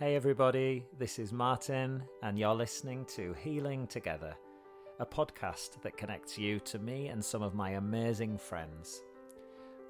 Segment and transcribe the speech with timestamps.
[0.00, 4.34] Hey, everybody, this is Martyn, and you're listening to Healing Together,
[4.98, 9.02] a podcast that connects you to me and some of my amazing friends,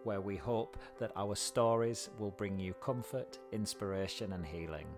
[0.02, 4.88] where we hope that our stories will bring you comfort, inspiration, and healing.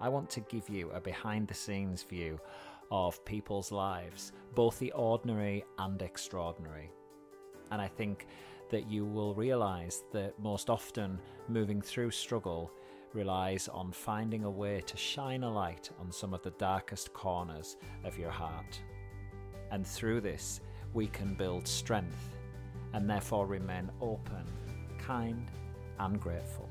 [0.00, 2.38] I want to give you a behind the scenes view
[2.92, 6.92] of people's lives, both the ordinary and extraordinary.
[7.72, 8.28] And I think
[8.70, 11.18] that you will realize that most often
[11.48, 12.70] moving through struggle
[13.14, 17.76] relies on finding a way to shine a light on some of the darkest corners
[18.04, 18.80] of your heart.
[19.70, 20.60] And through this,
[20.94, 22.30] we can build strength
[22.94, 24.44] and therefore remain open,
[24.98, 25.50] kind,
[25.98, 26.68] and grateful.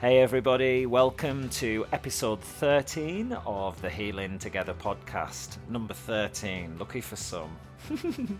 [0.00, 5.56] Hey, everybody, welcome to episode 13 of the Healing Together podcast.
[5.68, 7.56] Number 13, lucky for some.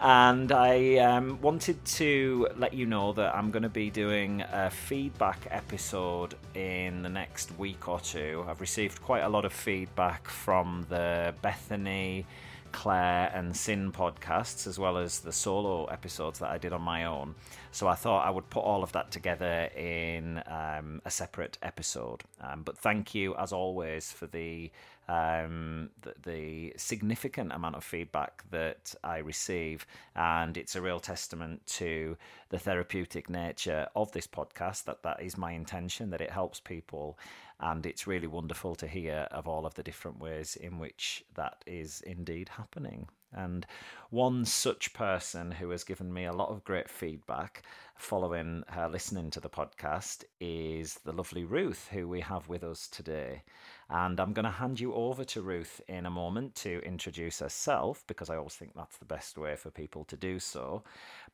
[0.00, 4.70] and I um, wanted to let you know that I'm going to be doing a
[4.70, 8.44] feedback episode in the next week or two.
[8.48, 12.26] I've received quite a lot of feedback from the Bethany.
[12.74, 17.04] Claire and Sin podcasts, as well as the solo episodes that I did on my
[17.04, 17.36] own.
[17.70, 22.24] So I thought I would put all of that together in um, a separate episode.
[22.40, 24.72] Um, but thank you, as always, for the,
[25.08, 31.66] um, the, the significant amount of feedback that I receive, and it's a real testament
[31.66, 32.16] to
[32.50, 34.84] the therapeutic nature of this podcast.
[34.84, 36.10] That that is my intention.
[36.10, 37.18] That it helps people
[37.60, 41.62] and it's really wonderful to hear of all of the different ways in which that
[41.66, 43.08] is indeed happening.
[43.32, 43.66] And
[44.10, 47.62] one such person who has given me a lot of great feedback
[47.96, 52.86] following her listening to the podcast is the lovely Ruth, who we have with us
[52.86, 53.42] today.
[53.90, 58.02] And I'm going to hand you over to Ruth in a moment to introduce herself
[58.06, 60.82] because I always think that's the best way for people to do so.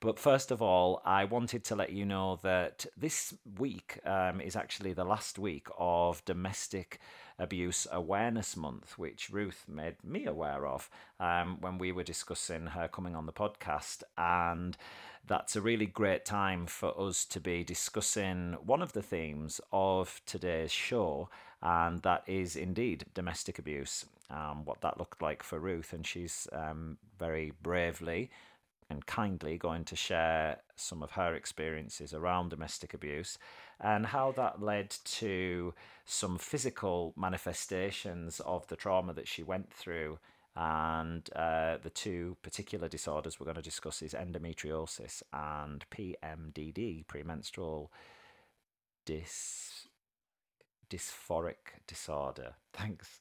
[0.01, 4.57] But first of all, I wanted to let you know that this week um, is
[4.57, 7.01] actually the last week of Domestic
[7.39, 12.89] Abuse Awareness Month, which Ruth made me aware of um, when we were discussing her
[12.89, 14.03] coming on the podcast.
[14.19, 14.77] And
[15.27, 20.21] that's a really great time for us to be discussing one of the themes of
[20.27, 21.29] today's show
[21.63, 24.07] and that is indeed domestic abuse.
[24.31, 28.31] Um, what that looked like for Ruth, and she's um, very bravely
[28.91, 33.39] and kindly going to share some of her experiences around domestic abuse
[33.81, 35.73] and how that led to
[36.05, 40.19] some physical manifestations of the trauma that she went through.
[40.57, 47.93] And uh, the two particular disorders we're going to discuss is endometriosis and PMDD, premenstrual
[49.07, 49.80] dis
[50.91, 52.55] dysphoric disorder.
[52.73, 53.21] Thanks.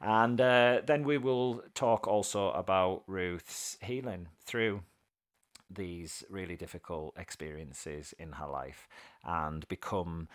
[0.00, 4.82] and uh, then we will talk also about Ruth's healing through
[5.70, 8.88] these really difficult experiences in her life
[9.24, 10.28] and become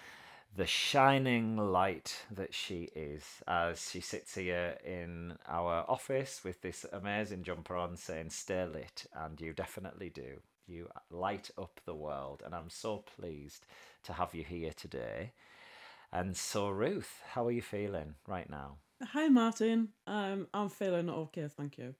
[0.55, 6.85] the shining light that she is as she sits here in our office with this
[6.91, 12.43] amazing jumper on saying stay lit and you definitely do you light up the world
[12.45, 13.65] and i'm so pleased
[14.03, 15.31] to have you here today
[16.13, 18.77] and so, Ruth, how are you feeling right now?
[19.03, 19.89] Hi, Martyn.
[20.05, 21.95] Um, I'm feeling okay, thank you.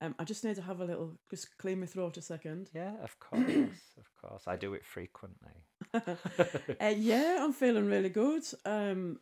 [0.00, 2.70] Um, I just need to have a little, just clean my throat a second.
[2.72, 3.44] Yeah, of course,
[3.98, 4.44] of course.
[4.46, 5.64] I do it frequently.
[5.94, 8.44] uh, yeah, I'm feeling really good.
[8.64, 9.18] Um,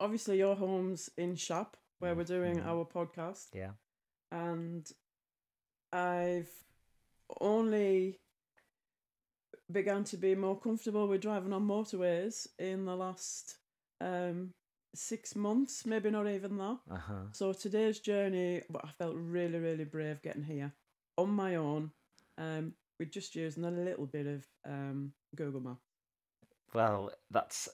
[0.00, 2.66] obviously, your home's in Shap, where we're doing mm.
[2.66, 3.48] our podcast.
[3.52, 3.72] Yeah.
[4.32, 4.90] And
[5.92, 6.50] I've
[7.40, 8.20] only
[9.70, 13.56] began to be more comfortable with driving on motorways in the last
[14.00, 14.50] um,
[14.94, 16.78] six months, maybe not even that.
[16.90, 17.14] Uh-huh.
[17.32, 20.72] So today's journey, but I felt really, really brave getting here
[21.16, 21.90] on my own.
[22.36, 25.76] Um, with just using a little bit of um, Google Map.
[26.72, 27.68] Well, that's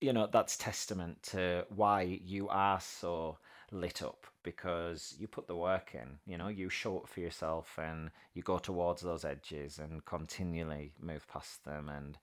[0.00, 3.38] you know that's testament to why you are so
[3.70, 6.18] lit up because you put the work in.
[6.26, 10.92] You know, you show up for yourself and you go towards those edges and continually
[11.00, 12.18] move past them and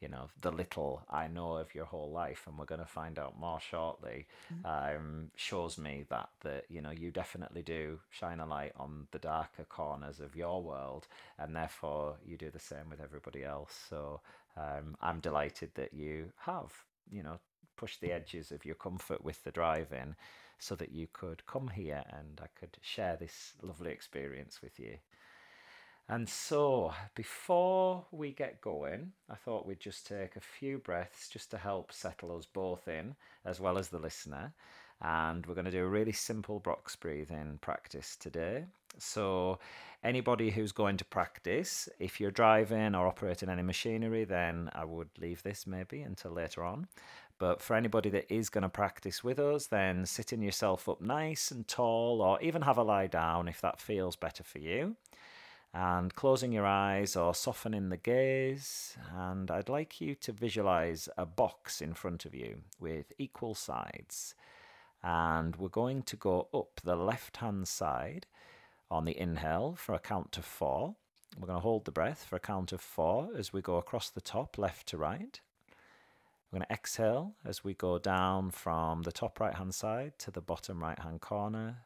[0.00, 3.18] you know the little I know of your whole life, and we're going to find
[3.18, 4.66] out more shortly, mm-hmm.
[4.66, 9.18] um, shows me that that you know you definitely do shine a light on the
[9.18, 11.06] darker corners of your world,
[11.38, 13.86] and therefore you do the same with everybody else.
[13.88, 14.20] So
[14.56, 16.72] um, I'm delighted that you have
[17.10, 17.38] you know
[17.76, 20.14] pushed the edges of your comfort with the driving,
[20.58, 24.96] so that you could come here and I could share this lovely experience with you.
[26.08, 31.50] And so, before we get going, I thought we'd just take a few breaths just
[31.50, 34.52] to help settle us both in, as well as the listener.
[35.02, 38.64] and we're going to do a really simple box breathing practice today.
[38.98, 39.58] So,
[40.02, 45.10] anybody who's going to practice, if you're driving or operating any machinery, then I would
[45.18, 46.86] leave this maybe until later on.
[47.38, 51.50] But for anybody that is going to practice with us, then sitting yourself up nice
[51.50, 54.96] and tall, or even have a lie down if that feels better for you.
[55.78, 58.96] And closing your eyes or softening the gaze.
[59.14, 64.34] And I'd like you to visualize a box in front of you with equal sides.
[65.02, 68.24] And we're going to go up the left hand side
[68.90, 70.94] on the inhale for a count to four.
[71.38, 74.08] We're going to hold the breath for a count of four as we go across
[74.08, 75.38] the top, left to right.
[76.50, 80.30] We're going to exhale as we go down from the top right hand side to
[80.30, 81.80] the bottom right hand corner.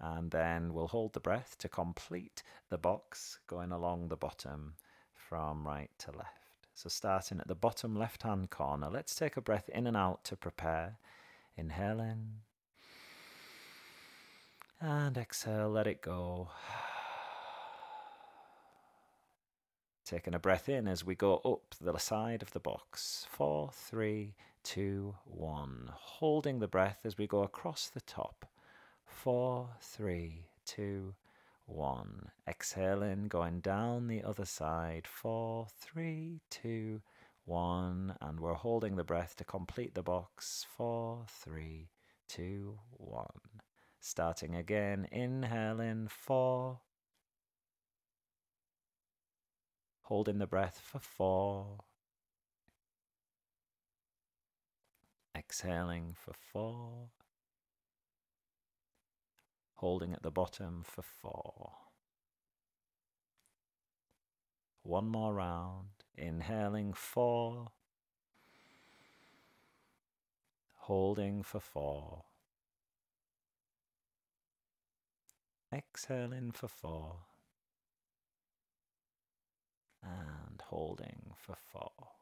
[0.00, 4.74] And then we'll hold the breath to complete the box going along the bottom
[5.14, 6.68] from right to left.
[6.74, 10.24] So, starting at the bottom left hand corner, let's take a breath in and out
[10.24, 10.96] to prepare.
[11.56, 12.40] Inhale in
[14.80, 16.48] and exhale, let it go.
[20.04, 23.26] Taking a breath in as we go up the side of the box.
[23.30, 25.90] Four, three, two, one.
[25.92, 28.46] Holding the breath as we go across the top.
[29.10, 31.14] Four, three, two,
[31.66, 32.30] one.
[32.48, 35.06] Exhaling, going down the other side.
[35.06, 37.02] Four, three, two,
[37.44, 38.14] one.
[38.20, 40.64] And we're holding the breath to complete the box.
[40.76, 41.90] Four, three,
[42.28, 43.60] two, one.
[44.00, 46.80] Starting again, inhaling four.
[50.02, 51.80] Holding the breath for four.
[55.36, 57.10] Exhaling for four.
[59.80, 61.72] Holding at the bottom for four.
[64.82, 65.88] One more round.
[66.18, 67.68] Inhaling four.
[70.80, 72.24] Holding for four.
[75.72, 77.16] Exhaling for four.
[80.02, 82.19] And holding for four.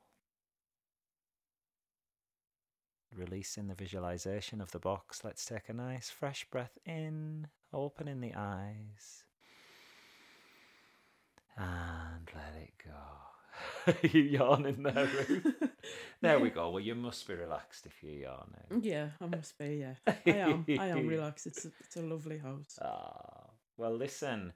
[3.18, 8.32] Releasing the visualization of the box, let's take a nice fresh breath in, opening the
[8.36, 9.24] eyes,
[11.56, 14.08] and let it go.
[14.16, 15.52] you yawning there, Ruth?
[16.20, 16.70] there we go.
[16.70, 18.84] Well, you must be relaxed if you're yawning.
[18.84, 19.78] Yeah, I must be.
[19.80, 20.64] Yeah, I am.
[20.78, 21.48] I am relaxed.
[21.48, 22.78] It's a, it's a lovely house.
[22.80, 24.52] Ah, well, listen.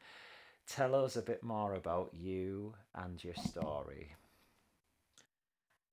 [0.68, 4.14] Tell us a bit more about you and your story.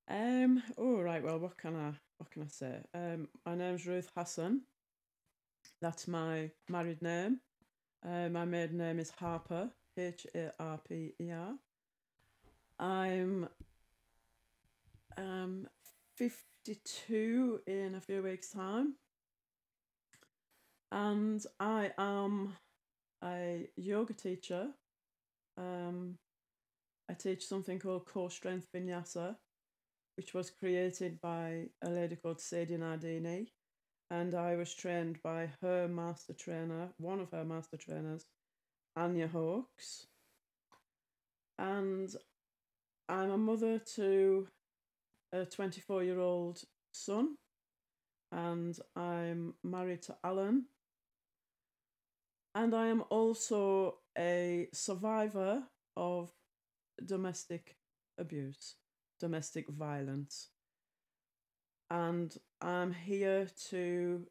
[0.08, 0.62] Um.
[0.78, 1.24] All right.
[1.24, 2.80] Well, what can I what can I say?
[2.94, 3.28] Um.
[3.46, 4.62] My name's Ruth Hassan.
[5.82, 7.40] That's my married name.
[8.06, 9.70] Uh, my maiden name is Harper.
[9.98, 11.54] H A R P E R.
[12.80, 13.48] I'm
[15.18, 15.68] um
[16.18, 18.96] 52 in a few weeks' time.
[20.92, 22.56] And I am
[23.24, 24.68] a yoga teacher.
[25.58, 26.18] Um,
[27.10, 29.36] I teach something called Core Strength Vinyasa,
[30.20, 33.54] which was created by a lady called Sadie Nardini.
[34.12, 38.26] And I was trained by her master trainer, one of her master trainers,
[38.98, 40.08] Anya Hawkes.
[41.58, 42.14] And
[43.08, 44.50] I'm a mother to
[45.32, 47.36] a 24 year old son,
[48.30, 50.66] and I'm married to Alan.
[52.54, 55.64] And I am also a survivor
[55.96, 56.30] of
[57.06, 57.78] domestic
[58.18, 58.76] abuse,
[59.20, 60.50] domestic violence.
[61.90, 64.26] And I'm here to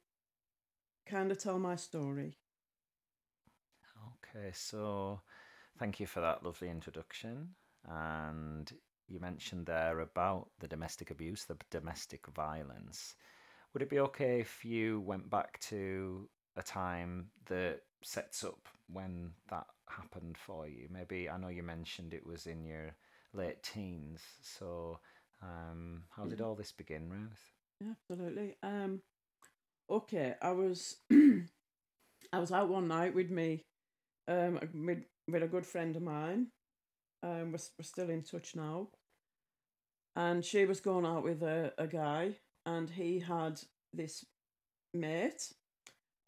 [1.06, 2.36] kind of tell my story.
[4.36, 5.20] Okay, so
[5.78, 7.48] thank you for that lovely introduction.
[7.88, 8.70] And
[9.08, 13.16] you mentioned there about the domestic abuse, the domestic violence.
[13.72, 19.32] Would it be okay if you went back to a time that sets up when
[19.50, 20.88] that happened for you?
[20.90, 22.94] Maybe I know you mentioned it was in your
[23.34, 24.20] late teens.
[24.42, 24.98] So,
[25.42, 27.52] um, how did all this begin, Ruth?
[27.80, 28.56] Yeah, absolutely.
[28.62, 29.00] Um,
[29.90, 33.62] okay, I was I was out one night with me,
[34.26, 36.48] um, with with a good friend of mine.
[37.22, 38.88] Um, we're, we're still in touch now.
[40.16, 43.60] And she was going out with a, a guy, and he had
[43.92, 44.24] this
[44.94, 45.52] mate.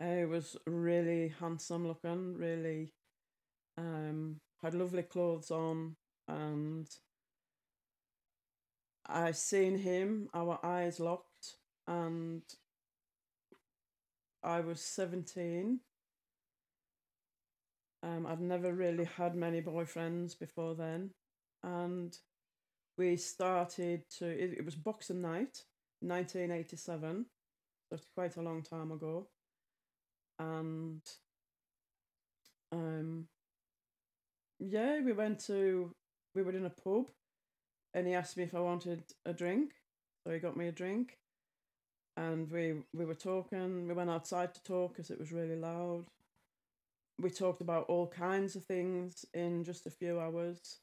[0.00, 2.92] He was really handsome looking, really
[3.76, 5.96] um, had lovely clothes on,
[6.30, 6.88] and
[9.06, 11.56] I seen him, our eyes locked,
[11.86, 12.42] and
[14.42, 15.80] I was 17
[18.02, 21.10] um, I'd never really had many boyfriends before then,
[21.62, 22.16] and
[22.98, 24.26] we started to.
[24.28, 25.64] It, it was Boxing Night,
[26.02, 27.26] nineteen eighty seven,
[27.90, 29.28] That's quite a long time ago.
[30.40, 31.02] And
[32.72, 33.28] um
[34.58, 35.94] yeah, we went to
[36.34, 37.10] we were in a pub
[37.94, 39.72] and he asked me if I wanted a drink.
[40.24, 41.18] So he got me a drink.
[42.16, 43.88] And we we were talking.
[43.88, 46.04] We went outside to talk because it was really loud.
[47.20, 50.80] We talked about all kinds of things in just a few hours.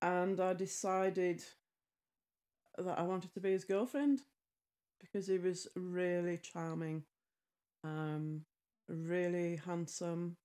[0.00, 1.44] And I decided
[2.76, 4.22] that I wanted to be his girlfriend
[5.00, 7.04] because he was really charming,
[7.84, 8.42] um,
[8.88, 10.36] really handsome.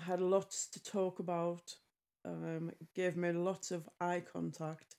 [0.00, 1.76] Had lots to talk about.
[2.24, 4.94] Um, gave me lots of eye contact,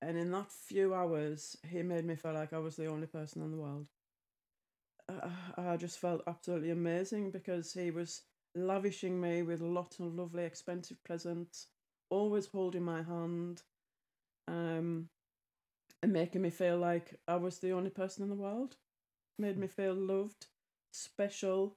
[0.00, 3.42] and in that few hours, he made me feel like I was the only person
[3.42, 3.88] in the world.
[5.08, 8.22] I, I just felt absolutely amazing because he was
[8.54, 11.66] lavishing me with lots of lovely, expensive presents,
[12.10, 13.62] always holding my hand,
[14.48, 15.08] um,
[16.02, 18.76] and making me feel like I was the only person in the world.
[19.38, 20.46] Made me feel loved,
[20.92, 21.76] special,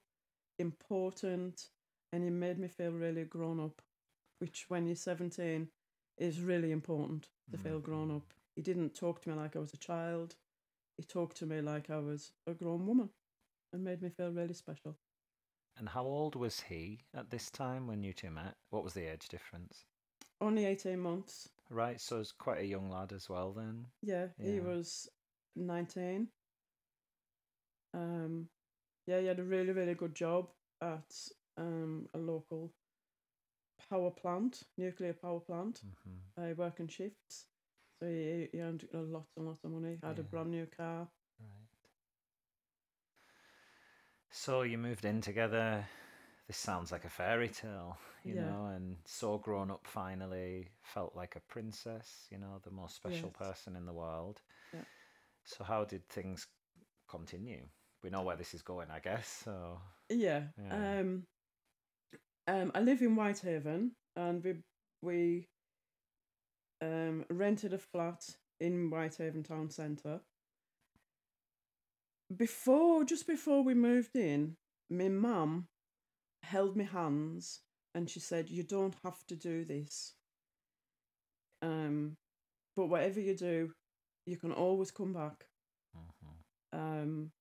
[0.57, 1.67] important,
[2.11, 3.81] and he made me feel really grown up,
[4.39, 5.67] which when you're 17
[6.17, 8.33] is really important to feel grown up.
[8.55, 10.35] He didn't talk to me like I was a child,
[10.97, 13.09] he talked to me like I was a grown woman
[13.71, 14.97] and made me feel really special.
[15.77, 18.55] And how old was he at this time when you two met?
[18.69, 19.85] What was the age difference?
[20.41, 21.49] Only 18 months.
[21.69, 23.85] Right, so it's quite a young lad as well then.
[24.01, 25.07] Yeah, he was
[25.55, 26.27] 19.
[27.93, 28.49] Um,
[29.07, 30.49] yeah, he had a really, really good job
[30.81, 31.15] at
[31.59, 32.73] um, a local
[33.89, 35.83] power plant, nuclear power plant.
[35.83, 37.47] hmm I work in shifts.
[37.99, 39.99] So he, he earned a lot and lots of money.
[40.03, 41.09] Had a brand new car.
[41.39, 41.67] Right.
[44.31, 45.87] So you moved in together.
[46.47, 48.35] This sounds like a fairy tale, you Yeah.
[48.35, 53.31] know, and so grown up finally, felt like a princess, you know, the most special
[53.31, 53.31] Yes.
[53.31, 54.41] person in the world.
[54.73, 54.83] Yeah.
[55.43, 56.47] So how did things
[57.07, 57.67] continue?
[58.01, 59.27] We know where this is going, I guess.
[59.45, 60.47] So Yeah.
[60.57, 60.93] Yeah.
[60.99, 61.27] Um,
[62.49, 64.55] um, I live in Whitehaven, and we
[65.01, 65.47] we
[66.81, 70.21] um rented a flat in Whitehaven town centre.
[72.35, 74.57] Before, just before we moved in,
[74.89, 75.67] my mum
[76.43, 77.61] held my hands
[77.95, 80.15] and she said, "You don't have to do this.
[81.61, 82.17] Um,
[82.75, 83.73] but whatever you do,
[84.25, 85.47] you can always come back."
[85.93, 86.43] mhm.
[86.73, 87.31] Um,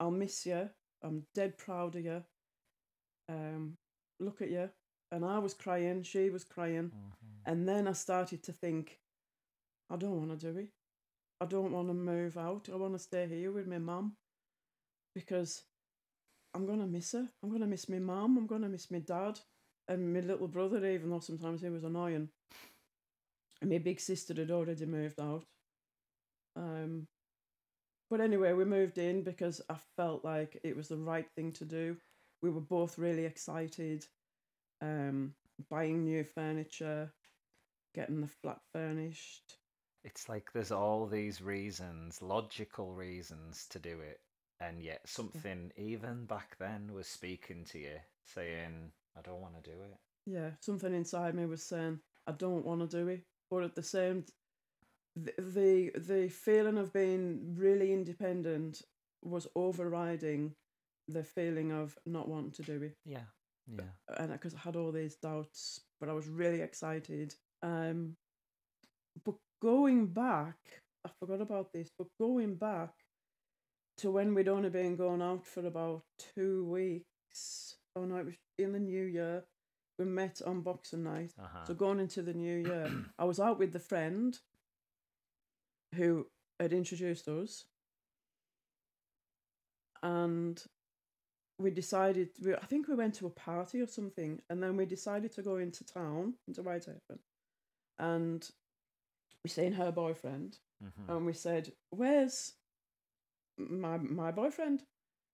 [0.00, 0.68] I'll miss you.
[1.02, 2.24] I'm dead proud of you.
[3.28, 3.76] Um,
[4.20, 4.70] look at you.
[5.10, 6.90] And I was crying, she was crying.
[6.90, 7.42] Mhm.
[7.44, 9.00] And then I started to think,
[9.90, 10.70] I don't want to do it.
[11.40, 12.68] I don't want to move out.
[12.72, 14.16] I want to stay here with my mum
[15.14, 15.64] because
[16.54, 17.28] I'm going to miss her.
[17.42, 18.36] I'm going to miss my mum.
[18.38, 19.40] I'm going to miss my dad
[19.88, 22.30] and my little brother, even though sometimes he was annoying.
[23.60, 25.44] And my big sister had already moved out.
[26.56, 27.08] Um,
[28.10, 31.64] but anyway, we moved in because I felt like it was the right thing to
[31.64, 31.96] do.
[32.42, 34.06] We were both really excited,
[34.80, 35.34] um,
[35.70, 37.12] buying new furniture,
[37.94, 39.58] getting the flat furnished.
[40.04, 44.20] It's like there's all these reasons, logical reasons to do it,
[44.58, 49.70] and yet something even back then was speaking to you, saying, "I don't want to
[49.70, 49.96] do it."
[50.26, 53.82] Yeah, something inside me was saying I don't want to do it, but at the
[53.82, 54.24] same,
[55.14, 58.82] the, the the feeling of being really independent
[59.22, 60.56] was overriding
[61.08, 62.96] the feeling of not wanting to do it.
[63.04, 63.26] Yeah,
[63.66, 63.84] yeah.
[64.18, 67.34] and because I had all these doubts, but I was really excited.
[67.62, 68.16] Um,
[69.24, 70.56] but going back,
[71.04, 71.90] I forgot about this.
[71.98, 72.90] But going back
[73.98, 76.02] to when we'd only been going out for about
[76.34, 77.76] two weeks.
[77.94, 79.44] Oh no, it was in the new year.
[79.98, 81.32] We met on Boxing Night.
[81.38, 81.64] Uh-huh.
[81.66, 84.38] So going into the new year, I was out with the friend
[85.94, 86.26] who
[86.58, 87.64] had introduced us,
[90.02, 90.62] and
[91.62, 92.30] we decided.
[92.44, 95.42] We, I think we went to a party or something, and then we decided to
[95.42, 97.20] go into town into Whitehaven,
[97.98, 98.50] and
[99.44, 101.08] we seen her boyfriend, Mhm.
[101.08, 102.54] and we said, "Where's
[103.58, 104.84] my my boyfriend?"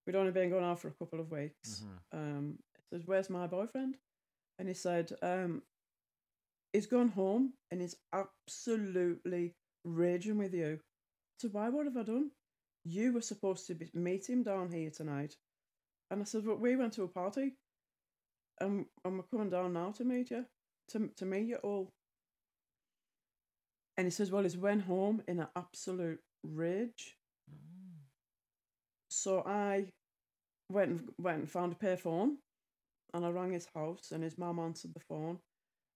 [0.06, 1.82] We'd only been going out for a couple of weeks.
[1.82, 1.99] Mhm.
[2.18, 3.99] Um, I said, "Where's my boyfriend?"
[4.58, 5.62] And he said, um,
[6.73, 9.54] "He's gone home and he's absolutely
[9.85, 10.80] raging with you."
[11.40, 11.68] So why?
[11.68, 12.32] What have I done?
[12.85, 15.37] You were supposed to be, meet him down here tonight,
[16.10, 17.56] and I said, "Well, we went to a party,
[18.60, 20.46] and and we're coming down now to meet you,
[20.88, 21.92] to to meet you all."
[23.96, 27.16] And he says, "Well, he's went home in an absolute rage."
[27.50, 28.04] Mm.
[29.08, 29.92] So I
[30.70, 32.36] went and, went and found a payphone,
[33.14, 35.40] and I rang his house, and his mum answered the phone,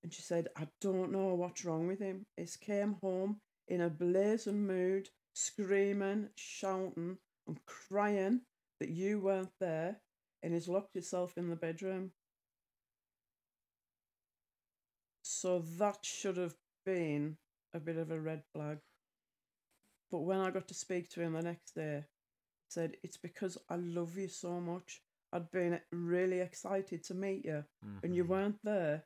[0.03, 2.27] And she said, I don't know what's wrong with him.
[2.37, 8.41] He's came home in a blazing mood, screaming, shouting, and crying
[8.83, 10.01] that you weren't there,
[10.43, 12.11] and he's locked himself in the bedroom.
[15.23, 17.37] So that should have been
[17.73, 18.79] a bit of a red flag.
[20.11, 23.57] But when I got to speak to him the next day, he said, It's because
[23.69, 25.01] I love you so much.
[25.33, 27.65] I'd been really excited to meet you,
[28.03, 28.29] and you Mhm.
[28.29, 29.05] weren't there.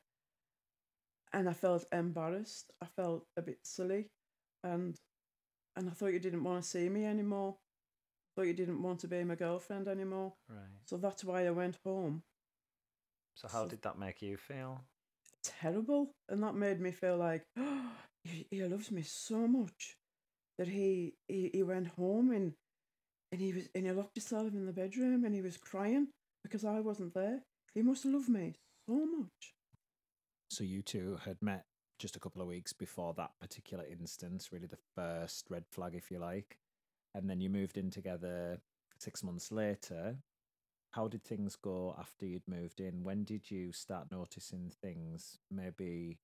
[1.34, 2.72] And I felt embarrassed.
[2.80, 4.10] I felt a bit silly,
[4.62, 4.98] and
[5.76, 7.58] and I thought you didn't want to see me anymore.
[8.36, 10.34] Thought you didn't want to be my girlfriend anymore.
[10.48, 10.58] Right.
[10.84, 12.22] So that's why I went home.
[13.34, 14.84] So how So- did that make you feel?
[15.60, 17.92] terrible, and that made me feel like oh,
[18.24, 19.96] he, he loves me so much
[20.58, 22.54] that he, he he went home and
[23.30, 26.08] and he was and he locked himself in the bedroom and he was crying
[26.42, 27.42] because I wasn't there.
[27.74, 28.54] He must love me
[28.88, 29.54] so much.
[30.50, 31.64] So you two had met
[31.98, 36.10] just a couple of weeks before that particular instance, really the first red flag, if
[36.10, 36.58] you like.
[37.16, 38.58] And then you moved in together
[38.98, 40.16] six months later.
[40.90, 43.02] How did things go after you'd moved in?
[43.04, 46.18] When did you start noticing things maybe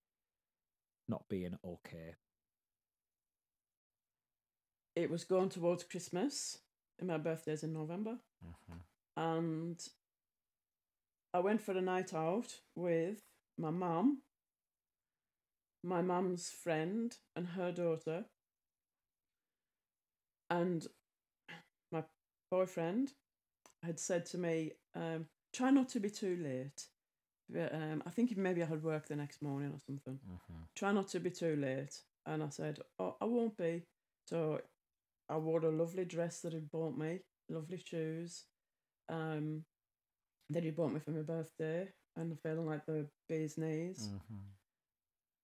[1.08, 2.16] not being okay?
[4.94, 6.58] It was going towards Christmas,
[6.98, 8.78] and my birthday's in November, hmm
[9.16, 9.82] and
[11.34, 13.22] I went for a night out with
[13.58, 14.18] my mum,
[15.82, 18.26] my mum's friend, and her daughter,
[20.52, 20.86] and
[21.92, 22.04] my
[22.50, 23.12] boyfriend
[23.82, 26.88] had said to me, um, "Try not to be too late."
[27.48, 30.20] But, um, I think maybe I had work the next morning or something.
[30.24, 33.84] hmm Try not to be too late, and I said, "Oh, I won't be."
[34.26, 34.62] So
[35.28, 38.46] I wore a lovely dress that he'd bought me, lovely shoes,
[39.08, 39.64] um,
[40.50, 44.10] that he bought me for my birthday, and feeling like the bee's knees.
[44.10, 44.42] hmm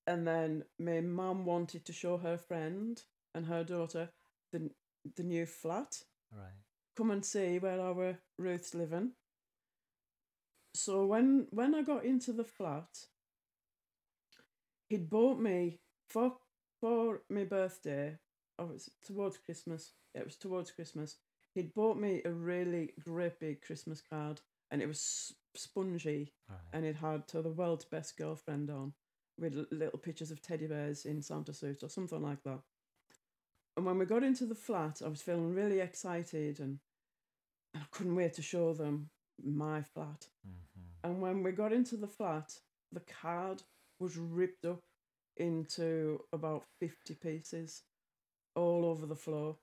[0.06, 3.02] And then my mum wanted to show her friend
[3.34, 4.10] and her daughter
[4.52, 4.70] the
[5.16, 6.02] the new flat.
[6.32, 6.52] Right.
[6.96, 9.12] Come and see where our Ruth's living.
[10.74, 13.06] So when when I got into the flat,
[14.88, 16.36] he'd bought me for
[16.80, 18.18] for my birthday.
[18.58, 19.92] Oh, it was towards Christmas.
[20.14, 21.16] Yeah, it was towards Christmas.
[21.54, 26.58] He'd bought me a really great big Christmas card, and it was spongy, Right.
[26.72, 28.92] and it had to the world's best girlfriend on,
[29.38, 32.60] with little pictures of teddy bears in Santa suits or something like that.
[33.78, 36.80] And when we got into the flat, I was feeling really excited, and
[37.72, 39.10] and I couldn't wait to show them
[39.40, 40.26] my flat.
[40.44, 42.58] hmm And when we got into the flat,
[42.90, 43.62] the card
[44.00, 44.82] was ripped up
[45.36, 47.84] into about 50 pieces
[48.56, 49.58] all over the floor.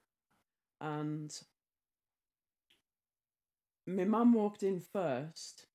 [0.79, 1.37] And
[3.85, 5.65] my mum walked in first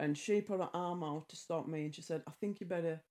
[0.00, 2.66] and she put her arm out to stop me and she said, I think you
[2.66, 3.02] better,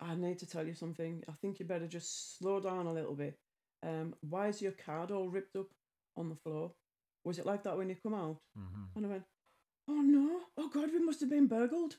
[0.00, 1.22] I need to tell you something.
[1.28, 3.38] I think you better just slow down a little bit.
[3.84, 5.66] Um, why is your card all ripped up
[6.16, 6.72] on the floor?
[7.24, 8.38] Was it like that when you come out?
[8.56, 9.24] hmm And I went,
[9.88, 11.96] Oh no, oh God, we must have been burgled.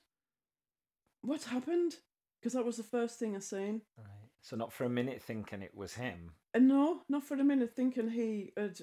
[1.22, 1.96] What happened?
[2.40, 3.82] Because that was the first thing I seen.
[3.98, 4.08] Right.
[4.42, 6.32] So not for a minute thinking it was him.
[6.54, 8.80] And no, not for a minute thinking he had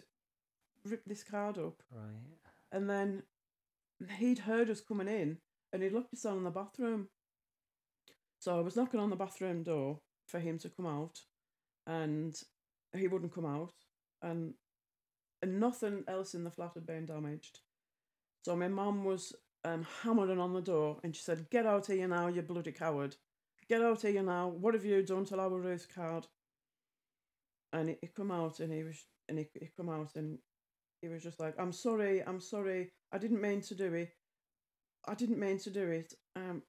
[0.85, 1.83] ripped this card up.
[1.91, 2.39] Right.
[2.73, 3.23] And then
[4.19, 5.39] he'd heard us coming in
[5.73, 7.09] and he locked us down in the bathroom.
[8.41, 11.21] So I was knocking on the bathroom door for him to come out
[11.87, 12.41] and
[12.97, 13.73] he wouldn't come out
[14.23, 14.55] and
[15.43, 17.61] and nothing else in the flat had been damaged.
[18.45, 19.33] So my mum was
[19.65, 22.73] um, hammering on the door and she said, Get out of here now, you bloody
[22.73, 23.17] coward.
[23.69, 24.49] Get out of here now.
[24.49, 26.27] What have you done to our Ruth's card?
[27.73, 30.39] And he, he come out and he was and he, he come out and
[31.01, 32.93] he was just like, I'm sorry, I'm sorry.
[33.13, 34.13] I didn't mean to do it.
[35.09, 36.13] I didn't mean to do it.
[36.37, 36.63] Um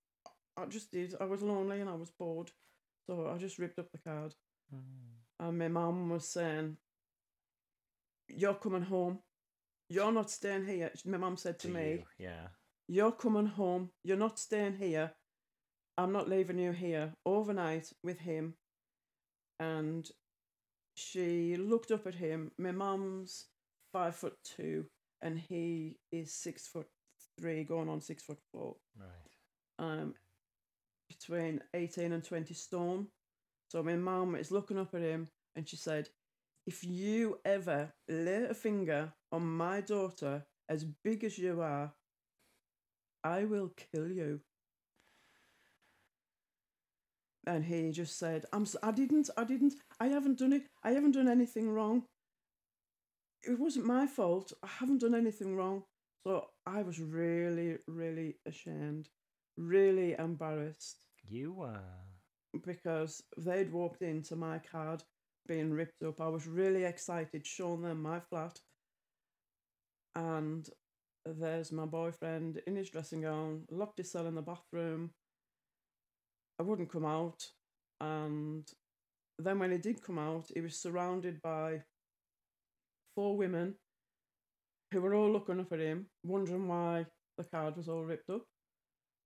[0.57, 1.15] I just did.
[1.19, 2.51] I was lonely and I was bored.
[3.07, 4.33] So I just ripped up the card.
[4.73, 5.22] Mm.
[5.43, 6.77] And my mum was saying,
[8.29, 9.19] You're coming home.
[9.89, 10.91] You're not staying here.
[11.05, 12.47] My mum said to, To me, you, Yeah.
[12.87, 13.89] You're coming home.
[14.03, 15.11] You're not staying here.
[15.97, 18.55] I'm not leaving you here overnight with him.
[19.59, 20.09] And
[20.95, 22.51] she looked up at him.
[22.57, 23.47] My mum's
[23.91, 24.85] five foot two,
[25.21, 26.87] and he is six foot
[27.39, 28.77] three, going on six foot four.
[28.97, 29.79] Right.
[29.79, 30.13] Um,
[31.09, 33.07] between eighteen and twenty stone.
[33.73, 36.11] So my mum is looking up at him, and she said,
[36.67, 41.95] "If you ever lay a finger on my daughter as big as you are,
[43.25, 44.43] I will kill you."
[47.47, 48.63] And he just said, "I'm.
[48.63, 49.29] s- I didn't.
[49.37, 49.75] I didn't.
[49.97, 50.67] I haven't done it.
[50.83, 52.05] I haven't done anything wrong.
[53.43, 54.53] It wasn't my fault.
[54.63, 55.85] I haven't done anything wrong."
[56.25, 59.09] So I was really, really ashamed,
[59.55, 60.99] really embarrassed.
[61.29, 62.12] You were.
[62.65, 65.03] Because they'd walked into my card
[65.47, 66.21] being ripped up.
[66.21, 68.59] I was really excited, showing them my flat.
[70.15, 70.67] And
[71.25, 75.11] there's my boyfriend in his dressing gown, locked his cell in the bathroom.
[76.59, 77.43] I wouldn't come out.
[77.99, 78.67] And
[79.39, 81.81] then when he did come out, he was surrounded by
[83.15, 83.75] four women
[84.91, 87.05] who were all looking up at him, wondering why
[87.37, 88.43] the card was all ripped up.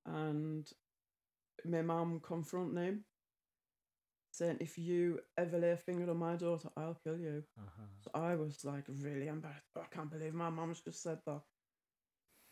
[0.05, 0.65] And
[1.65, 3.03] my mum confronting him,
[4.37, 7.43] saying, If you ever lay a finger on my daughter, I'll kill you.
[7.57, 7.83] Uh-huh.
[8.03, 9.65] So I was like really embarrassed.
[9.75, 11.41] "Oh, I can't believe my mum's just said that.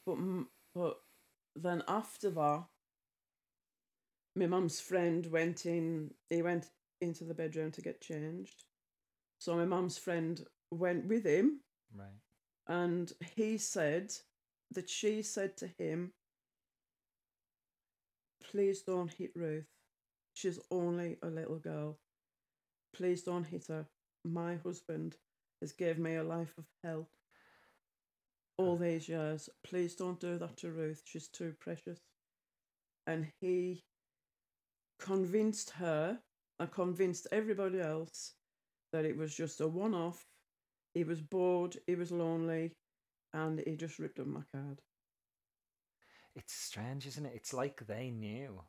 [0.06, 0.18] But
[0.74, 0.98] but
[1.56, 2.66] then after that,
[4.36, 6.14] my mum's friend went in.
[6.30, 6.70] He went
[7.02, 8.66] into the bedroom to get changed.
[9.40, 11.62] So my mum's friend went with him,
[11.94, 12.20] Right.
[12.68, 14.14] and he said
[14.72, 16.14] that she said to him,
[18.40, 19.68] "Please don't hit Ruth.
[20.36, 21.98] She's only a little girl.
[22.94, 23.88] Please don't hit her.
[24.24, 25.16] My husband
[25.62, 27.08] has gave me a life of hell
[28.58, 28.80] all uh.
[28.80, 29.50] these years.
[29.64, 31.02] Please don't do that to Ruth.
[31.06, 32.00] She's too precious."
[33.08, 33.84] And he
[35.00, 36.20] convinced her
[36.60, 38.34] and convinced everybody else
[38.92, 40.26] that it was just a one off.
[40.94, 42.74] He was bored, he was lonely,
[43.34, 44.82] and he just ripped up my card.
[46.36, 47.34] It's strange, isn't it?
[47.36, 48.62] It's like they knew.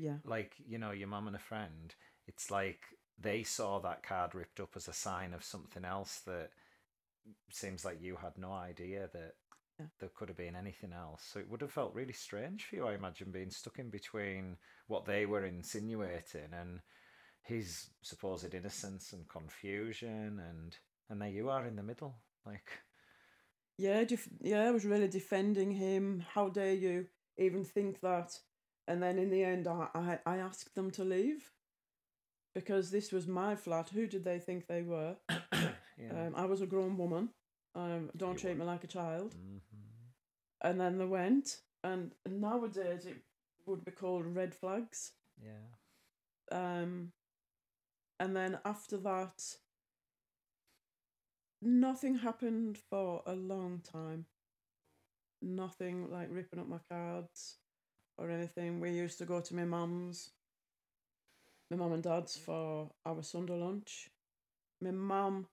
[0.00, 0.18] Yeah.
[0.24, 1.94] Like, you know, your mum and a friend,
[2.26, 2.80] it's like
[3.18, 6.50] they saw that card ripped up as a sign of something else that
[7.50, 9.34] seems like you had no idea that
[9.78, 9.86] Yeah.
[10.00, 11.22] there could have been anything else.
[11.24, 14.56] So it would have felt really strange for you, I imagine, being stuck in between
[14.88, 16.80] what they were insinuating and
[17.42, 20.76] his supposed innocence and confusion and
[21.10, 22.16] and there you are in the middle.
[22.46, 22.70] Like
[23.76, 26.20] Yeah, def- yeah, I was really defending him.
[26.34, 28.38] How dare you even think that?
[28.86, 31.50] And then in the end, I, I, I asked them to leave
[32.54, 33.88] because this was my flat.
[33.90, 35.16] Who did they think they were?
[35.30, 36.10] yeah.
[36.10, 37.30] Um, I was a grown woman.
[37.74, 38.60] Um, don't You treat were.
[38.60, 39.34] me like a child.
[39.34, 39.60] Mhm.
[40.62, 43.16] And then they went, and nowadays it
[43.66, 45.12] would be called red flags.
[45.42, 45.66] Yeah.
[46.52, 47.12] Um,
[48.20, 49.42] and then after that,
[51.60, 54.26] nothing happened for a long time.
[55.42, 57.58] Nothing like ripping up my cards
[58.18, 58.80] or anything.
[58.80, 60.30] We used to go to my mum's,
[61.70, 64.10] my mum and dad's for our Sunday lunch.
[64.80, 65.46] My mum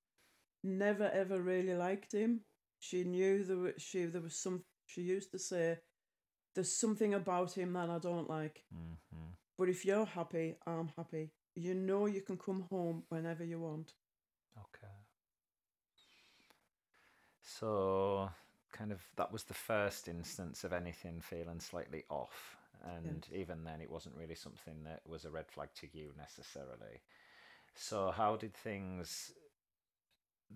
[0.63, 2.41] never ever really liked him.
[2.79, 4.63] She knew there was, she there was some.
[4.85, 5.79] She used to say,
[6.55, 9.35] "There's something about him that I don't like." Mhm.
[9.57, 11.31] But if you're happy, I'm happy.
[11.55, 13.93] You know you can come home whenever you want.
[14.57, 14.95] Okay.
[17.43, 18.29] So,
[18.71, 22.57] kind of, that was the first instance of anything feeling slightly off.
[22.83, 27.01] And even then, it wasn't really something that was a red flag to you necessarily.
[27.75, 29.31] So, how did things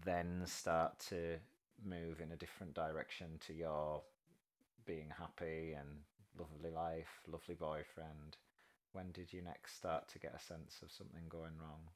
[0.04, 1.38] then start to
[1.84, 4.02] move in a different direction to your
[4.86, 5.88] being happy and
[6.38, 8.38] lovely life, lovely boyfriend?
[8.94, 11.90] When did you next start to get a sense of something going wrong?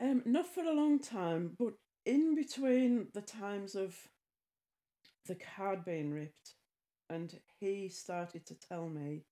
[0.00, 3.96] Um, not for a long time, but in between the times of
[5.26, 6.54] the card being ripped,
[7.08, 9.24] and he started to tell me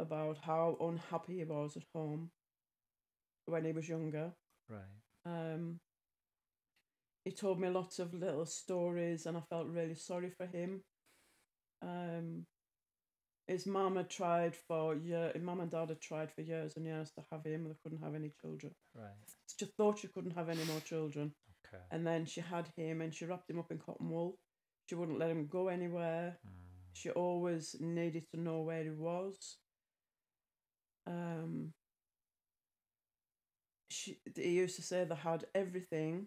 [0.00, 2.30] about how unhappy he was at home
[3.46, 4.32] when he was younger.
[4.68, 4.82] Right.
[5.26, 5.80] Um,
[7.24, 10.82] he told me lots of little stories, and I felt really sorry for him.
[11.82, 12.46] Um,
[13.46, 16.86] his mum had tried for year, his mum and dad had tried for years and
[16.86, 18.72] years to have him, and they couldn't have any children.
[18.94, 19.08] Right.
[19.58, 21.34] She thought she couldn't have any more children,
[21.66, 21.82] Okay.
[21.90, 24.38] and then she had him, and she wrapped him up in cotton wool.
[24.88, 26.38] She wouldn't let him go anywhere.
[26.46, 26.50] Mm.
[26.94, 29.58] She always needed to know where he was.
[31.06, 31.72] Um,
[33.90, 36.26] she he used to say they had everything,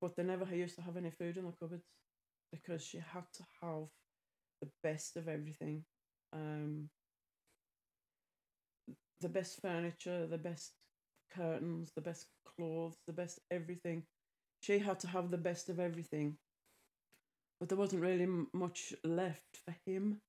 [0.00, 1.84] but they never used to have any food in the cupboards
[2.52, 3.86] because she had to have
[4.60, 5.84] the best of everything.
[6.32, 6.90] Um,
[9.20, 10.72] the best furniture, the best
[11.34, 14.04] curtains, the best clothes, the best everything.
[14.60, 16.36] She had to have the best of everything
[17.58, 20.20] but there wasn't really m- much left for him.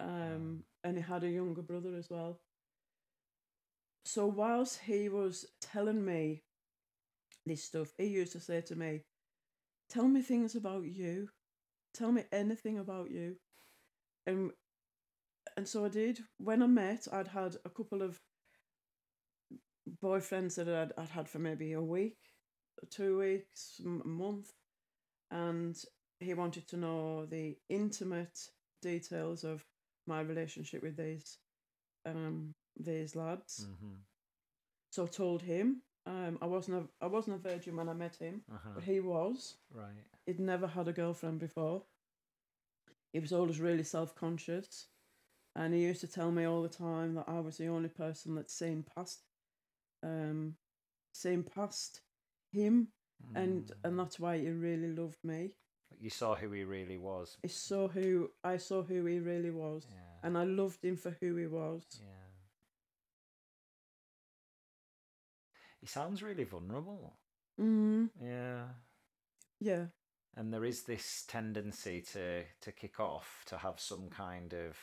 [0.00, 2.40] Oh, Um, and he had a younger brother as well.
[4.04, 6.42] So whilst he was telling me
[7.46, 9.04] this stuff, he used to say to me,
[9.88, 11.30] "Tell me things about you.
[11.94, 13.36] Tell me anything about you."
[14.26, 14.52] And
[15.56, 16.20] and so I did.
[16.38, 18.20] When I met, I'd had a couple of
[20.02, 22.18] boyfriends that I'd, I'd had for maybe a week,
[22.90, 24.52] two weeks, a month,
[25.30, 25.76] and
[26.20, 28.50] he wanted to know the intimate
[28.82, 29.64] details of
[30.06, 31.38] my relationship with these
[32.06, 33.66] um these lads.
[33.68, 33.94] Mm-hmm.
[34.90, 38.16] So I told him um I wasn't a I wasn't a virgin when I met
[38.16, 38.70] him, Uh-huh.
[38.74, 39.56] but he was.
[39.74, 40.04] Right.
[40.26, 41.84] He'd never had a girlfriend before.
[43.12, 44.88] He was always really self conscious.
[45.56, 48.34] And he used to tell me all the time that I was the only person
[48.34, 49.22] that's seen past
[50.02, 50.56] um
[51.12, 52.02] seen past
[52.52, 52.88] him
[53.34, 53.74] and Mm.
[53.84, 55.54] and that's why he really loved me.
[56.00, 57.36] You saw who he really was.
[57.44, 59.86] I saw who I saw who he really was.
[59.90, 60.26] Yeah.
[60.26, 61.82] And I loved him for who he was.
[62.00, 62.06] Yeah.
[65.80, 67.16] He sounds really vulnerable.
[67.60, 68.64] Mm, Yeah.
[69.60, 69.86] yeah.
[70.36, 74.76] And there is this tendency to to kick off, to have some kind of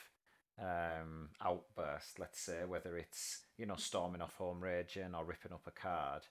[0.60, 5.66] um, outburst, let's say, whether it's, you know, storming off home raging or ripping up
[5.68, 6.24] a card.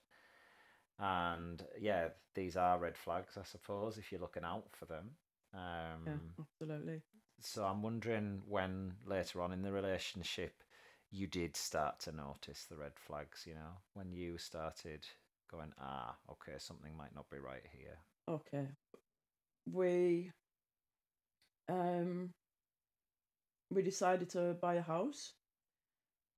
[0.98, 5.10] And yeah, these are red flags, I suppose, if you're looking out for them.
[5.54, 7.02] Um, Yeah, absolutely.
[7.40, 10.52] So I'm wondering when later on in the relationship
[11.10, 15.06] you did start to notice the red flags, you know, when you started
[15.50, 17.98] going, ah, okay, something might not be right here.
[18.28, 18.66] Okay.
[19.72, 20.30] We
[21.68, 22.30] um
[23.70, 25.32] we decided to buy a house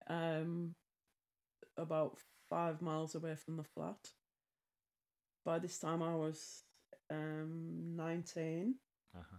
[0.08, 0.74] um
[1.76, 2.18] about
[2.50, 3.98] five miles away from the flat.
[5.48, 6.62] By this time I was
[7.10, 8.74] um nineteen.
[9.16, 9.38] Uh-huh.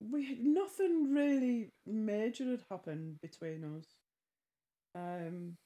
[0.00, 3.86] we had nothing really major had happened between us.
[4.96, 5.56] Um,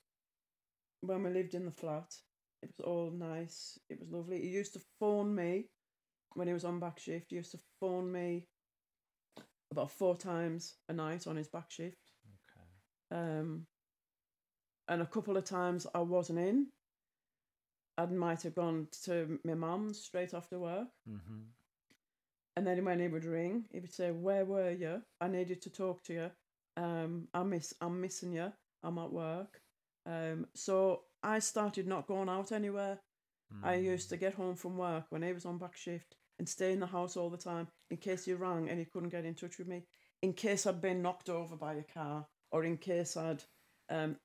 [1.01, 2.13] when we lived in the flat,
[2.63, 3.79] it was all nice.
[3.89, 4.43] It was lovely.
[4.43, 5.71] He used to phone me
[6.35, 7.31] when he was on back shift.
[7.31, 8.47] He used to phone me
[9.73, 11.97] about four times a night on his back shift.
[12.35, 13.19] Okay.
[13.23, 13.67] Um,
[14.87, 16.67] and a couple of times I wasn't in.
[17.97, 20.89] I might have gone to my mum's straight after work.
[21.09, 21.43] Mm-hmm.
[22.57, 25.03] And then when he would ring, he would say, "Where were you?
[25.21, 26.31] I needed to talk to you.
[26.77, 28.53] Um, I miss, I'm missing you.
[28.83, 29.61] I'm at work."
[30.07, 33.01] Um, so I started not going out anywhere.
[33.63, 36.73] I used to get home from work when he was on back shift and stay
[36.73, 39.35] in the house all the time in case he rang and he couldn't get in
[39.35, 39.85] touch with me.
[40.23, 43.45] In case I'd been knocked over by a car, or in case I'd
[43.91, 44.17] um,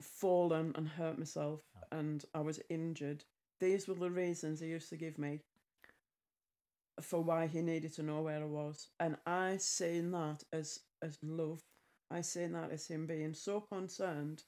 [0.00, 1.60] fallen and hurt myself
[1.92, 3.24] and I was injured.
[3.60, 5.40] These were the reasons he used to give me
[7.00, 8.88] for why he needed to know where I was.
[8.98, 11.60] And I seen that as as love.
[12.10, 14.42] I seen that as him being so concerned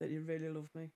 [0.00, 0.90] that he really loved me.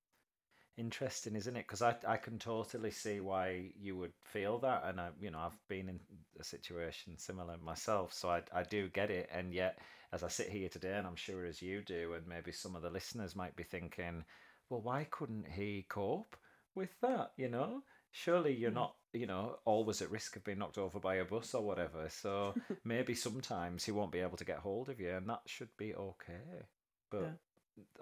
[0.76, 1.66] Interesting, isn't it?
[1.68, 5.38] Because I I can totally see why you would feel that, and I you know
[5.38, 6.00] I've been in
[6.40, 9.28] a situation similar myself, so I I do get it.
[9.32, 9.78] And yet,
[10.12, 12.82] as I sit here today, and I'm sure as you do, and maybe some of
[12.82, 14.24] the listeners might be thinking,
[14.68, 16.36] well, why couldn't he cope
[16.74, 17.30] with that?
[17.36, 18.74] You know, surely you're Mm.
[18.74, 22.08] not you know always at risk of being knocked over by a bus or whatever.
[22.08, 25.70] So maybe sometimes he won't be able to get hold of you, and that should
[25.76, 26.66] be okay.
[27.10, 27.36] But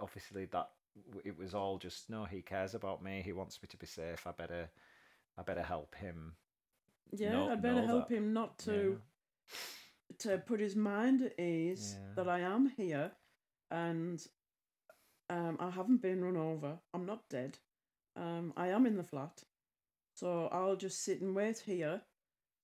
[0.01, 0.71] obviously that
[1.25, 4.27] it was all just no he cares about me he wants me to be safe
[4.27, 4.69] i better
[5.39, 6.37] i better help him
[7.13, 8.15] Yeah, I'd better help that.
[8.17, 9.01] him not to
[10.19, 12.15] to put his mind at ease Yeah.
[12.15, 13.13] that I am here
[13.71, 14.27] and
[15.31, 16.79] um, I haven't been run over.
[16.93, 17.59] I'm not dead.
[18.17, 19.43] Um, I am in the flat.
[20.15, 22.03] So I'll just sit and wait here.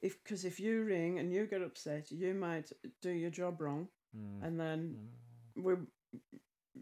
[0.03, 3.89] If because if you ring and you get upset, you might do your job wrong,
[4.17, 5.65] Mm, and then mm.
[5.65, 5.75] we,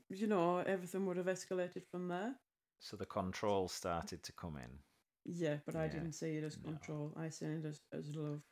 [0.08, 2.36] you know, everything would have escalated from there.
[2.78, 4.78] so the control started to come in
[5.26, 6.56] Yeah, but I didn't see it as no.
[6.56, 7.12] control.
[7.16, 8.42] I seen it as, as love.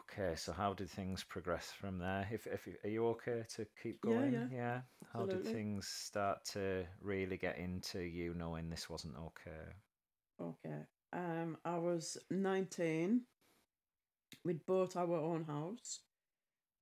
[0.00, 4.00] okay so how did things progress from there if if are you okay to keep
[4.02, 9.16] Yeah, going yeah, how did things start to really get into you knowing this wasn't
[9.16, 9.74] okay
[10.40, 10.86] Okay.
[11.12, 13.26] Um, I was 19.
[14.44, 16.00] We'd bought our own house.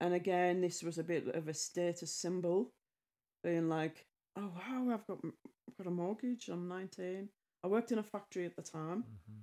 [0.01, 2.75] And again, this was a bit of a status symbol,
[3.43, 6.49] being like, oh, wow, I've got, I've got a mortgage.
[6.49, 7.29] I'm 19.
[7.65, 9.05] I worked in a factory at the time.
[9.05, 9.41] hmm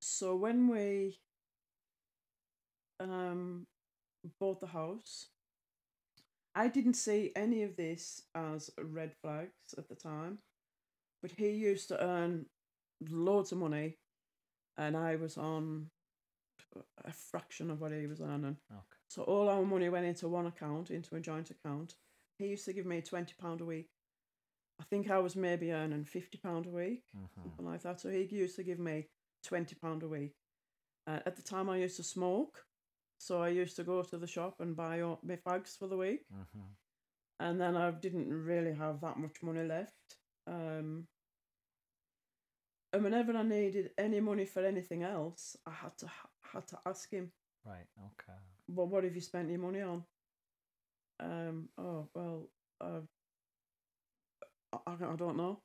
[0.00, 1.18] So when we
[3.00, 3.66] um,
[4.40, 5.28] bought the house,
[6.54, 10.38] I didn't see any of this as red flags at the time,
[11.22, 12.46] but he used to earn
[13.10, 13.96] loads of money,
[14.76, 15.90] and I was on
[17.04, 18.56] a fraction of what he was earning.
[18.70, 21.94] okay So all our money went into one account, into a joint account.
[22.42, 23.88] He used to give me twenty pound a week.
[24.80, 28.00] I think I was maybe earning fifty pound a week hmm something like that.
[28.00, 29.06] So he used to give me
[29.44, 30.34] twenty pound a week.
[31.06, 32.64] Uh, at the time, I used to smoke,
[33.18, 35.96] so I used to go to the shop and buy all my fags for the
[35.96, 36.66] week, hmm
[37.40, 40.16] and then I didn't really have that much money left.
[40.46, 41.08] Um,
[42.92, 46.06] and whenever I needed any money for anything else, I had to
[46.52, 47.32] had to ask him.
[47.64, 47.86] Right.
[47.98, 48.38] Okay.
[48.68, 50.04] Well, what have you spent your money on?
[51.22, 51.68] Um.
[51.78, 52.48] Oh well.
[52.80, 53.00] Uh,
[54.86, 55.60] I, I don't know.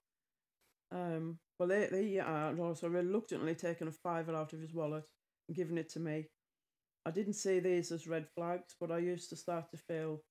[0.91, 1.39] Um.
[1.59, 5.05] Well, they they also reluctantly taken a fiver out of his wallet
[5.47, 6.27] and given it to me.
[7.05, 10.21] I didn't see these as red flags, but I used to start to feel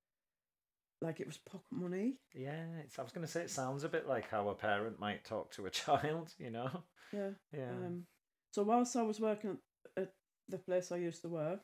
[1.01, 2.19] like it was pocket money.
[2.35, 2.65] Yeah.
[2.85, 5.25] It's, I was going to say it sounds a bit like how a parent might
[5.25, 6.33] talk to a child.
[6.39, 6.85] You know.
[7.13, 7.31] Yeah.
[7.53, 7.71] Yeah.
[7.71, 8.05] Um,
[8.53, 9.59] so whilst I was working
[9.97, 10.13] at
[10.49, 11.61] the place I used to work,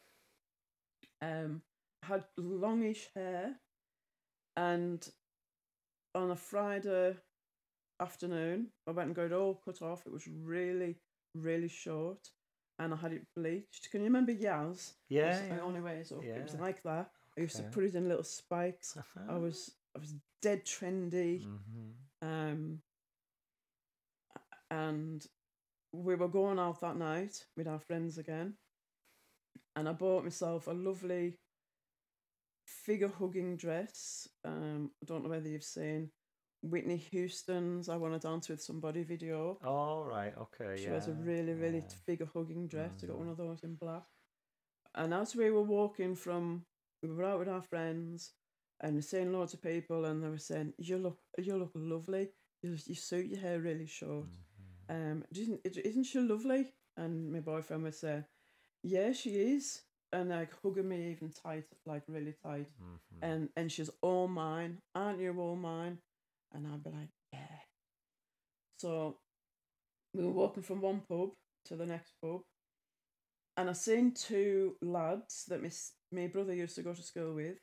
[1.21, 1.63] um,
[2.03, 3.57] had longish hair,
[4.57, 5.07] and
[6.15, 7.17] on a Friday
[8.01, 10.05] afternoon, I went and got it all cut off.
[10.07, 10.97] It was really,
[11.35, 12.29] really short,
[12.79, 13.91] and I had it bleached.
[13.91, 14.93] Can you remember Yazz?
[15.09, 15.37] yeah.
[15.37, 15.65] It was yeah.
[15.65, 16.25] only way it's up.
[16.25, 17.11] It was like that.
[17.39, 18.97] I used to put it in little spikes.
[19.29, 21.45] I was I was dead trendy.
[21.45, 22.29] Mm-hmm.
[22.29, 22.79] Um,
[24.71, 25.27] and
[25.93, 28.55] we were going out that night with our friends again.
[29.77, 31.39] And I bought myself a lovely
[32.83, 34.29] figure hugging dress.
[34.45, 36.11] Um, I don't know whether you've seen
[36.63, 39.59] Whitney Houston's I Want to Dance with Somebody video.
[39.65, 40.33] All right.
[40.37, 40.77] Okay.
[40.77, 40.91] She yeah.
[40.91, 41.95] wears a really, really yeah.
[42.07, 42.93] figure hugging dress.
[43.03, 43.33] I got one Mhm.
[43.33, 44.05] of those in black.
[44.95, 46.67] And as we were walking from,
[47.03, 48.35] we were out with our friends
[48.81, 52.33] and seeing loads of people, and they were saying, "You look, you look lovely.
[52.63, 54.29] You, you suit your hair really short.
[54.29, 54.95] Mhm.
[54.95, 58.25] Um, isn't isn't she lovely?" And my boyfriend was saying,
[58.83, 62.69] "Yeah, she is." And like hugging me even tight, like really tight.
[62.81, 63.19] Mhm.
[63.23, 64.83] And and she's all mine.
[64.95, 65.99] Aren't you all mine?
[66.53, 67.61] And I'd be like, yeah.
[68.77, 69.19] So
[70.15, 71.35] we were walking from one pub
[71.67, 72.43] to the next pub,
[73.57, 75.71] and I seen two lads that my
[76.11, 77.59] my brother used to go to school with.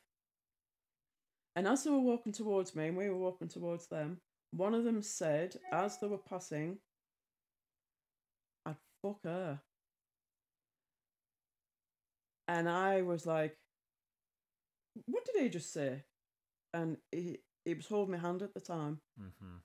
[1.54, 4.82] And as they were walking towards me, and we were walking towards them, one of
[4.84, 6.80] them said, as they were passing,
[8.64, 9.62] "I'd fuck her."
[12.50, 13.56] And I was like,
[15.06, 16.04] "What did he just say?"
[16.74, 19.62] And he he was holding my hand at the time, Mhm.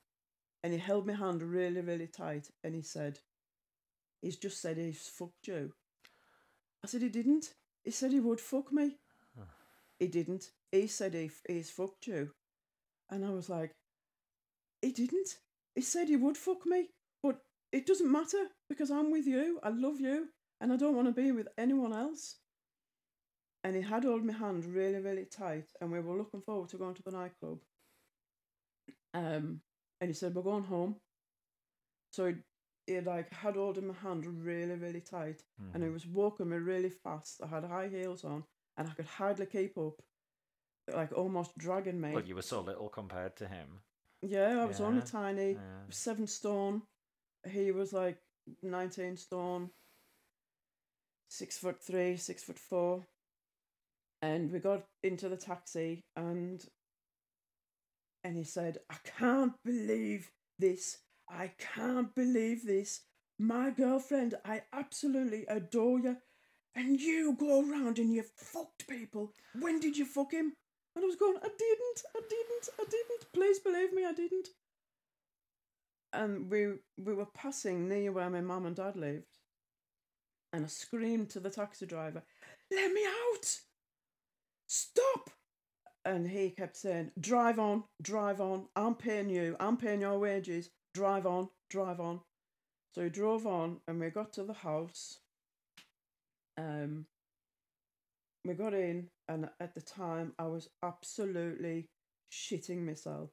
[0.62, 3.22] and he held my hand really, really tight, and he said,
[4.22, 5.74] "He's just said he's fucked you."
[6.84, 7.56] I said he didn't.
[7.84, 9.00] He said he would fuck me.
[9.36, 9.48] Huh.
[9.98, 10.52] He didn't.
[10.72, 12.36] He said he he's fucked you,
[13.10, 13.76] and I was like,
[14.84, 15.40] he didn't.
[15.74, 16.94] He said he would fuck me,
[17.24, 19.60] but it doesn't matter because I'm with you.
[19.64, 22.40] I love you, and I don't want to be with anyone else.
[23.66, 26.78] And he had held my hand really, really tight, and we were looking forward to
[26.78, 27.58] going to the nightclub.
[29.16, 29.62] Um,
[30.00, 30.98] and he said, We're going home.
[32.12, 32.36] So he,
[32.86, 35.42] he like had hold of my hand really, really tight,
[35.74, 35.94] and he Mhm.
[35.94, 37.42] was walking me really fast.
[37.42, 38.44] I had high heels on,
[38.78, 40.00] and I could hardly keep up,
[40.94, 42.14] like almost dragging me.
[42.14, 43.82] Well, you were so little compared to him.
[44.22, 45.90] yeah, I was only tiny, Yeah.
[45.90, 46.84] seven stone.
[47.50, 48.22] He was like
[48.62, 49.72] 19 stone,
[51.30, 53.08] six foot three, six foot four.
[54.26, 56.66] And we got into the taxi and
[58.24, 60.98] and he said, I can't believe this.
[61.30, 63.02] I can't believe this.
[63.38, 66.18] My girlfriend, I absolutely adore you.
[66.76, 69.32] And you go around and you fucked people.
[69.60, 70.54] When did you fuck him?
[70.96, 73.32] And I was going, I didn't, I didn't, I didn't.
[73.32, 74.48] Please believe me, I didn't.
[76.14, 79.38] And we we were passing near where my mum and dad lived.
[80.52, 82.24] And I screamed to the taxi driver,
[82.72, 83.60] Let me out!
[84.68, 85.30] Stop!
[86.04, 90.70] And he kept saying, Drive on, drive on, I'm paying you, I'm paying your wages,
[90.94, 92.22] drive on, drive on.
[92.94, 95.20] So he drove on and we got to the house.
[96.58, 97.06] Um
[98.46, 101.90] we got in and at the time I was absolutely
[102.32, 103.32] shitting myself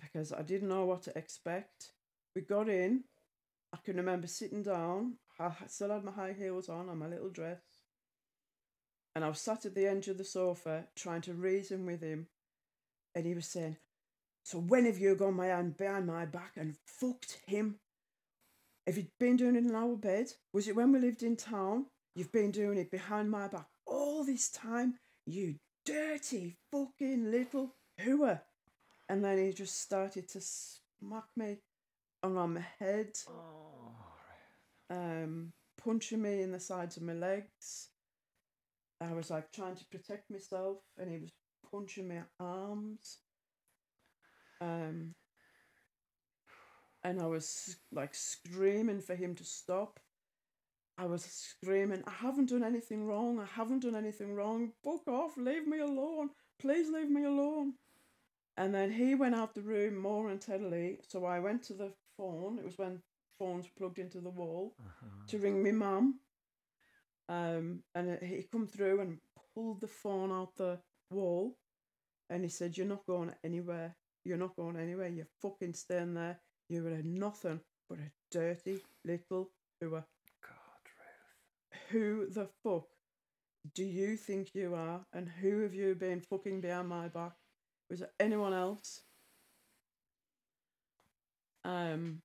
[0.00, 1.92] because I didn't know what to expect.
[2.34, 3.04] We got in.
[3.74, 5.14] I can remember sitting down.
[5.38, 7.60] I still had my high heels on and my little dress.
[9.14, 12.28] And I was sat at the edge of the sofa trying to reason with him.
[13.14, 13.76] And he was saying,
[14.44, 17.76] So when have you gone my hand behind my back and fucked him?
[18.86, 20.32] Have you been doing it in our bed?
[20.52, 21.86] Was it when we lived in town?
[22.14, 24.94] You've been doing it behind my back all this time?
[25.26, 28.40] You dirty fucking little hooer.
[29.08, 31.58] And then he just started to smack me
[32.24, 33.94] around my head, Oh,
[34.90, 37.88] um, punching me in the sides of my legs.
[39.02, 41.32] I was like trying to protect myself, and he was
[41.70, 43.18] punching my arms.
[44.60, 45.14] Um,
[47.02, 49.98] and I was like screaming for him to stop.
[50.98, 53.40] I was screaming, I haven't done anything wrong.
[53.40, 54.72] I haven't done anything wrong.
[54.84, 55.36] Fuck off.
[55.36, 56.30] Leave me alone.
[56.60, 57.74] Please leave me alone.
[58.56, 61.00] And then he went out the room more momentarily.
[61.08, 62.58] So I went to the phone.
[62.58, 63.02] It was when
[63.38, 65.06] phones plugged into the wall uh-huh.
[65.28, 66.20] to ring me mum.
[67.28, 69.20] Um, and it- he come through and
[69.54, 71.56] pulled the phone out the wall,
[72.30, 73.96] and he said, "You're not going anywhere.
[74.24, 75.08] You're not going anywhere.
[75.08, 76.40] You're fucking staying there.
[76.68, 79.50] You're a nothing but a dirty little
[79.80, 80.04] hooer.
[80.40, 81.88] God, Ruth.
[81.90, 82.88] Who the fuck
[83.74, 85.06] do you think you are?
[85.12, 87.36] And who have you been fucking behind my back?
[87.90, 89.02] Was it anyone else?
[91.64, 92.22] Um.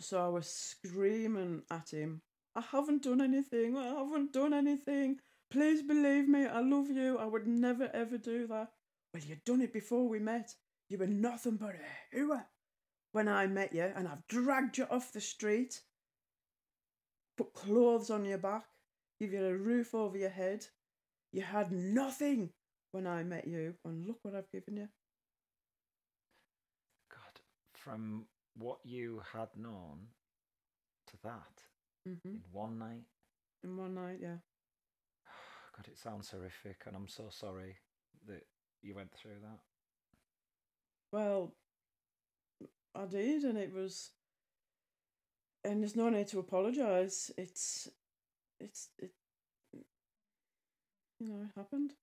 [0.00, 2.22] So I was screaming at him.
[2.56, 3.76] I haven't done anything.
[3.76, 5.18] I haven't done anything.
[5.50, 6.46] Please believe me.
[6.46, 7.18] I love you.
[7.18, 8.72] I would never ever do that.
[9.12, 10.54] Well, you'd done it before we met.
[10.88, 12.46] You were nothing but a hooer
[13.12, 15.82] when I met you, and I've dragged you off the street,
[17.36, 18.64] put clothes on your back,
[19.20, 20.66] give you a roof over your head.
[21.32, 22.50] You had nothing
[22.92, 24.88] when I met you, and look what I've given you.
[27.10, 27.40] God,
[27.74, 28.26] from
[28.56, 30.08] what you had known
[31.08, 31.62] to that
[32.06, 32.28] Mm-hmm.
[32.28, 33.04] in one night.
[33.64, 34.36] In one night, yeah.
[35.76, 37.76] God, it sounds horrific, and I'm so sorry
[38.28, 38.46] that
[38.82, 39.60] you went through that.
[41.12, 41.54] Well,
[42.94, 44.10] I did, and it was.
[45.64, 47.32] And there's no need to apologise.
[47.36, 47.88] It's,
[48.60, 49.10] it's it.
[51.18, 51.94] You know, it happened.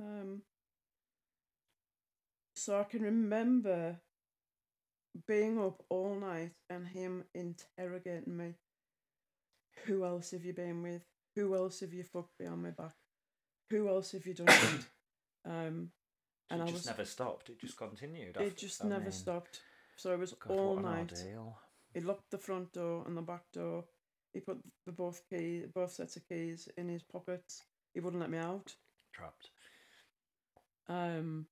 [0.00, 0.42] Um.
[2.56, 3.98] So I can remember
[5.26, 8.54] being up all night and him interrogating me.
[9.86, 11.02] Who else have you been with?
[11.36, 12.94] Who else have you fucked behind my back?
[13.70, 14.86] Who else have you done it?
[15.46, 15.90] Um,
[16.50, 17.48] So And it I just was- never stopped.
[17.50, 18.36] It just continued.
[18.36, 19.60] it just I never mean, stopped.
[19.96, 21.12] So it was God, all night.
[21.12, 21.58] ordeal.
[21.92, 23.84] He locked the front door and the back door.
[24.32, 27.62] He put the both key, both sets of keys in his pockets.
[27.94, 28.74] He wouldn't let me out.
[29.12, 29.50] Trapped.
[30.88, 31.46] Um,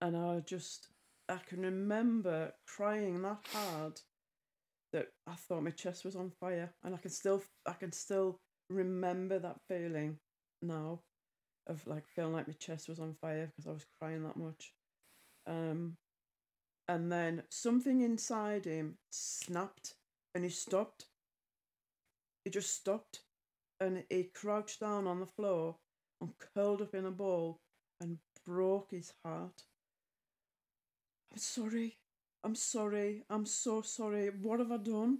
[0.00, 0.88] and I just,
[1.28, 4.00] I can remember crying that hard
[4.92, 8.38] that I thought my chest was on fire, and I can still, I can still
[8.70, 10.18] remember that feeling
[10.62, 11.00] now,
[11.66, 14.72] of like feeling like my chest was on fire because I was crying that much.
[15.46, 15.96] Um,
[16.88, 19.94] and then something inside him snapped,
[20.34, 21.06] and he stopped.
[22.44, 23.20] He just stopped,
[23.80, 25.76] and he crouched down on the floor
[26.20, 27.58] and curled up in a ball
[28.00, 29.64] and broke his heart.
[31.32, 31.98] I'm sorry.
[32.46, 33.24] I'm sorry.
[33.28, 34.28] I'm so sorry.
[34.28, 35.18] What have I done?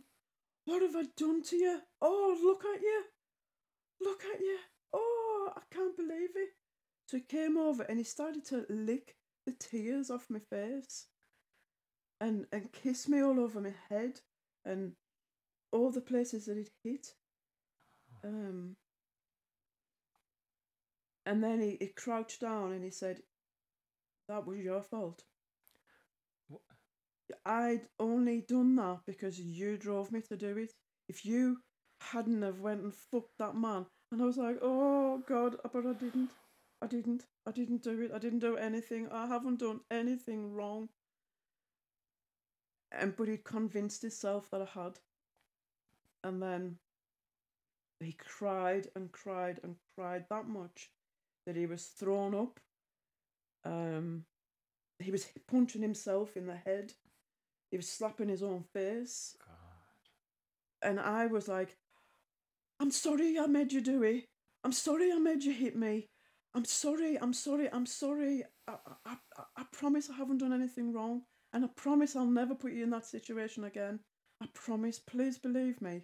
[0.64, 1.81] What have I done to you?
[2.01, 3.03] Oh, look at you.
[4.01, 4.59] Look at you.
[4.93, 6.51] Oh, I can't believe it.
[7.09, 11.07] So he came over and he started to lick the tears off my face
[12.20, 14.20] and, and kiss me all over my head
[14.64, 14.93] and
[15.72, 17.09] all the places that he'd hit.
[18.22, 18.77] Um,
[21.27, 23.22] and then he, he crouched down and he said,
[24.29, 25.24] That was your fault.
[27.45, 30.72] I'd only done that because you drove me to do it.
[31.09, 31.59] If you
[32.01, 35.93] hadn't have went and fucked that man, and I was like, oh God, but I
[35.93, 36.31] didn't.
[36.83, 37.24] I didn't.
[37.47, 38.12] I didn't do it.
[38.14, 39.09] I didn't do anything.
[39.11, 40.89] I haven't done anything wrong.
[42.93, 44.99] And but he convinced himself that I had.
[46.22, 46.77] And then
[48.01, 50.91] he cried and cried and cried that much
[51.47, 52.61] that he was thrown up.
[53.64, 54.24] Um,
[54.99, 56.93] he was punching himself in the head.
[57.71, 59.37] He was slapping his own face.
[59.45, 60.89] God.
[60.89, 61.77] And I was like,
[62.81, 64.25] I'm sorry I made you do it.
[64.64, 66.09] I'm sorry I made you hit me.
[66.55, 68.45] I'm sorry, I'm sorry, I'm sorry.
[68.67, 71.23] I, I, I, I promise I haven't done anything wrong.
[71.53, 74.01] And I promise I'll never put you in that situation again.
[74.43, 76.03] I promise, please believe me.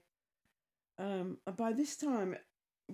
[0.99, 2.37] Um, and by this time,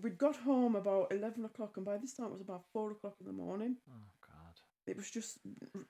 [0.02, 3.14] we'd got home about 11 o'clock, and by this time it was about 4 o'clock
[3.20, 3.76] in the morning.
[3.88, 4.17] Oh.
[4.88, 5.38] It was just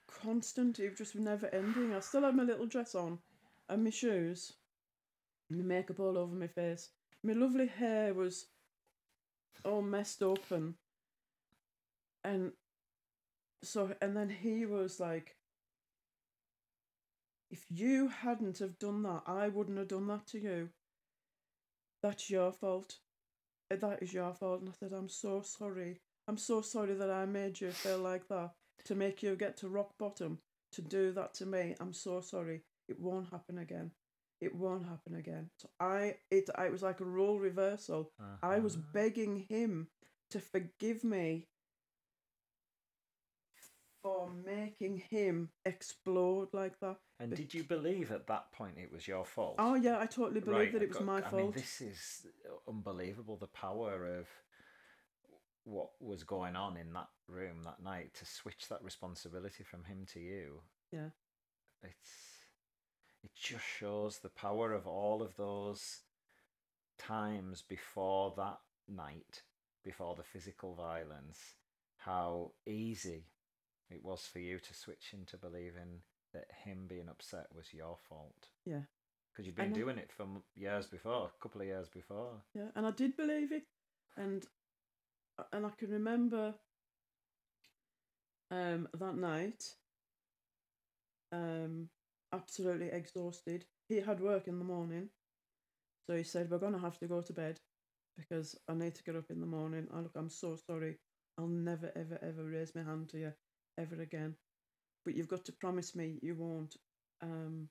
[0.06, 0.78] constant.
[0.78, 1.94] It was just never ending.
[1.94, 3.18] I still had my little dress on
[3.68, 4.54] and my shoes,
[5.48, 6.90] and my makeup all over my face.
[7.22, 8.46] My lovely hair was
[9.64, 10.74] all messed up and
[12.24, 12.52] and
[13.62, 15.36] so and then he was like
[17.50, 20.68] if you hadn't have done that i wouldn't have done that to you
[22.02, 22.98] that's your fault
[23.70, 27.24] that is your fault and i said i'm so sorry i'm so sorry that i
[27.24, 28.50] made you feel like that
[28.84, 30.38] to make you get to rock bottom
[30.72, 33.90] to do that to me i'm so sorry it won't happen again
[34.40, 38.12] it won't happen again so i it, it was like a role reversal
[38.42, 38.86] I was Uh-huh.
[38.92, 39.88] begging him
[40.30, 41.48] to forgive me
[44.02, 46.98] for making him explode like that.
[47.18, 49.56] And did you believe at that point it was your fault?
[49.58, 51.54] Oh yeah, I totally believe Right, that it was got- my I mean, fault.
[51.54, 52.26] this is
[52.68, 53.36] unbelievable.
[53.36, 54.28] The power of
[55.64, 60.06] what was going on in that room that night to switch that responsibility from him
[60.12, 60.62] to you.
[60.92, 61.10] Yeah.
[61.82, 62.38] It's
[63.22, 66.02] it just shows the power of all of those
[66.98, 68.58] times before that
[68.88, 69.42] night,
[69.84, 71.54] before the physical violence,
[71.98, 73.24] how easy
[73.90, 76.02] it was for you to switch into believing
[76.32, 78.48] that him being upset was your fault.
[78.64, 78.82] Yeah.
[79.32, 80.26] Because you'd been doing it for
[80.56, 82.42] years before, a couple of years before.
[82.54, 83.62] Yeah, and I did believe it,
[84.16, 84.44] and
[85.52, 86.54] and I can remember
[88.50, 89.74] um that night,
[91.32, 91.88] um,
[92.32, 93.66] absolutely exhausted.
[93.88, 95.10] He had work in the morning,
[96.08, 97.60] so he said we're gonna have to go to bed
[98.16, 99.88] because I need to get up in the morning.
[99.94, 100.98] I look, I'm so sorry.
[101.38, 103.32] I'll never, ever, ever raise my hand to you
[103.78, 104.36] ever again.
[105.04, 106.76] But you've got to promise me you won't
[107.22, 107.68] um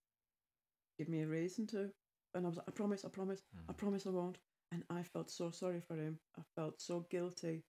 [0.97, 1.91] give me a reason to.
[2.36, 3.78] And I was like, I promise, I promise, I Mm.
[3.78, 4.38] promise I won't.
[4.71, 6.19] And I felt so sorry for him.
[6.38, 7.63] I felt so guilty.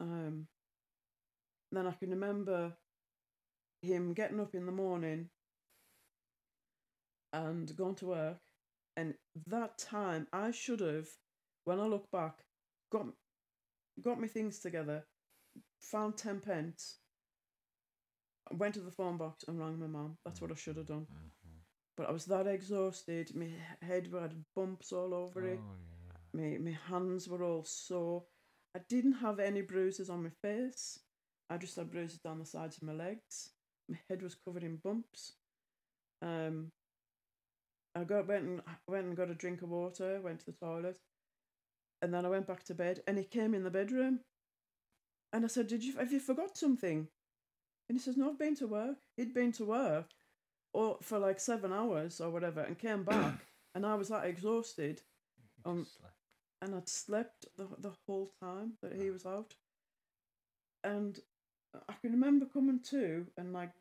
[0.00, 0.48] Um
[1.72, 2.76] then I can remember
[3.82, 5.30] him getting up in the morning
[7.32, 8.40] and going to work.
[8.96, 9.14] And
[9.46, 11.08] that time I should have,
[11.64, 12.44] when I look back,
[12.92, 13.06] got
[14.02, 15.04] got my things together,
[15.80, 16.98] found ten pence,
[18.52, 20.18] went to the phone box and rang my mum.
[20.24, 21.06] That's what I should have done.
[21.06, 21.60] Mhm.
[21.96, 23.34] But I was that exhausted.
[23.34, 23.50] My
[23.82, 25.60] head had bumps all over it.
[25.62, 25.76] Oh,
[26.34, 26.50] yeah.
[26.52, 28.26] My my hands were all sore.
[28.74, 30.98] I didn't have any bruises on my face.
[31.50, 33.50] I just had bruises down the sides of my legs.
[33.88, 35.34] My head was covered in bumps.
[36.22, 36.72] Um,
[37.94, 40.20] I got went and went and got a drink of water.
[40.22, 40.98] Went to the toilet,
[42.02, 43.02] and then I went back to bed.
[43.06, 44.20] And he came in the bedroom,
[45.32, 47.08] and I said, "Did you have you forgot something?"
[47.88, 50.10] And he says, "No, I've been to work." He'd been to work,
[50.74, 55.02] or for like seven hours or whatever, and came back, and I was like exhausted
[55.64, 55.86] Um,
[56.62, 59.54] and I'd slept the the whole time that he was out.
[60.84, 61.20] And
[61.88, 63.72] I can remember coming to and like,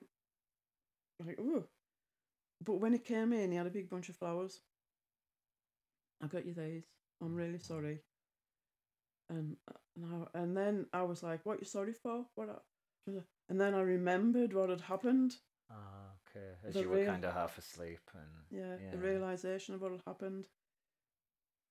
[1.25, 1.63] like oh,
[2.63, 4.61] but when he came in, he had a big bunch of flowers.
[6.21, 6.83] I got you these.
[7.21, 7.99] I'm really sorry.
[9.29, 9.57] And
[9.95, 12.25] and I, and then I was like, "What you sorry for?
[12.35, 13.11] What?" I,
[13.49, 15.37] and then I remembered what had happened.
[15.71, 16.55] Ah, okay.
[16.67, 18.91] As the you were real- kind of half asleep and Yeah, Yeah.
[18.91, 20.47] the realization of what had happened.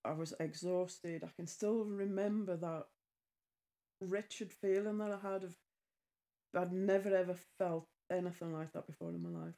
[0.05, 1.25] I was exhausted.
[1.25, 2.87] I can still remember that
[4.01, 5.57] wretched feeling that I had of
[6.55, 9.55] I'd never ever felt anything like that before in my life.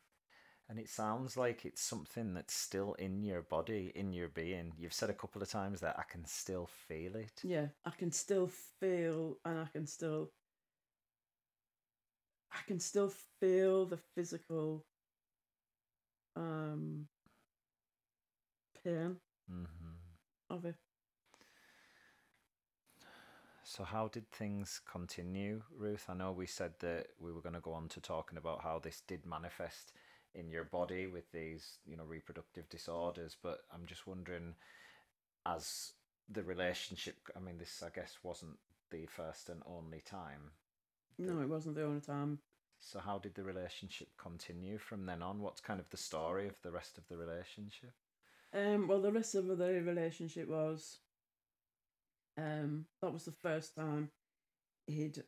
[0.69, 4.73] And it sounds like it's something that's still in your body, in your being.
[4.79, 7.33] You've said a couple of times that I can still feel it.
[7.43, 10.31] Yeah, I can still feel and I can still
[12.53, 14.85] I can still feel the physical
[16.37, 17.07] um
[18.85, 19.17] pain
[19.51, 20.55] mm-hmm.
[20.55, 20.77] of it.
[23.71, 26.07] So, how did things continue, Ruth?
[26.09, 28.81] I know we said that we were going to go on to talking about how
[28.81, 29.93] this did manifest
[30.35, 34.57] in your body with these, you know, reproductive disorders, but I'm just wondering,
[35.47, 35.93] as
[36.29, 38.59] the relationship, I mean, this, I guess, wasn't
[38.91, 40.51] the first and only time.
[41.17, 42.41] No, it wasn't the only time.
[42.81, 45.39] So, how did the relationship continue from then on?
[45.39, 47.93] What's kind of the story of the rest of the relationship?
[48.53, 50.99] Um, well, the rest of the relationship was,
[52.39, 54.11] um, that was the first time
[54.87, 55.23] he'd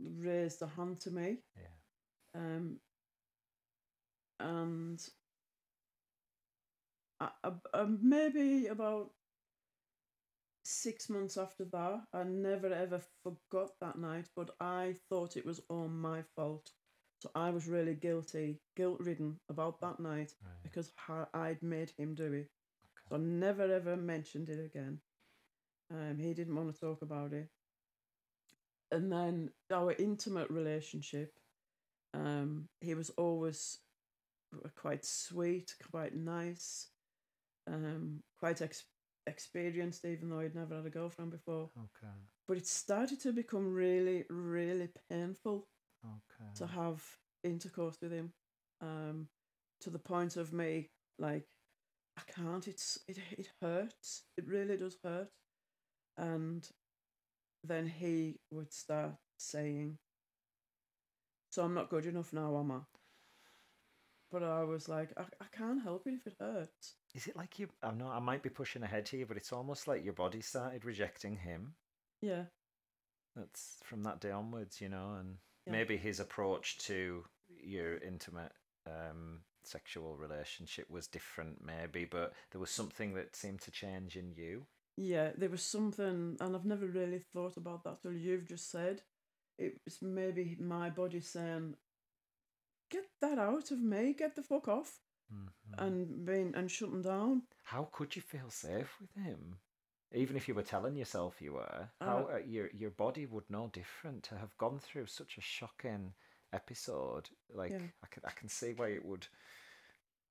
[0.00, 1.68] raised a hand to me, Yeah.
[2.34, 2.78] um,
[4.40, 5.00] and
[7.20, 9.12] I, I, I, maybe about
[10.64, 15.60] six months after that, I never ever forgot that night, but I thought it was
[15.68, 16.72] all my fault.
[17.20, 20.52] So I was really guilty, guilt ridden about that night Right.
[20.62, 20.92] because
[21.34, 22.50] I'd made him do it.
[23.08, 25.00] So I never ever mentioned it again.
[25.90, 27.48] Um, he didn't want to talk about it.
[28.90, 31.34] And then our intimate relationship,
[32.14, 33.78] um, he was always
[34.76, 36.88] quite sweet, quite nice,
[37.66, 38.84] um, quite ex-
[39.26, 41.70] experienced, even though he'd never had a girlfriend before.
[41.76, 42.12] Okay.
[42.46, 45.66] But it started to become really, really painful
[46.04, 46.50] Okay.
[46.56, 47.02] to have
[47.42, 48.32] intercourse with him
[48.80, 49.28] um
[49.80, 51.46] to the point of me like
[52.16, 55.28] i can't it's it, it hurts it really does hurt
[56.16, 56.68] and
[57.62, 59.98] then he would start saying
[61.50, 62.80] so i'm not good enough now am i
[64.30, 67.58] but i was like i, I can't help it if it hurts Is it like
[67.58, 67.68] you?
[67.82, 70.84] I know I might be pushing ahead here, but it's almost like your body started
[70.84, 71.74] rejecting him.
[72.20, 72.44] yeah
[73.36, 75.72] That's from that day onwards, you know, and Yeah.
[75.72, 78.52] maybe his approach to your intimate
[78.86, 84.32] um, sexual relationship was different, maybe, but there was something that seemed to change in
[84.32, 84.66] you.
[84.96, 89.02] Yeah, there was something, and I've never really thought about that till you've just said.
[89.58, 91.76] It was maybe my body saying,
[92.90, 94.14] "Get that out of me!
[94.14, 95.00] Get the fuck off!"
[95.32, 95.78] Mhm.
[95.78, 97.42] and being and shutting down.
[97.64, 99.58] How could you feel safe with him?
[100.12, 103.48] Even if you were telling yourself you were, Uh, how uh, your your body would
[103.50, 106.14] know different to have gone through such a shocking
[106.52, 107.30] episode.
[107.48, 107.88] Like Yeah.
[108.02, 109.26] I can I can see why it would.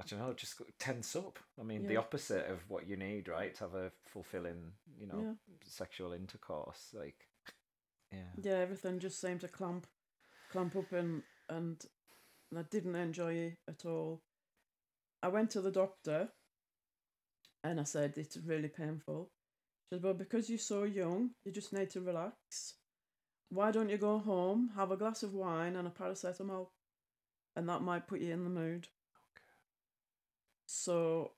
[0.01, 1.39] I don't know, just tense up.
[1.59, 3.53] I mean, the opposite of what you need, right?
[3.55, 5.33] To have a fulfilling, you know, Yeah.
[5.63, 6.93] sexual intercourse.
[6.93, 7.29] Like,
[8.11, 8.31] yeah.
[8.41, 9.87] Yeah, everything just seemed to clamp,
[10.49, 11.85] clamp up, and and
[12.55, 14.23] I didn't enjoy it at all.
[15.21, 16.33] I went to the doctor,
[17.63, 19.31] and I said it's really painful.
[19.83, 22.77] She said, "Well, because you're so young, you just need to relax.
[23.49, 26.71] Why don't you go home, have a glass of wine and a paracetamol,
[27.55, 28.89] and that might put you in the mood."
[30.73, 31.33] So,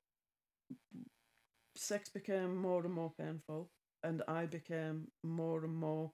[1.76, 3.70] sex became more and more painful,
[4.04, 6.12] and I became more and more.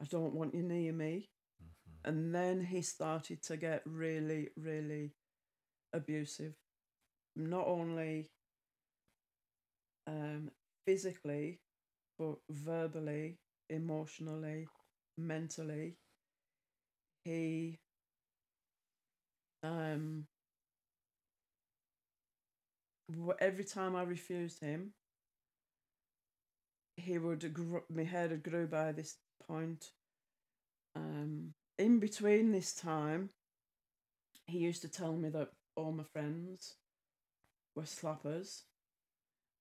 [0.00, 1.28] I don't want you near me.
[1.60, 2.08] Mhm.
[2.10, 5.14] And then he started to get really, really
[5.92, 6.54] abusive.
[7.36, 8.30] Not only
[10.06, 10.50] um,
[10.86, 11.60] physically,
[12.18, 13.38] but verbally,
[13.70, 14.66] emotionally,
[15.18, 15.96] mentally.
[17.24, 17.80] He
[19.62, 20.26] um
[23.40, 24.92] every time I refused him,
[26.96, 29.90] he would grow, my hair had grew by this point.
[30.94, 33.30] Um, in between this time,
[34.46, 36.74] he used to tell me that all my friends
[37.74, 38.62] were slappers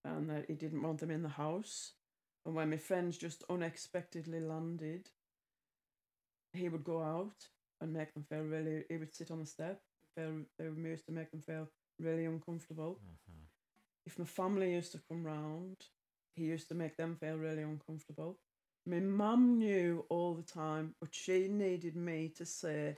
[0.04, 1.94] and that he didn't want them in the house.
[2.46, 5.10] And when my friends just unexpectedly landed,
[6.54, 7.48] he would go out
[7.80, 8.84] and make them feel really.
[8.90, 9.82] He would sit on the step.
[10.16, 11.70] Feel they were used to make them feel
[12.02, 13.02] really uncomfortable.
[13.02, 13.48] Mhm.
[14.06, 15.78] If my family used to come round,
[16.36, 18.40] he used to make them feel really uncomfortable.
[18.86, 22.96] My mum knew all the time, but she needed me to say,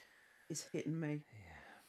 [0.47, 1.81] "He's hitting me." Yeah.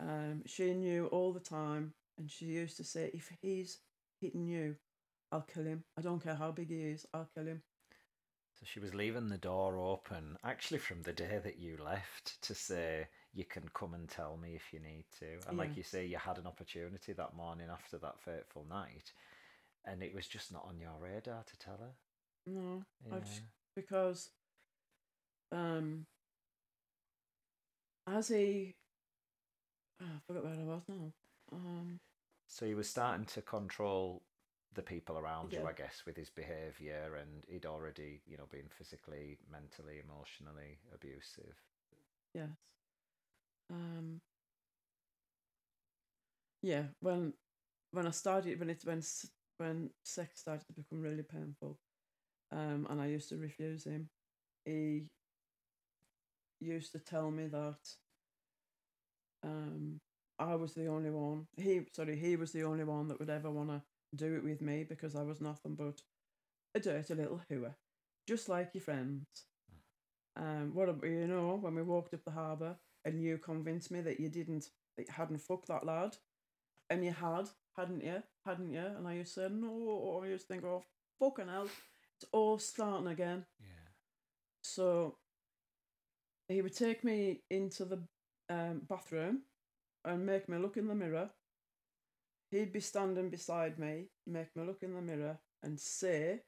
[0.00, 3.80] Um, she knew all the time, and she used to say, "If he's
[4.20, 4.76] hitting you,
[5.30, 5.84] I'll kill him.
[5.96, 7.06] I don't care how big he is.
[7.14, 7.62] I'll kill him."
[8.54, 12.54] So she was leaving the door open, actually from the day that you left, to
[12.54, 15.48] say you can come and tell me if you need to.
[15.48, 19.12] And like you say, you had an opportunity that morning after that fateful night,
[19.84, 21.92] and it was just not on your radar to tell her.
[22.46, 23.16] No, Yeah.
[23.16, 23.40] I've
[23.76, 24.30] because
[25.52, 26.06] um,
[28.06, 28.74] as he,
[30.00, 31.12] oh, I forgot where I was now.
[31.52, 32.00] Um,
[32.48, 34.22] So he was starting to control
[34.74, 38.68] the people around you, I guess, with his behaviour, and he'd already, you know, been
[38.76, 41.54] physically, mentally, emotionally abusive.
[42.34, 42.48] yes.
[43.70, 44.20] Um.
[46.62, 47.32] Yeah, when
[47.92, 49.02] when I started when it when
[49.58, 51.78] when sex started to become really painful,
[52.52, 54.10] um, and I used to refuse him,
[54.64, 55.06] he
[56.60, 57.78] used to tell me that
[59.42, 60.00] um
[60.38, 61.46] I was the only one.
[61.56, 63.82] He sorry, he was the only one that would ever want to
[64.16, 66.00] do it with me because I was nothing but
[66.74, 67.76] a dirty little hooer,
[68.28, 69.26] just like your friends.
[70.36, 74.20] Um, what you know when we walked up the harbour and you convinced me that
[74.20, 76.16] you didn't, that you hadn't fucked that lad,
[76.88, 78.84] and you had, hadn't you, hadn't you?
[78.96, 80.22] And I used to say no.
[80.22, 80.84] I used to think, oh
[81.18, 81.68] fucking hell,
[82.16, 83.44] it's all starting again.
[83.60, 83.88] Yeah.
[84.62, 85.16] So
[86.48, 88.02] he would take me into the
[88.48, 89.42] um, bathroom
[90.04, 91.30] and make me look in the mirror.
[92.50, 96.40] He'd be standing beside me, make me look in the mirror, and say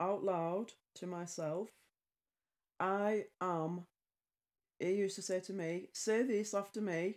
[0.00, 1.68] out loud to myself,
[2.80, 3.86] I am.
[4.78, 7.16] He used to say to me, Say this after me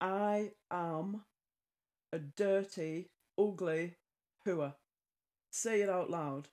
[0.00, 1.24] I am
[2.12, 3.94] a dirty, ugly
[4.46, 4.74] hooer.
[5.50, 6.48] Say it out loud.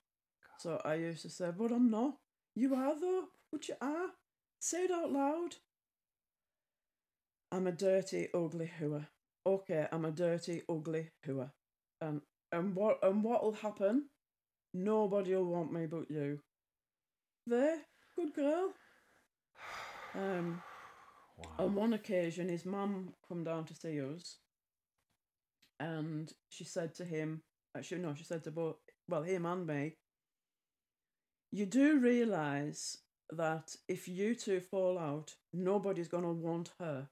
[0.59, 2.15] So I used to say, But I'm not.
[2.55, 3.25] You are, though.
[3.51, 4.09] But you are.
[4.59, 5.55] Say it out loud.
[7.51, 9.07] I'm a dirty, ugly hooer.
[9.45, 11.51] Okay, I'm a dirty, ugly hooer.
[12.01, 14.09] And and what and what'll happen?
[14.73, 16.39] Nobody'll want me but you.
[17.45, 17.79] There,
[18.15, 18.73] good girl.
[20.17, 20.61] Um,
[21.37, 21.51] Wow.
[21.59, 24.39] on one occasion, his mum come down to see us,
[25.79, 27.43] and she said to him,
[27.75, 29.93] actually no, she said to both, well, him and me,
[31.51, 32.97] you do realise
[33.29, 37.09] that if you two fall out, nobody's gonna want her.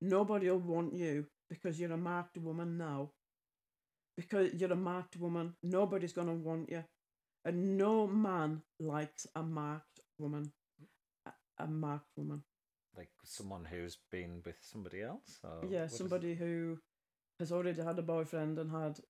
[0.00, 3.12] Nobody'll want you because you're a marked woman now.
[4.16, 6.84] Because you're a marked woman, nobody's gonna want you,
[7.44, 10.52] and no man likes a marked woman.
[11.58, 12.42] A, marked woman.
[12.96, 15.38] like someone who's been with somebody else?
[15.68, 16.78] Yeah, is somebody who
[17.40, 19.00] has already had a boyfriend and had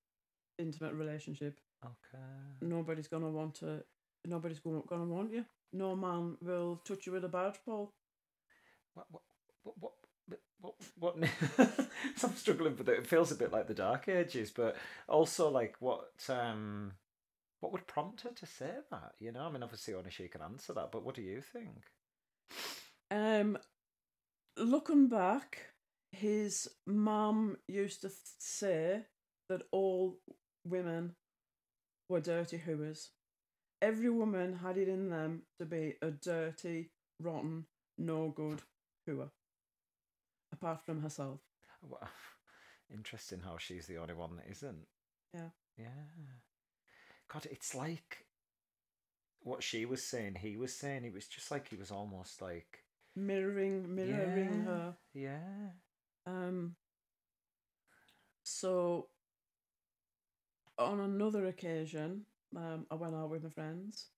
[0.59, 1.61] intimate relationship.
[1.85, 2.25] Okay.
[2.61, 3.85] Nobody's gonna want to.
[4.25, 5.45] Nobody's gonna gonna want you.
[5.73, 7.93] No man will touch you with a barge pole.
[8.95, 9.23] What, what,
[9.63, 9.93] what, what,
[10.29, 10.75] But what?
[10.99, 11.17] What?
[12.23, 12.99] I'm struggling with it.
[13.01, 14.77] It feels a bit like the Dark Ages, but
[15.09, 16.11] also like what?
[16.29, 16.93] um
[17.61, 19.13] What would prompt her to say that?
[19.19, 20.91] You know, I mean, obviously only she can answer that.
[20.91, 21.85] But what do you think?
[23.11, 23.59] Um,
[24.57, 25.59] looking back,
[26.13, 29.03] his mum used to say
[29.49, 30.19] that all
[30.65, 31.15] women
[32.09, 33.11] were dirty hooers.
[33.83, 36.91] Every woman had it in them to be a dirty,
[37.21, 37.67] rotten,
[37.99, 38.63] no good
[39.07, 39.31] hooer,
[40.53, 41.41] apart from herself.
[41.83, 42.09] Well,
[42.93, 44.87] interesting how she's the only one that isn't.
[45.35, 45.51] Yeah.
[45.79, 45.87] Yeah.
[47.33, 48.26] God, it's like
[49.47, 51.05] what she was saying, he was saying.
[51.05, 52.85] It was just like he was almost like
[53.15, 54.97] Mirroring, mirroring yeah, her.
[55.15, 55.71] Yeah.
[56.27, 56.77] Um.
[58.43, 59.09] So,
[60.79, 62.27] on another occasion,
[62.57, 64.09] um, I went out with my friends,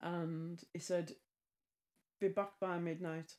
[0.00, 1.14] and he said,
[2.20, 3.36] "Be back by midnight.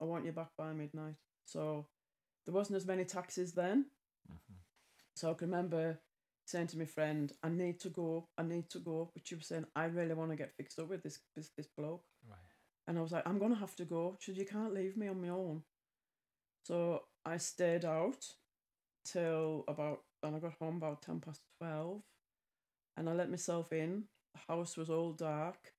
[0.00, 1.88] I want you back by midnight." So,
[2.44, 3.90] there wasn't as many taxis then,
[4.30, 4.56] Mhm.
[5.14, 6.00] so I can remember
[6.46, 8.28] saying to my friend, "I need to go.
[8.38, 10.88] I need to go," but she was saying, "I really want to get fixed up
[10.88, 12.38] with this this this bloke." Right.
[12.86, 14.16] And I was like, I'm gonna have to go.
[14.20, 15.62] She said, You can't leave me on my own.
[16.64, 18.24] So I stayed out
[19.04, 22.02] till about and I got home about ten past twelve
[22.96, 24.04] and I let myself in.
[24.34, 25.72] The house was all dark.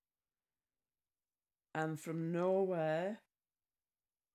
[1.73, 3.19] And from nowhere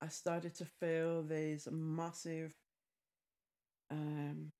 [0.01, 2.55] I started to feel these massive
[3.91, 4.53] um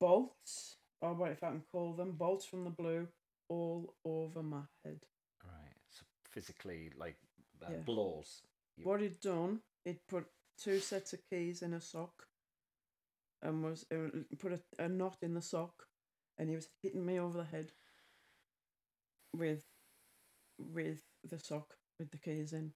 [0.00, 3.08] bolts, or what if I can call them, bolts from the blue
[3.48, 5.00] all over my head.
[5.44, 5.76] Right.
[5.90, 7.16] So physically, like
[7.62, 7.78] uh, Yeah.
[7.78, 8.42] blows.
[8.76, 10.26] You- What he'd done, he'd put
[10.58, 12.28] two sets of keys in a sock,
[13.42, 13.84] and was
[14.38, 15.86] put a, a knot in the sock,
[16.38, 17.72] and he was hitting me over the head
[19.32, 19.64] with
[20.58, 22.72] with the sock with the keys in,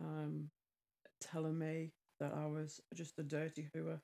[0.00, 0.50] um,
[1.20, 4.00] telling me that I was just a dirty hooer.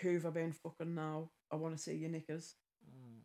[0.00, 1.30] Who've I been fucking now?
[1.52, 2.54] I want to see your knickers.
[2.84, 3.20] Mm.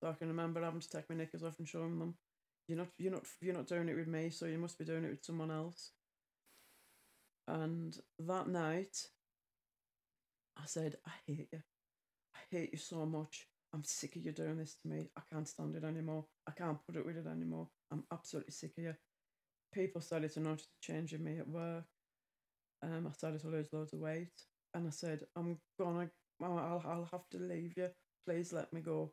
[0.00, 2.14] So I can remember having to take my knickers off and showing them.
[2.68, 5.04] You're not you're not you're not doing it with me, so you must be doing
[5.04, 5.92] it with someone else.
[7.46, 8.96] And that night
[10.58, 11.62] I said, I hate you.
[12.34, 13.46] I hate you so much.
[13.72, 15.10] I'm sick of you doing this to me.
[15.16, 16.24] I can't stand it anymore.
[16.46, 17.68] I can't put it with it anymore.
[17.92, 18.94] I'm absolutely sick of you.
[19.72, 21.84] People started to notice the change in me at work.
[22.82, 24.32] Um, I started to lose loads of weight,
[24.78, 26.10] and I said, "I'm gonna,
[26.42, 27.90] I'll, I'll have to leave you.
[28.26, 29.12] Please let me go.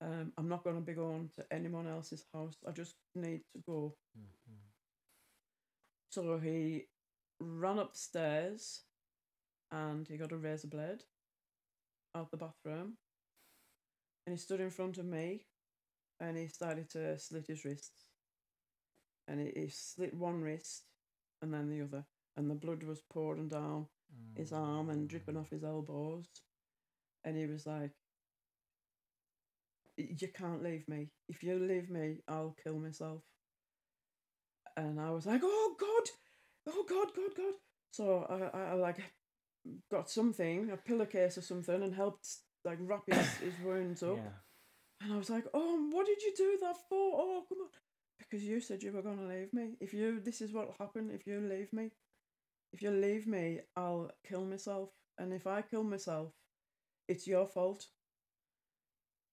[0.00, 2.56] Um, I'm not gonna be going to anyone else's house.
[2.66, 4.58] I just need to go." Mhm.
[6.10, 6.88] So he
[7.40, 8.84] ran upstairs,
[9.70, 11.04] and he got a razor blade
[12.14, 12.98] out of the bathroom,
[14.26, 15.46] and he stood in front of me,
[16.20, 18.06] and he started to slit his wrists,
[19.28, 20.84] and he, he slit one wrist,
[21.40, 23.88] and then the other, and the blood was pouring down
[24.36, 24.58] his mm.
[24.58, 26.26] arm and dripping off his elbows.
[27.24, 27.92] And he was like,
[29.96, 31.10] You can't leave me.
[31.28, 33.22] If you leave me, I'll kill myself.
[34.76, 37.54] And I was like, Oh God, oh God, God, God.
[37.90, 38.98] So I, I, I like
[39.90, 42.26] got something, a pillowcase or something, and helped
[42.64, 44.16] like wrap his, his wounds up.
[44.16, 45.02] Yeah.
[45.02, 47.12] And I was like, "Oh, what did you do that for?
[47.14, 47.68] Oh, come on!"
[48.18, 49.76] Because you said you were gonna leave me.
[49.80, 51.90] If you, this is what'll happen if you leave me.
[52.72, 54.90] If you leave me, I'll kill myself.
[55.18, 56.32] And if I kill myself,
[57.08, 57.86] it's your fault.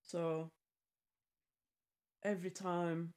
[0.04, 0.52] So
[2.24, 3.14] every time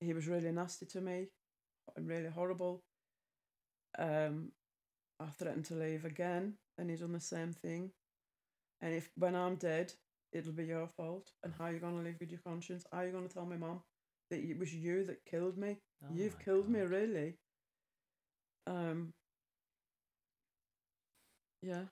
[0.00, 1.28] he was really nasty to me,
[1.94, 2.82] and really horrible.
[3.98, 4.52] Um,
[5.20, 7.92] I threatened to leave again, and he done the same thing.
[8.80, 9.92] And if when I'm dead,
[10.32, 11.30] it'll be your fault.
[11.42, 12.84] And how you gonna live with your conscience?
[12.92, 13.80] How you gonna tell my mom
[14.30, 15.78] that it was you that killed me?
[16.04, 17.34] Oh You've killed me, really.
[18.66, 19.14] Um.
[21.62, 21.84] Yeah.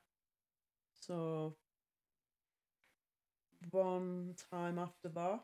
[1.01, 1.57] So.
[3.71, 5.41] One time after that,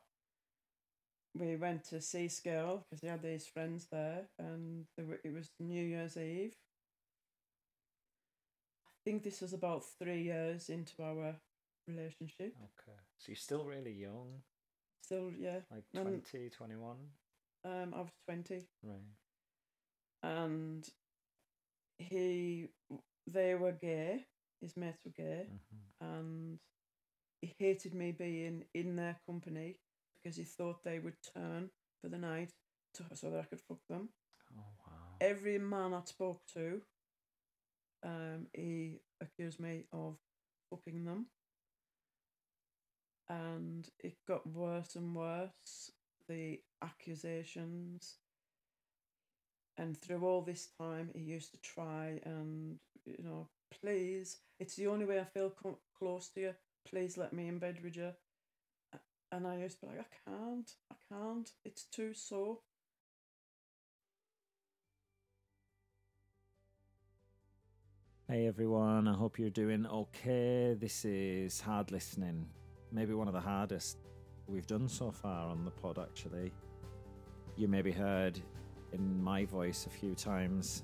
[1.34, 5.50] we went to Seascale because he had these friends there, and there were, it was
[5.58, 6.52] New Year's Eve.
[8.86, 11.36] I think this was about three years into our
[11.88, 12.54] relationship.
[12.60, 12.98] Okay.
[13.18, 14.42] So you're still really young,
[15.02, 15.60] Still, yeah.
[15.70, 16.96] like Um, 20, 21?
[17.64, 19.00] Um, I was twenty, Right.
[20.22, 20.88] and
[21.98, 22.68] he,
[23.32, 24.26] they were gay.
[24.60, 26.58] His mates were gay, hmm and
[27.42, 29.76] he hated me being in their company
[30.22, 31.70] because he thought they would turn
[32.02, 32.52] for the night
[32.94, 34.10] to, so that I could fuck them.
[34.56, 34.92] Oh, wow.
[35.20, 36.82] Every man I spoke to,
[38.04, 40.16] um, he accused me of
[40.70, 41.26] fucking them.
[43.28, 45.92] And it got worse and worse.
[46.28, 48.16] The accusations.
[49.80, 53.48] And through all this time, he used to try and, you know,
[53.80, 56.54] please, it's the only way I feel co- close to you.
[56.86, 58.10] Please let me in bed with you.
[59.32, 61.50] And I used to be like, I can't, I can't.
[61.64, 62.58] It's too sore.
[68.28, 70.76] Hey everyone, I hope you're doing okay.
[70.78, 72.46] This is hard listening,
[72.92, 73.96] maybe one of the hardest
[74.46, 76.52] we've done so far on the pod, actually.
[77.56, 78.38] You maybe heard
[78.92, 80.82] in my voice a few times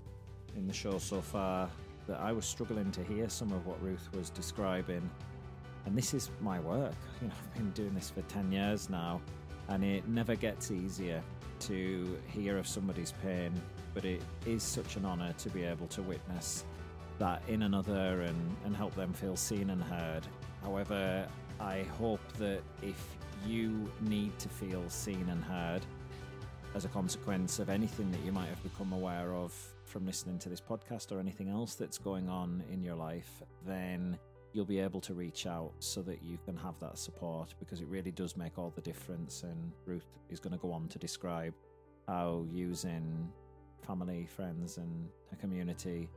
[0.57, 1.68] in the show so far
[2.07, 5.09] that I was struggling to hear some of what Ruth was describing.
[5.84, 6.94] And this is my work.
[7.22, 9.22] You know, I've been doing this for 10 years now,
[9.68, 11.22] and it never gets easier
[11.61, 13.52] to hear of somebody's pain,
[13.94, 16.64] but it is such an honour to be able to witness
[17.18, 20.26] that in another and, and help them feel seen and heard.
[20.62, 21.26] However,
[21.59, 25.82] I hope that if you need to feel seen and heard
[26.77, 29.51] as a consequence of anything that you might have become aware of
[29.85, 34.18] from listening to this podcast or anything else that's going on in your life, then
[34.53, 37.87] you'll be able to reach out so that you can have that support because it
[37.87, 39.43] really does make all the difference.
[39.43, 41.55] And Ruth is going to go on to describe
[42.09, 43.33] how using
[43.87, 46.11] family, friends, and her community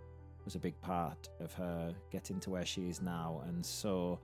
[0.43, 3.41] was a big part of her getting to where she is now.
[3.47, 4.19] And so,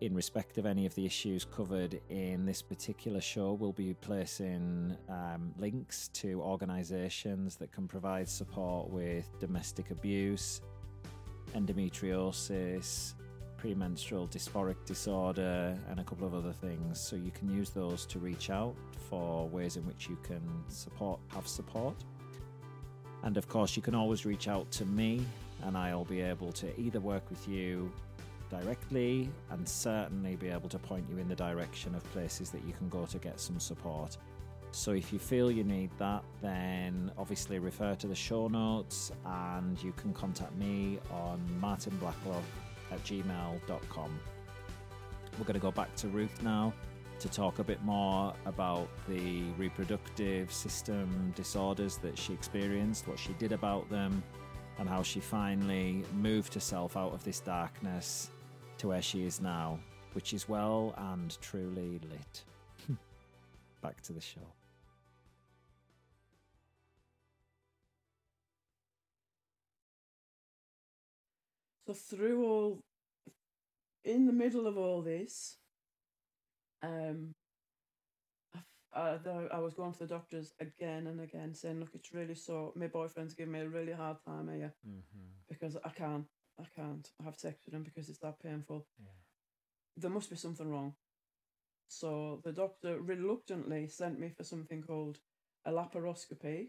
[0.00, 4.96] in respect of any of the issues covered in this particular show, we'll be placing
[5.10, 10.62] um, links to organisations that can provide support with domestic abuse,
[11.54, 13.12] endometriosis,
[13.58, 16.98] premenstrual dysphoric disorder, and a couple of other things.
[16.98, 18.74] So you can use those to reach out
[19.10, 21.94] for ways in which you can support, have support.
[23.22, 25.26] And of course, you can always reach out to me,
[25.62, 27.92] and I'll be able to either work with you
[28.50, 32.72] directly and certainly be able to point you in the direction of places that you
[32.72, 34.16] can go to get some support.
[34.72, 39.82] So if you feel you need that, then obviously refer to the show notes and
[39.82, 42.42] you can contact me on martynblacklove
[42.92, 44.20] at gmail.com.
[45.38, 46.72] We're going to go back to Ruth now
[47.18, 53.32] to talk a bit more about the reproductive system disorders that she experienced, what she
[53.34, 54.22] did about them,
[54.78, 58.30] and how she finally moved herself out of this darkness
[58.80, 59.78] to where she is now,
[60.14, 62.44] which is well and truly lit.
[63.82, 64.40] Back to the show.
[71.86, 72.82] So through all,
[74.02, 75.58] in the middle of all this,
[76.82, 77.34] um,
[78.94, 79.18] I,
[79.52, 82.72] I, was going to the doctors again and again, saying, "Look, it's really so.
[82.74, 84.72] My boyfriend's giving me a really hard time here
[85.48, 86.26] because I can't,
[86.60, 88.86] I can't have sex with him because it's that painful.
[89.96, 90.94] There must be something wrong."
[91.88, 95.18] So the doctor reluctantly sent me for something called
[95.64, 96.68] a laparoscopy,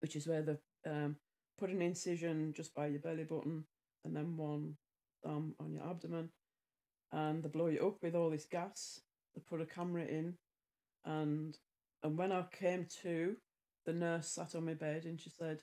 [0.00, 0.56] which is where they
[0.90, 1.16] um,
[1.58, 3.64] put an incision just by your belly button
[4.04, 4.76] and then one
[5.24, 6.30] thumb on your abdomen,
[7.12, 9.00] and they blow you up with all this gas.
[9.34, 10.38] They put a camera in,
[11.04, 11.58] and
[12.02, 13.36] and when I came to,
[13.84, 15.62] the nurse sat on my bed and she said,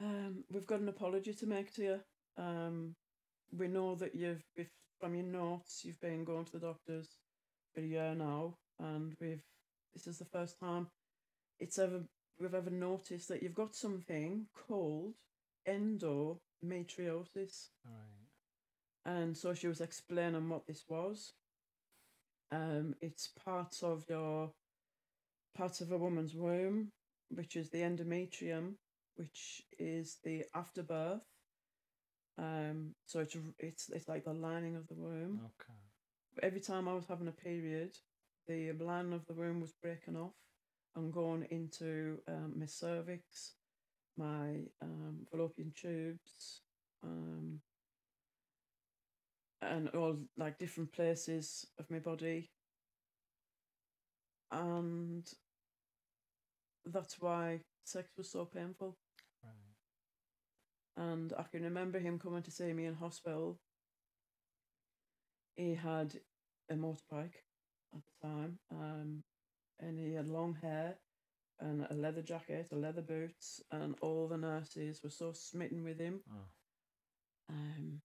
[0.00, 2.00] um, "We've got an apology to make to you.
[2.36, 2.94] Um,
[3.56, 4.68] we know that you've if
[5.00, 7.08] from your notes you've been going to the doctors
[7.74, 9.42] for a year now, and we've
[9.94, 10.88] this is the first time
[11.60, 12.02] it's ever
[12.38, 15.14] we've ever noticed that you've got something called
[15.68, 17.68] endometriosis.
[17.84, 18.14] Right.
[19.06, 21.34] And so she was explaining what this was.
[22.50, 24.52] Um, it's parts of your
[25.56, 26.90] parts of a woman's womb,
[27.30, 28.74] which is the endometrium,
[29.16, 31.22] which is the afterbirth.
[32.36, 35.40] Um, so it's it's it's like the lining of the womb.
[35.44, 35.78] Okay.
[36.42, 37.96] Every time I was having a period,
[38.48, 40.34] the lining of the womb was breaking off
[40.96, 43.54] and going into um, my cervix,
[44.16, 46.62] my um, fallopian tubes,
[47.04, 47.60] um,
[49.62, 52.50] and all like different places of my body.
[54.50, 55.26] And
[56.86, 58.96] that's why sex was so painful.
[60.96, 63.58] And I can remember him coming to see me in hospital.
[65.56, 66.14] He had
[66.70, 67.40] a motorbike
[67.94, 69.22] at the time, um,
[69.80, 70.96] and he had long hair
[71.60, 75.98] and a leather jacket, a leather boots, and all the nurses were so smitten with
[75.98, 76.20] him.
[76.30, 77.54] Oh.
[77.54, 78.00] Um,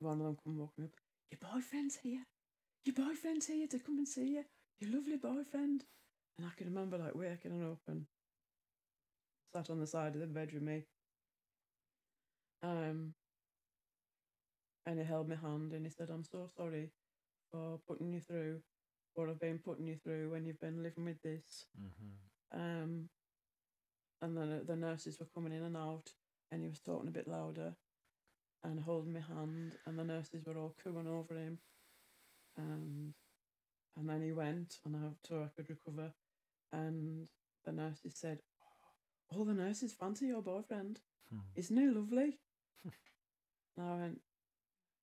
[0.00, 0.90] one of them come walking up.
[1.30, 2.24] Your boyfriend's here.
[2.84, 4.44] Your boyfriend's here to come and see you.
[4.78, 5.84] Your lovely boyfriend.
[6.38, 8.06] And I can remember like waking up and
[9.54, 10.84] sat on the side of the bed with me.
[12.64, 13.14] Um,
[14.86, 16.90] and he held my hand and he said, "I'm so sorry
[17.50, 18.62] for putting you through
[19.14, 22.60] what I've been putting you through when you've been living with this." Mm-hmm.
[22.60, 23.08] Um,
[24.22, 26.10] and then the nurses were coming in and out,
[26.50, 27.76] and he was talking a bit louder,
[28.62, 31.58] and holding my hand, and the nurses were all cooing over him,
[32.56, 33.14] and
[33.96, 36.14] and then he went, and I so I could recover,
[36.72, 37.28] and
[37.64, 38.42] the nurses said,
[39.28, 41.40] "All the nurses fancy your boyfriend, Hmm.
[41.56, 42.38] isn't he lovely?"
[43.76, 44.20] And I went,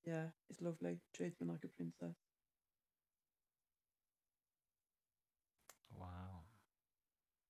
[0.06, 1.00] "Yeah, it's lovely.
[1.14, 2.16] Treats me like a princess."
[5.98, 6.44] Wow.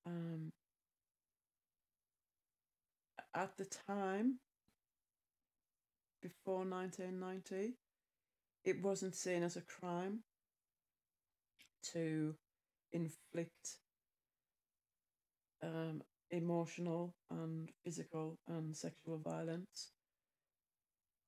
[0.06, 0.52] um,
[3.34, 4.38] at the time
[6.22, 7.76] before 1990
[8.64, 10.24] it wasn't seen as a crime
[11.82, 12.34] to
[12.92, 13.78] inflict
[15.62, 19.92] um, emotional and physical and sexual violence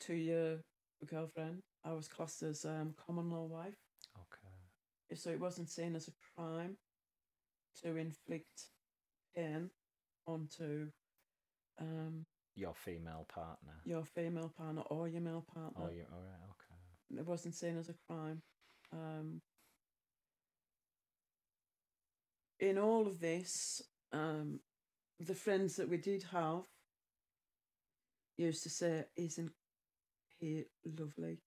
[0.00, 0.58] to your
[1.06, 3.74] girlfriend i was classed as um, common law wife
[4.16, 5.16] Okay.
[5.20, 6.76] so it wasn't seen as a crime
[7.82, 8.70] to inflict
[9.36, 9.70] pain
[10.26, 10.88] onto
[11.80, 12.24] um,
[12.54, 13.74] Your female partner.
[13.84, 15.86] your female partner or your male partner.
[15.86, 16.48] Oh, you all right?
[16.50, 17.20] Okay.
[17.20, 18.40] It wasn't seen as a crime.
[18.92, 19.40] Um,
[22.60, 23.82] in all of this,
[24.12, 24.60] um,
[25.18, 26.62] the friends that we did have
[28.36, 29.52] used to say, "Isn't
[30.40, 31.40] he lovely?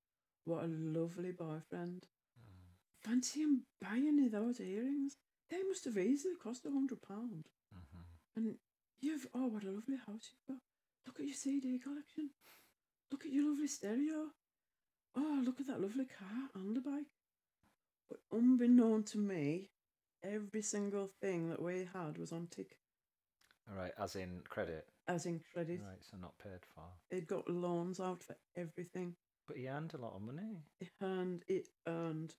[0.45, 2.05] What a lovely boyfriend!
[2.39, 2.75] Mm.
[3.03, 5.17] Fancy him buying you those earrings.
[5.49, 7.49] They must have easily cost a hundred pound.
[7.73, 8.03] Mhm.
[8.35, 8.57] And
[8.99, 10.61] you've oh what a lovely house you've got.
[11.05, 12.31] Look at your CD collection.
[13.11, 14.31] Look at your lovely stereo.
[15.15, 17.07] Oh, look at that lovely car and the bike.
[18.09, 19.71] But unbeknown to me,
[20.23, 22.77] every single thing that we had was on tick,
[23.69, 23.93] All right.
[23.97, 24.87] As in credit.
[25.07, 25.81] As in credit.
[25.83, 26.01] Right.
[26.01, 26.83] So not paid for.
[27.11, 29.15] It got loans out for everything.
[29.47, 30.57] But he earned a lot of money.
[30.79, 32.33] He earned it earned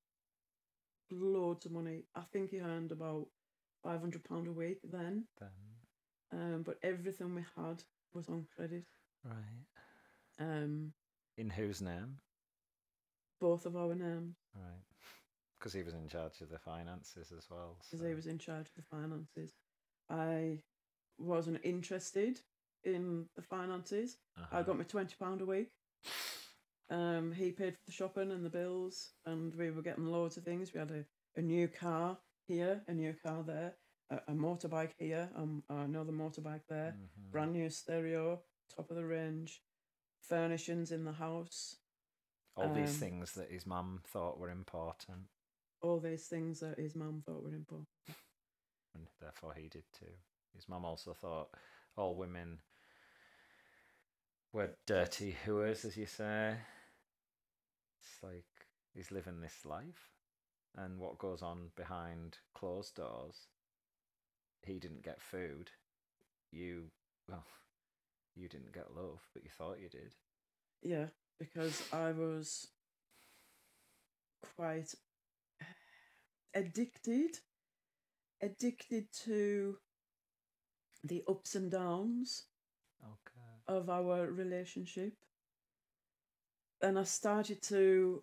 [1.10, 2.04] loads of money.
[2.14, 3.26] I think he earned about
[3.82, 5.24] five hundred pound a week then.
[5.40, 5.48] Then.
[6.30, 8.84] Um, but everything we had was on credit.
[9.24, 9.64] Right.
[10.38, 10.92] Um,
[11.36, 12.18] In whose name?
[13.40, 14.36] both of our names.
[14.54, 14.82] Right.
[15.58, 17.76] Because he was in charge of the finances as well.
[17.80, 19.54] because so- he was in charge of the finances.
[20.10, 20.62] I
[21.18, 22.40] wasn't interested
[22.84, 24.18] in the finances.
[24.36, 24.64] I Uh-huh.
[24.64, 25.70] got my twenty pound a week.
[26.90, 30.44] Um, he paid for the shopping and the bills, and we were getting loads of
[30.44, 30.72] things.
[30.72, 31.04] We had a,
[31.36, 32.16] a new car
[32.46, 33.74] here, a new car there,
[34.10, 37.30] a, a motorbike here, um, another motorbike there, Mhm.
[37.30, 38.40] brand new stereo,
[38.74, 39.62] top of the range,
[40.22, 41.76] furnishings in the house,
[42.56, 45.28] All these um, things that his mum thought were important,
[45.82, 47.86] all these things that his mum thought were important.
[48.94, 50.14] and therefore he did too.
[50.54, 51.50] His mum also thought
[51.98, 52.58] all women
[54.52, 56.54] were dirty hooers, as you say.
[58.00, 58.44] It's like
[58.94, 60.12] he's living this life,
[60.76, 63.48] and what goes on behind closed doors.
[64.62, 65.70] He didn't get food.
[66.50, 66.84] You,
[67.28, 67.46] well,
[68.34, 70.14] you didn't get love, but you thought you did.
[70.82, 71.06] Yeah,
[71.38, 72.68] because I was
[74.56, 74.94] quite
[76.54, 77.38] addicted,
[78.40, 79.76] addicted to
[81.04, 82.46] the ups and downs
[83.02, 83.62] Okay.
[83.68, 85.14] of our relationship.
[86.82, 88.22] And I started to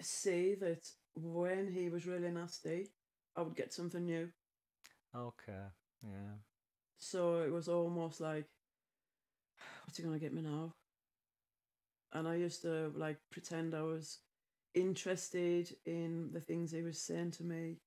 [0.00, 2.90] see that when he was really nasty,
[3.36, 4.32] I would get something new.
[5.14, 5.70] Okay.
[6.02, 6.38] Yeah.
[6.98, 8.46] So it was almost like,
[9.84, 10.74] what's he gonna get me now?
[12.12, 14.20] And I used to like pretend I was
[14.74, 17.78] interested in the things he was saying to me.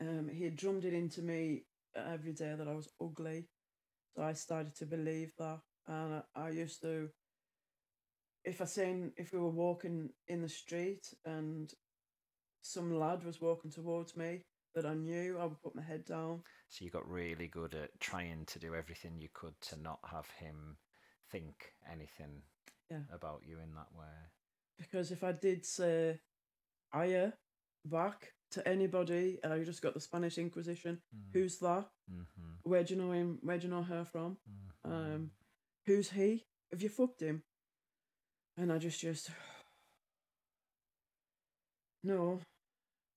[0.00, 1.64] Um, he had drummed it into me
[1.96, 3.48] every day that I was ugly,
[4.14, 5.60] so I started to believe that.
[5.88, 7.10] And I, I used to,
[8.44, 11.72] if I seen if we were walking in the street and
[12.62, 14.42] some lad was walking towards me
[14.74, 17.90] that I knew, I would put my head down So you got really good at
[18.00, 20.76] trying to do everything you could to not have him
[21.30, 22.42] think anything
[22.90, 23.02] Yeah.
[23.12, 24.16] about you in that way.
[24.78, 26.20] because if I did say
[26.92, 27.32] "aya"
[27.84, 31.00] back to anybody, and I just got the Spanish Inquisition,
[31.32, 31.86] who's that?
[32.10, 32.70] Mm-hmm.
[32.70, 33.38] Where do you know him?
[33.42, 34.36] Where do you know her from?
[34.48, 34.92] mm-hmm.
[34.92, 35.30] Um,
[35.86, 36.44] who's he?
[36.70, 37.42] Have you fucked him?
[38.56, 39.30] And I just just
[42.04, 42.40] no.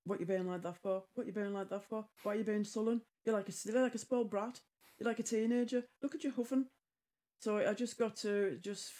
[0.06, 1.04] What you being like that for?
[1.14, 2.06] What you being like that for?
[2.24, 3.02] Why are you being sullen?
[3.26, 4.60] You're like a you're like a spoiled brat.
[4.98, 5.84] You're like a teenager.
[6.02, 6.66] Look at you huffing.
[7.42, 8.92] So I just got to just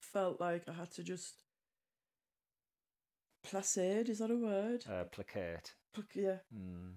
[0.00, 1.42] felt like I had to just
[3.50, 4.08] placid.
[4.08, 4.84] Is that a word?
[4.90, 5.74] uh, placate.
[5.94, 6.38] Plac- yeah.
[6.54, 6.94] Mm.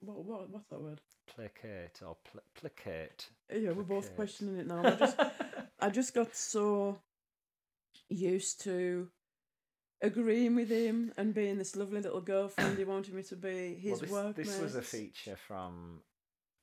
[0.00, 1.00] What what what's that word?
[1.26, 3.28] Placate or pl- placate.
[3.54, 4.82] Yeah, we're both questioning it now.
[4.84, 5.20] I just
[5.80, 6.98] I just got so
[8.08, 9.08] used to
[10.02, 13.74] agreeing with him and being this lovely little girlfriend he wanted me to be.
[13.80, 14.58] His well, this, workmate.
[14.58, 16.00] this was a feature from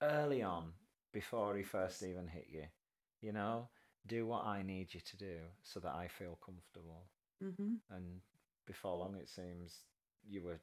[0.02, 0.74] early on
[1.14, 2.66] before he first even hit you.
[3.22, 3.70] You know,
[4.08, 7.06] do what I need you to do so that I feel comfortable.
[7.44, 7.76] Mm-hmm.
[7.96, 8.22] And
[8.70, 9.80] before long, it seems
[10.30, 10.62] you were,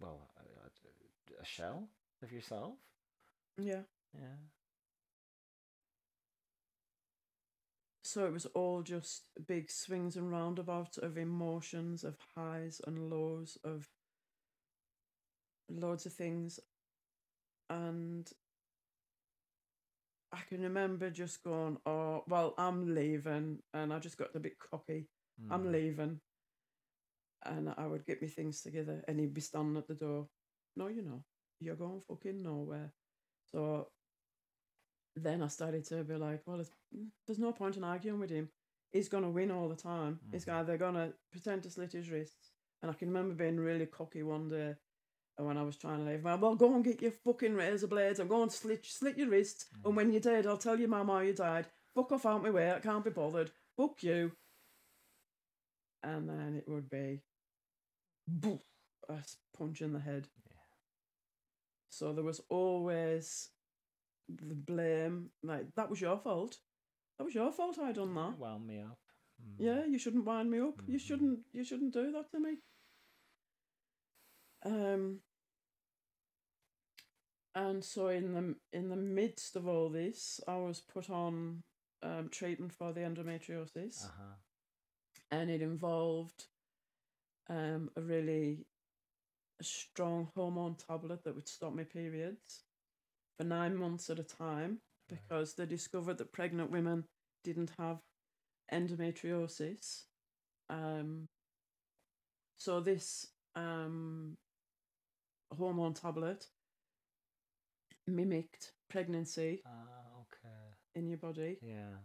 [0.00, 1.90] well, a, a shell
[2.22, 2.72] of yourself.
[3.58, 3.82] Yeah.
[4.14, 4.38] Yeah.
[8.02, 13.58] So it was all just big swings and roundabouts of emotions, of highs and lows,
[13.64, 13.90] of
[15.68, 16.58] loads of things.
[17.68, 18.30] And
[20.32, 23.58] I can remember just going, oh, well, I'm leaving.
[23.74, 25.08] And I just got a bit cocky.
[25.50, 25.72] I'm Mm.
[25.72, 26.20] leaving.
[27.44, 30.28] And I would get my things together and he'd be standing at the door.
[30.76, 31.24] No, you know,
[31.60, 32.92] you're going fucking nowhere.
[33.50, 33.88] So
[35.16, 38.30] then I started to be like, well, it's, mm, there's no point in arguing with
[38.30, 38.48] him.
[38.92, 40.20] He's going to win all the time.
[40.30, 40.52] He's Mhm.
[40.54, 42.52] either going to pretend to slit his wrists.
[42.80, 44.76] And I can remember being really cocky one day
[45.38, 46.22] and when I was trying to leave.
[46.24, 49.28] Well, well, go and get your fucking razor blades and go and slit, slit your
[49.28, 49.66] wrists.
[49.84, 49.96] And mm.
[49.96, 51.66] when you're dead, I'll tell your mum how you died.
[51.94, 52.70] Fuck off out my way.
[52.72, 53.50] I can't be bothered.
[53.76, 54.32] Fuck you.
[56.02, 57.22] And then it would be
[58.28, 58.62] boof,
[59.08, 59.18] a
[59.56, 60.28] punch in the head.
[60.46, 60.56] Yeah.
[61.90, 63.50] So there was always
[64.28, 66.58] the blame, like that was your fault.
[67.18, 67.78] That was your fault.
[67.78, 68.38] I done that.
[68.38, 68.98] Wound me up.
[69.42, 69.54] Mm.
[69.58, 70.80] Yeah, you shouldn't wind me up.
[70.86, 71.00] You Mhm.
[71.06, 71.40] shouldn't.
[71.52, 72.58] You shouldn't do that to me.
[74.64, 75.20] Um.
[77.54, 81.62] And so in the in the midst of all this, I was put on
[82.02, 84.34] um, treatment for the endometriosis, Uh huh.
[85.30, 86.46] and it involved
[87.48, 88.66] um, a really
[89.60, 92.64] strong hormone tablet that would stop my periods
[93.38, 94.78] for nine months at a time
[95.08, 97.04] because they discovered that pregnant women
[97.44, 97.98] didn't have
[98.72, 100.04] endometriosis.
[100.70, 101.28] Um,
[102.56, 104.36] so this um,
[105.56, 106.46] hormone tablet
[108.06, 110.74] mimicked pregnancy Ah, okay.
[110.94, 111.58] in your body.
[111.62, 111.98] Yeah.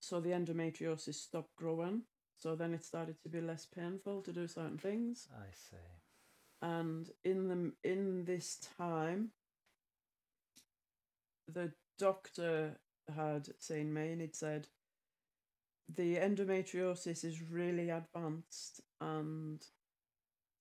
[0.00, 2.02] So the endometriosis stopped growing.
[2.42, 5.28] So then it started to be less painful to do certain things.
[5.32, 5.76] I see.
[6.60, 9.30] and in the in this time
[11.48, 12.78] the doctor
[13.14, 14.68] had seen me and he'd said
[15.94, 19.62] the endometriosis is really advanced and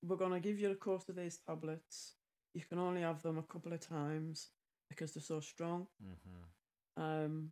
[0.04, 2.16] we're going to give you a course of these tablets
[2.54, 4.50] you can only have them a couple of times
[4.90, 7.04] because they're so strong Mm-hmm.
[7.04, 7.52] um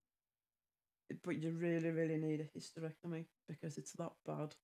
[1.24, 4.56] but you really really need a hysterectomy because it's that bad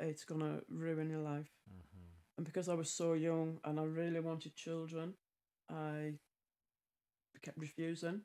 [0.00, 2.38] it's to ruin your life Mm-hmm.
[2.38, 5.14] and because I was so young and I really wanted children,
[5.70, 6.14] I
[7.42, 8.22] kept refusing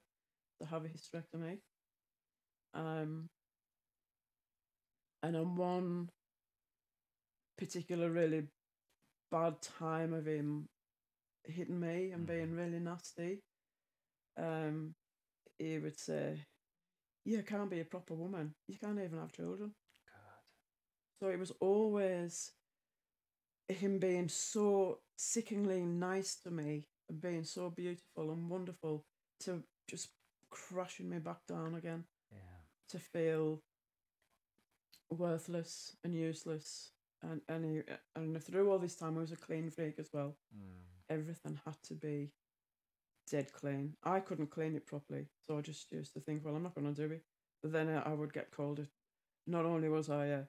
[0.60, 1.60] to have a hysterectomy.
[2.74, 3.30] Um,
[5.24, 6.10] and on one
[7.58, 8.48] particular really
[9.32, 10.70] bad time of him
[11.46, 13.42] hitting me and being really nasty,
[14.38, 14.96] um,
[15.60, 16.46] he would say,
[17.26, 18.56] "You can't be a proper woman.
[18.68, 19.76] You can't even have children."
[21.20, 22.52] So it was always
[23.68, 29.06] him being so sickeningly nice to me and being so beautiful and wonderful
[29.42, 30.10] to just
[30.50, 32.38] crashing me back down again Yeah.
[32.90, 33.62] to feel
[35.10, 36.92] worthless and useless
[37.22, 37.82] and and he,
[38.16, 40.38] and through all this time I was a clean freak as well.
[40.56, 40.84] Mm.
[41.10, 42.32] Everything had to be
[43.30, 43.96] dead clean.
[44.04, 46.94] I couldn't clean it properly, so I just used to think, well, I'm not going
[46.94, 47.24] to do it.
[47.62, 48.80] But then I I would get called.
[48.80, 48.88] A,
[49.48, 50.44] not only was I a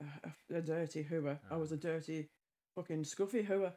[0.00, 2.28] a, a, dirty hooer, I was a dirty
[2.74, 3.72] fucking scuffy hooer.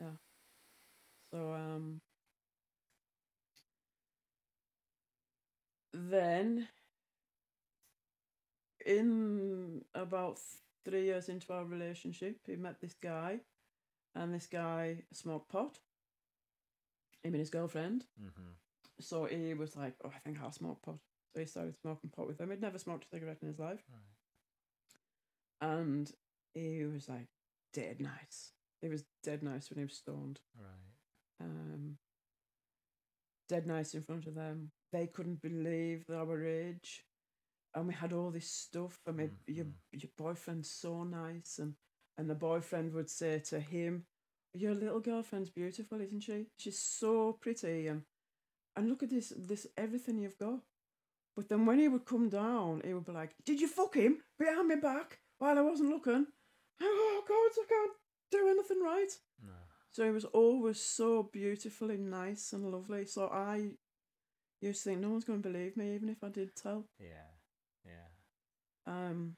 [0.00, 0.16] Yeah.
[1.32, 2.00] So um.
[5.94, 6.68] Then
[8.86, 10.38] in about
[10.84, 13.40] three years into our relationship, he met this guy,
[14.14, 15.78] and this guy smoked pot.
[17.22, 18.04] Him and his girlfriend.
[18.20, 18.52] Mm-hmm.
[19.00, 20.98] So he was like, "Oh, I think I'll smoke pot."
[21.34, 22.50] So he started smoking pot with them.
[22.50, 24.00] He'd never smoked a cigarette in his life, Right.
[25.60, 26.12] and
[26.54, 27.28] he was like
[27.72, 28.52] dead nice.
[28.82, 30.40] He was dead nice when he was stoned.
[30.58, 30.92] Right.
[31.40, 31.98] Um,
[33.48, 34.70] dead nice in front of them.
[34.92, 37.04] They couldn't believe that I our age,
[37.74, 38.98] and we had all this stuff.
[39.06, 39.74] I mean, your Mhm.
[39.92, 41.76] your boyfriend's so nice, and
[42.18, 44.06] and the boyfriend would say to him,
[44.52, 46.50] "Your little girlfriend's beautiful, isn't she?
[46.58, 48.04] She's so pretty, and
[48.76, 50.62] and look at this this everything you've got."
[51.36, 54.22] But then when he would come down, he would be like, "Did you fuck him
[54.38, 56.26] behind my back while I wasn't looking?"
[56.80, 57.92] Oh God, I can't
[58.30, 59.10] do anything right.
[59.42, 59.52] No.
[59.90, 63.06] So he was always so beautifully nice and lovely.
[63.06, 63.72] So I
[64.60, 66.84] used to think no one's going to believe me, even if I did tell.
[66.98, 67.28] Yeah.
[67.84, 68.08] Yeah.
[68.86, 69.36] Um.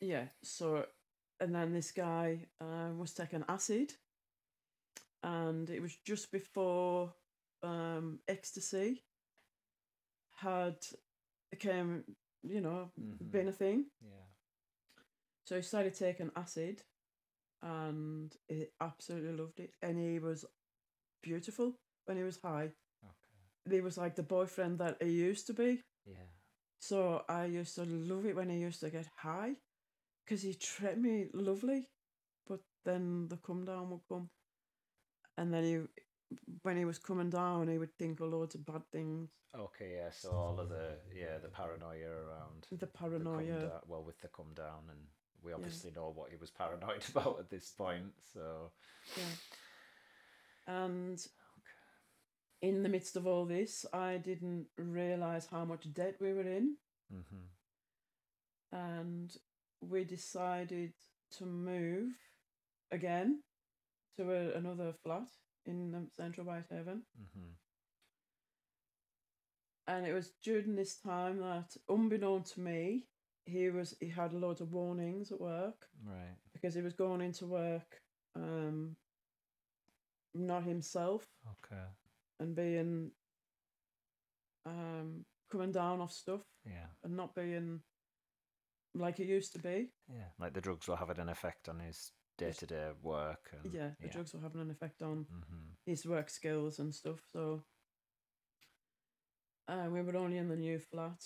[0.00, 0.26] Yeah.
[0.42, 0.86] So,
[1.40, 3.94] and then this guy uh, was taking acid,
[5.22, 7.14] and it was just before
[7.62, 9.04] um, ecstasy
[10.42, 10.76] had
[11.50, 12.04] became,
[12.42, 13.30] you know, Mhm.
[13.30, 13.90] been a thing.
[14.00, 14.26] Yeah.
[15.46, 16.82] So he started taking acid,
[17.62, 19.74] and he absolutely loved it.
[19.82, 20.44] And he was
[21.22, 21.74] beautiful
[22.06, 22.72] when he was high.
[23.04, 23.74] Okay.
[23.76, 25.82] He was like the boyfriend that he used to be.
[26.04, 26.26] Yeah.
[26.80, 29.56] So I used to love it when he used to get high,
[30.24, 31.88] because he treated me lovely,
[32.46, 34.30] but then the come down would come,
[35.36, 36.01] and then he,
[36.62, 39.92] when he was coming down, he would think of loads of bad things, Okay.
[39.96, 40.10] Yeah.
[40.10, 43.60] So all of the yeah the paranoia around the the paranoia.
[43.60, 45.00] da- well with the come down and
[45.42, 48.12] we obviously know what he was paranoid about at this point.
[48.32, 48.70] So
[49.16, 49.34] Yeah.
[50.66, 51.18] And
[52.62, 56.76] in the midst of all this, I didn't realize how much debt we were in,
[57.10, 57.46] hmm
[58.72, 59.36] and
[59.80, 60.92] we decided
[61.38, 62.12] to move
[62.90, 63.42] again
[64.16, 65.28] to a, another flat
[65.66, 67.02] in central Whitehaven.
[67.16, 67.50] hmm
[69.86, 73.06] And it was during this time that, unbeknown to me,
[73.44, 76.36] he was he had a loads of warnings at work right.
[76.52, 78.00] because he was going into work,
[78.36, 78.96] um,
[80.34, 81.26] not himself.
[81.64, 81.82] Okay.
[82.40, 83.10] and being
[84.66, 86.86] um coming down off stuff Yeah.
[87.04, 87.80] and not being
[88.94, 89.90] like it used to be.
[90.08, 90.30] Yeah.
[90.38, 93.50] Like the drugs were having an effect on his day to day work.
[93.52, 97.20] And, yeah, the drugs were having an effect on hmm his work skills and stuff.
[97.32, 97.64] So
[99.68, 101.20] uh, we were only in the new flat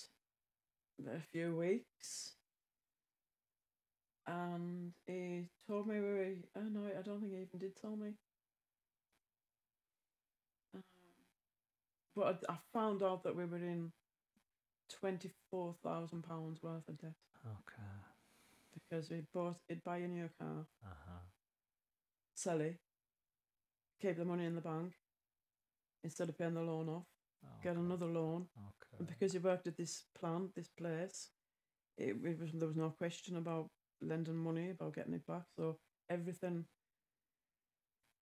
[1.07, 2.33] a few weeks.
[4.25, 7.95] And he told me we were, oh no, I don't think he even did tell
[7.95, 8.13] me.
[10.75, 10.83] Um,
[12.15, 13.91] but I, I found out that we were in
[15.03, 17.13] £24,000 worth of debt
[17.45, 18.06] Okay.
[18.89, 21.19] Because we bought, he'd buy a new car, Uh huh.
[22.35, 22.79] sell it,
[24.01, 24.93] keep the money in the bank
[26.03, 27.05] instead of paying the loan off,
[27.63, 28.47] get another loan.
[28.57, 28.97] Okay.
[28.99, 31.29] And because he worked at this plant, this place,
[31.97, 33.67] it, it was there was no question about
[34.01, 35.43] lending money, about getting it back.
[35.57, 35.77] So
[36.09, 36.65] everything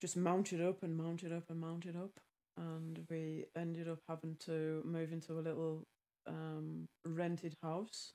[0.00, 2.10] just mounted up and mounted up and mounted up,
[2.56, 5.84] and we ended up having to move into a little
[6.26, 8.12] um, rented house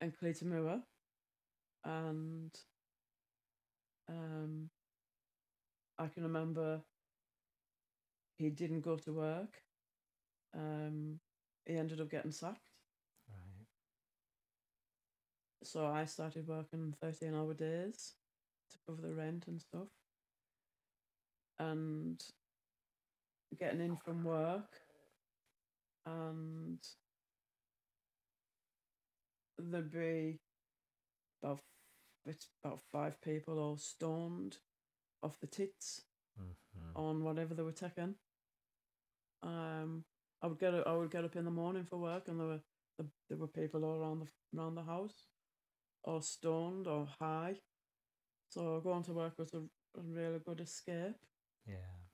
[0.00, 0.80] in Cleator Moor,
[1.84, 2.50] and
[4.08, 4.70] um,
[5.98, 6.80] I can remember
[8.38, 9.62] he didn't go to work.
[10.54, 11.20] Um,
[11.66, 12.70] he ended up getting sacked.
[13.28, 13.66] Right.
[15.64, 18.14] So I started working 13 hour days
[18.70, 19.88] to cover the rent and stuff.
[21.58, 22.22] And
[23.58, 24.76] getting in from work
[26.06, 26.78] and
[29.58, 30.38] there'd be
[31.42, 31.60] about
[32.26, 34.58] it's about five people all stoned
[35.22, 36.02] off the tits
[36.36, 38.16] hmm on whatever they were taking.
[39.42, 40.04] Um,
[40.42, 42.46] I would get up, I would get up in the morning for work, and there
[42.46, 42.60] were
[42.98, 45.26] there, there were people all around the around the house,
[46.04, 47.56] or stoned or high.
[48.50, 49.58] So going to work was a,
[49.98, 51.16] a really good escape.
[51.66, 52.08] Yeah.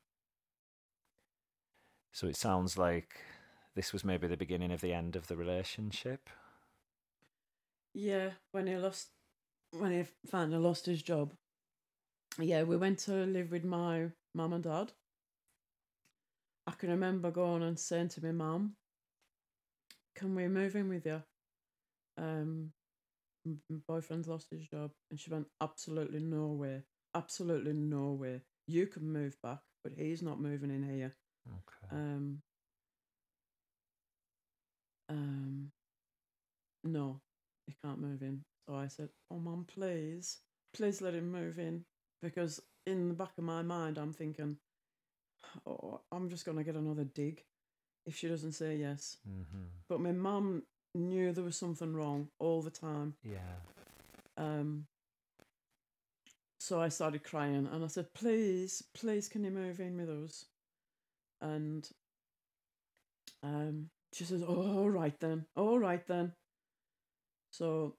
[2.12, 3.20] So it sounds like
[3.74, 6.28] this was maybe the beginning of the end of the relationship.
[7.94, 9.08] Yeah, when he lost,
[9.70, 11.34] when he finally lost his job.
[12.38, 14.92] Yeah, we went to live with my mum and dad.
[16.66, 18.76] I can remember going and saying to my mum,
[20.14, 21.22] "Can we move in with you?"
[22.16, 22.72] Um,
[23.44, 26.84] my boyfriend's lost his job, and she went, "Absolutely no way,
[27.14, 28.42] absolutely no way.
[28.66, 31.14] You can move back, but he's not moving in here."
[31.48, 31.96] Okay.
[31.96, 32.42] Um,
[35.08, 35.72] um,
[36.84, 37.20] no,
[37.66, 38.44] he can't move in.
[38.66, 40.38] So I said, "Oh, mum, please,
[40.72, 41.84] please let him move in,"
[42.22, 44.58] because in the back of my mind, I'm thinking,
[45.66, 47.44] "Oh, I'm just gonna get another dig
[48.06, 50.62] if she doesn't say yes." hmm But my mum
[50.94, 53.14] knew there was something wrong all the time.
[53.22, 53.60] Yeah.
[54.36, 54.86] Um,
[56.58, 60.46] so I started crying and I said, please, please, can you move in with us?
[61.40, 61.86] And
[63.42, 66.32] um, she says, oh, all right then, all right then.
[67.54, 67.94] So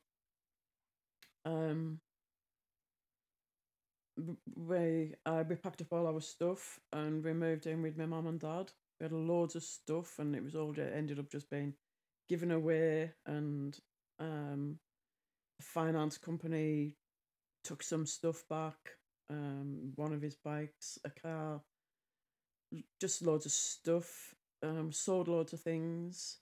[1.46, 2.02] um,
[4.58, 8.28] we, uh, we packed up all our stuff and we moved in with my mum
[8.28, 8.74] and dad.
[9.00, 11.74] We had loads of stuff and it was all ju- ended up just being
[12.28, 13.78] given away and
[14.20, 14.78] um,
[15.58, 16.98] the finance company
[17.64, 18.76] took some stuff back
[19.30, 21.62] um, one of his bikes a car
[23.00, 26.40] just loads of stuff um, sold loads of things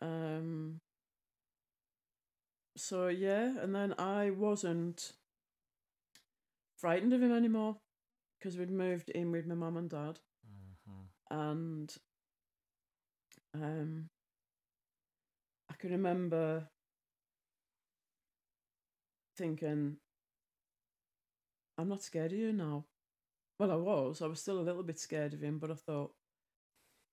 [0.00, 0.80] um,
[2.78, 5.12] so yeah and then i wasn't
[6.76, 7.76] frightened of him anymore
[8.38, 11.08] because we'd moved in with my mum and dad, Mhm.
[11.30, 11.98] and
[13.54, 14.08] um,
[15.70, 16.68] I can remember
[19.36, 19.98] thinking,
[21.78, 22.84] I'm not scared of you now.
[23.58, 24.22] Well, I was.
[24.22, 26.14] I was still a little bit scared of him, but I thought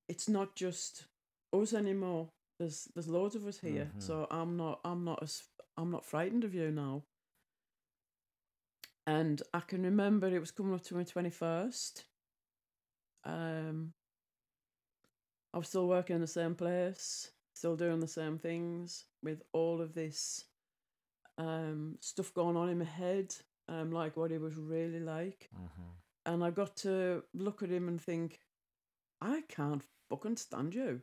[0.08, 1.06] it's not just
[1.54, 2.30] us anymore.
[2.58, 4.02] There's there's loads of us here, Mhm.
[4.02, 5.44] so I'm not I'm not as
[5.78, 7.04] I'm not frightened of you now.
[9.08, 12.06] And I can remember it was coming up to my twenty first.
[13.24, 13.94] Um,
[15.54, 19.82] I was still working in the same place, still doing the same things with all
[19.82, 20.46] of this
[21.38, 23.36] um, stuff going on in my head,
[23.68, 25.50] um, like what he was really like.
[25.54, 25.96] Mhm.
[26.26, 28.40] And I got to look at him and think,
[29.22, 31.02] I can't fucking stand you.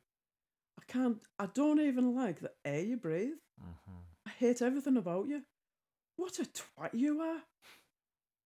[0.81, 3.39] I can't, I don't even like the air you breathe.
[3.61, 4.05] Mhm.
[4.27, 5.43] I hate everything about you.
[6.17, 7.43] What a twat you are.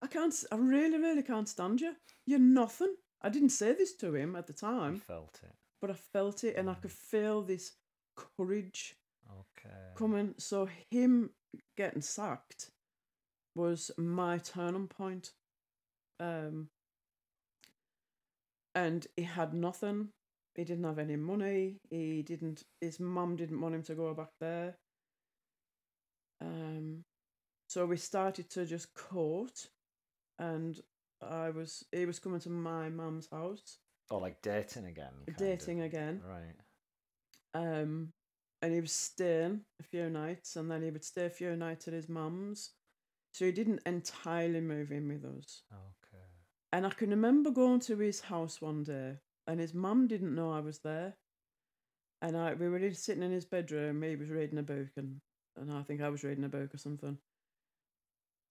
[0.03, 1.97] I can't, I really, really can't stand you.
[2.27, 2.95] You're nothing.
[3.23, 5.55] I didn't say this to him at the You time, felt it.
[5.81, 7.73] but I felt it and I could feel this
[8.17, 8.95] courage
[9.29, 9.93] Okay.
[9.97, 10.35] coming.
[10.39, 11.31] So him
[11.77, 12.71] getting sacked
[13.55, 15.33] was my turning point.
[16.21, 16.69] Um,
[18.75, 20.11] and he had nothing.
[20.57, 21.77] He didn't have any money.
[21.91, 22.65] He didn't.
[22.81, 24.77] His mum didn't want him to go back there.
[26.41, 27.05] Um,
[27.69, 29.69] so we started to just court,
[30.39, 30.81] and
[31.23, 31.85] I was.
[31.93, 33.79] He was coming to my mum's house,
[34.11, 35.13] Oh, like dating again.
[35.27, 35.37] kind of.
[35.37, 36.23] dating again.
[36.27, 36.55] Right.
[37.55, 38.13] Um,
[38.63, 41.87] and he was staying a few nights, and then he would stay a few nights
[41.89, 42.71] at his mum's.
[43.33, 45.63] So he didn't entirely move in with us.
[45.71, 46.25] Okay.
[46.73, 50.53] And I can remember going to his house one day, and his mum didn't know
[50.53, 51.17] I was there.
[52.23, 54.03] And I we were in- sitting in his bedroom.
[54.03, 55.21] He was reading a book, and
[55.57, 57.19] and I think I was reading a book or something.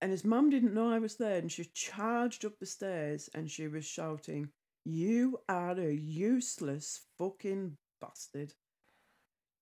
[0.02, 3.50] And his mum didn't know I was there, and she charged up the stairs, and
[3.50, 4.52] she was shouting,
[4.84, 8.54] "You are a useless fucking bastard!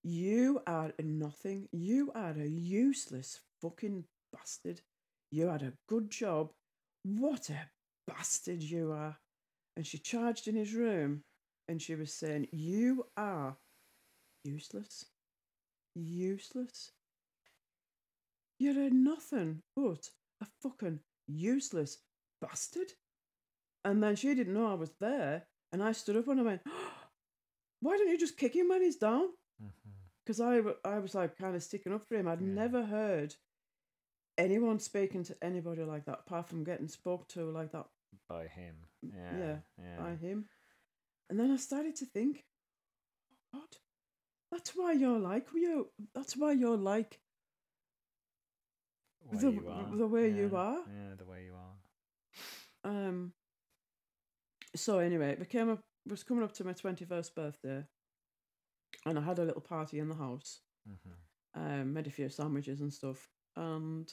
[0.04, 1.70] You are nothing.
[1.72, 4.82] You are a useless fucking bastard.
[5.32, 6.52] You had a good job.
[7.04, 7.70] What a
[8.06, 9.18] bastard you are.
[9.76, 11.24] And she charged in his room
[11.68, 13.58] and she was saying, You are
[14.44, 15.06] useless.
[15.96, 16.92] Useless.
[18.60, 20.10] You're a nothing but
[20.42, 22.00] a fucking useless
[22.42, 22.94] bastard.
[23.84, 25.44] And then she didn't know I was there.
[25.72, 26.62] And I stood up and I went,
[27.82, 29.28] Why don't you just kick him when he's down?
[29.62, 29.90] Mm-hmm.
[30.26, 32.28] Because I was like kind of sticking up for him.
[32.28, 32.48] I'd Yeah.
[32.48, 33.36] never heard
[34.38, 37.88] anyone speaking to anybody like that, apart from getting spoke to like that
[38.30, 38.76] By him.
[39.02, 39.38] Yeah.
[39.38, 39.98] yeah, Yeah.
[39.98, 40.46] by him.
[41.30, 42.44] And then I started to think,
[43.54, 43.78] God,
[44.52, 45.90] that's why you're like you.
[46.14, 47.20] That's why you're like
[49.32, 50.84] Way the- you the way you are.
[50.88, 51.78] Yeah, the way you are.
[52.84, 53.34] um.
[54.76, 55.78] So anyway, it became a
[56.08, 57.86] was coming up to my twenty first birthday,
[59.06, 60.62] and I had a little party in the house.
[60.88, 61.16] Mhm.
[61.56, 63.30] um, made a few sandwiches and stuff.
[63.56, 64.08] And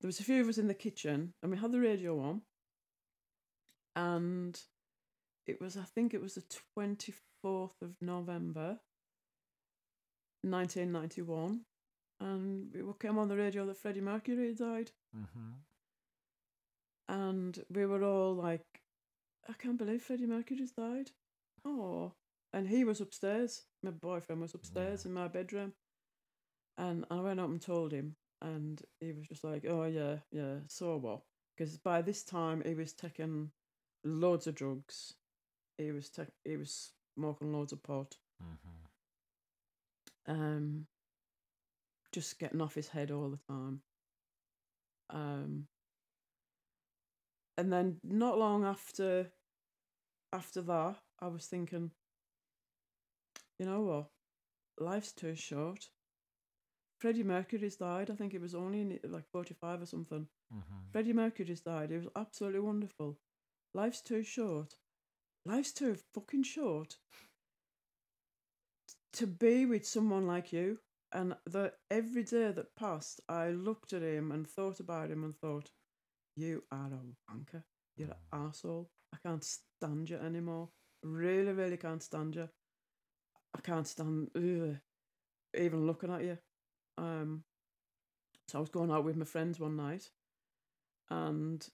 [0.00, 2.42] there was a few of us in the kitchen, and we had the radio on.
[3.96, 4.60] And
[5.46, 6.44] it was, I think it was the
[6.78, 8.80] 24th of November,
[10.42, 11.64] 1991.
[12.20, 14.92] And it came on the radio that Freddie Mercury had died.
[15.16, 15.54] Mhm.
[17.08, 18.82] And we were all like,
[19.48, 21.10] I can't believe Freddie Mercury's died.
[21.64, 22.14] Oh.
[22.52, 23.66] And he was upstairs.
[23.82, 25.74] My boyfriend was upstairs in my bedroom.
[26.76, 28.16] And I went up and told him.
[28.42, 31.22] And he was just like, oh, yeah, yeah, so what?
[31.56, 33.52] Because by this time, he was taking
[34.04, 35.14] loads of drugs.
[35.78, 38.16] He was, tech he was smoking loads of pot.
[38.42, 38.86] Mhm.
[40.26, 40.86] Um,
[42.12, 43.82] just getting off his head all the time.
[45.10, 45.68] Um,
[47.56, 49.32] and then not long after
[50.32, 51.90] after that, I was thinking,
[53.58, 54.10] you know what?
[54.78, 55.90] Life's too short.
[57.00, 58.10] Freddie Mercury's died.
[58.10, 60.28] I think it was only in, like 45 or something.
[60.52, 60.92] Mhm.
[60.92, 61.90] Freddie Mercury's died.
[61.90, 63.18] It was absolutely wonderful.
[63.74, 64.74] Life's too short.
[65.44, 66.96] Life's too fucking short
[69.12, 70.78] to be with someone like you.
[71.12, 75.36] And the every day that passed, I looked at him and thought about him and
[75.36, 75.72] thought,
[76.36, 77.64] "You are a wanker.
[77.96, 78.90] You're an asshole.
[79.12, 80.70] I can't stand you anymore.
[81.02, 82.48] Really, really can't stand you.
[83.54, 84.78] I can't stand ugh,
[85.58, 86.38] even looking at you."
[86.96, 87.44] Um.
[88.48, 90.10] So I was going out with my friends one night,
[91.08, 91.68] and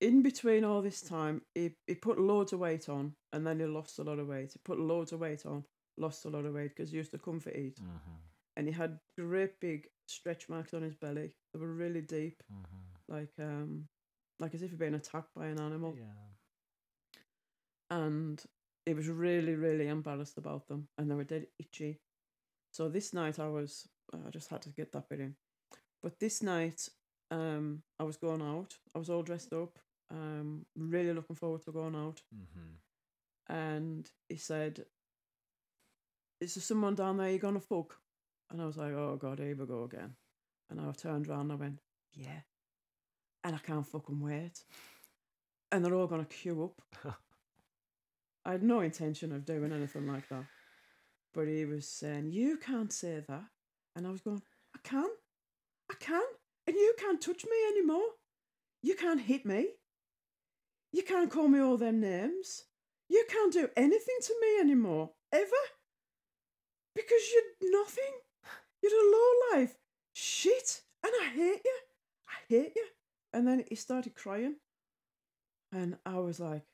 [0.00, 3.66] in between all this time, he, he put loads of weight on, and then he
[3.66, 4.52] lost a lot of weight.
[4.52, 5.64] He put loads of weight on,
[5.96, 8.20] lost a lot of weight because he used to comfort eat, Mhm.
[8.56, 11.34] and he had great big stretch marks on his belly.
[11.52, 12.98] They were really deep, Mhm.
[13.08, 13.88] like um,
[14.40, 15.96] like as if he'd been attacked by an animal.
[15.96, 16.12] Yeah.
[17.90, 18.44] and
[18.84, 22.00] he was really, really embarrassed about them, and they were dead itchy.
[22.72, 25.36] So this night I was, I just had to get that bit in.
[26.02, 26.88] But this night,
[27.30, 28.78] um, I was going out.
[28.94, 29.78] I was all dressed up.
[30.10, 32.22] Um, really looking forward to going out.
[32.34, 33.54] Mm-hmm.
[33.54, 34.84] And he said,
[36.40, 37.98] "Is there someone down there you're gonna fuck?"
[38.50, 40.14] And I was like, "Oh God, here we go again."
[40.70, 41.78] And I turned around and I went,
[42.12, 42.42] "Yeah,"
[43.44, 44.64] and I can't fucking wait.
[45.70, 46.64] And they're all gonna queue
[47.04, 47.18] up.
[48.44, 50.44] I had no intention of doing anything like that.
[51.34, 53.44] But he was saying, You can't say that.
[53.94, 54.42] And I was going,
[54.74, 55.08] I can.
[55.90, 56.22] I can.
[56.66, 58.08] And you can't touch me anymore.
[58.82, 59.66] You can't hit me.
[60.92, 62.64] You can't call me all them names.
[63.08, 65.10] You can't do anything to me anymore.
[65.32, 65.64] Ever.
[66.94, 68.14] Because you're nothing.
[68.82, 69.76] You're a low life.
[70.12, 70.82] Shit.
[71.04, 71.78] And I hate you.
[72.28, 72.86] I hate you.
[73.32, 74.56] And then he started crying.
[75.72, 76.64] And I was like,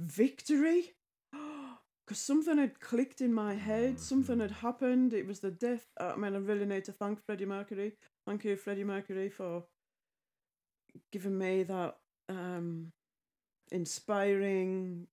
[0.00, 0.94] victory
[2.06, 6.16] because something had clicked in my head something had happened it was the death i
[6.16, 7.92] mean i really need to thank freddie mercury
[8.26, 9.64] thank you freddie mercury for
[11.12, 11.96] giving me that
[12.30, 12.90] um
[13.70, 15.06] inspiring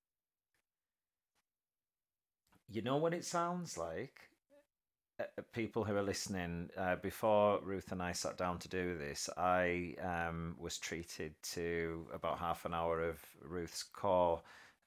[2.69, 4.29] You know what it sounds like?
[5.19, 8.97] Uh, uh, people who are listening, uh, before Ruth and I sat down to do
[8.97, 14.41] this, I um, was treated to about half an hour of Ruth's core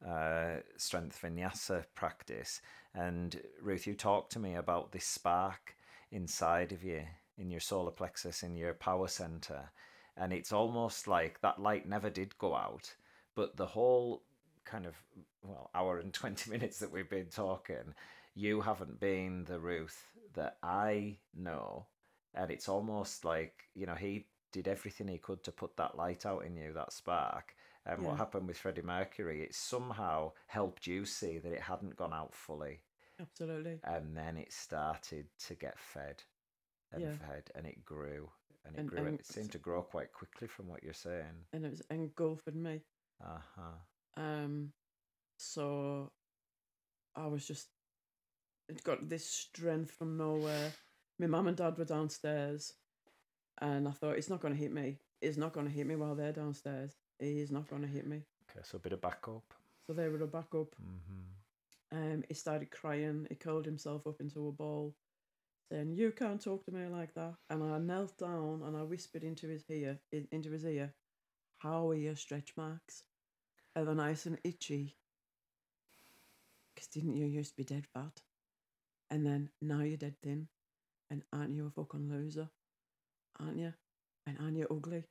[0.07, 2.61] uh, strength vinyasa practice.
[2.95, 5.75] And Ruth, you talked to me about this spark
[6.13, 7.03] inside of you,
[7.39, 9.71] in your solar plexus, in your power center.
[10.19, 12.95] And it's almost like that light never did go out,
[13.41, 14.23] but the whole
[14.67, 14.95] kind of
[15.43, 17.95] well hour and 20 minutes that we've been talking
[18.35, 21.87] you haven't been the ruth that i know.
[22.35, 26.27] And it's almost like you know he did everything he could to put that light
[26.27, 27.55] out in you that spark.
[27.87, 32.13] And what happened with freddie mercury it somehow helped you see that it hadn't gone
[32.13, 32.77] out fully.
[33.21, 33.81] Absolutely.
[33.85, 36.23] And then it started to get fed
[36.93, 37.13] and Yeah.
[37.13, 38.31] fed and it grew
[38.65, 41.37] and it And- grew and it seemed to grow quite quickly from what you're saying.
[41.53, 42.83] And it was engulfing me
[43.25, 43.77] uh-huh
[44.17, 44.73] Um,
[45.37, 46.11] so
[47.17, 47.69] I was just
[48.69, 50.73] it got this strength from nowhere.
[51.19, 52.75] My mum and dad were downstairs,
[53.61, 54.99] and I thought it's not going to hit me.
[55.21, 56.97] It's not going to hit me while they're downstairs.
[57.19, 58.23] It is not going to hit me.
[58.51, 59.53] okay so a bit of backup
[59.87, 60.75] So they were back up.
[60.81, 61.27] mm-hmm.
[61.93, 63.27] Um, he started crying.
[63.29, 64.95] He curled himself up into a ball,
[65.71, 69.25] saying, "You can't talk to me like that." And I knelt down and I whispered
[69.25, 69.99] into his ear,
[70.31, 70.95] into his ear,
[71.59, 73.03] "How are your stretch marks?
[73.75, 74.97] They nice and itchy?
[76.75, 78.23] Because didn't you used to be dead fat,
[79.11, 80.49] and then now you're dead thin,
[81.11, 82.49] and aren't you a fucking loser?
[83.39, 83.73] Aren't you?
[84.27, 85.05] And aren't you ugly?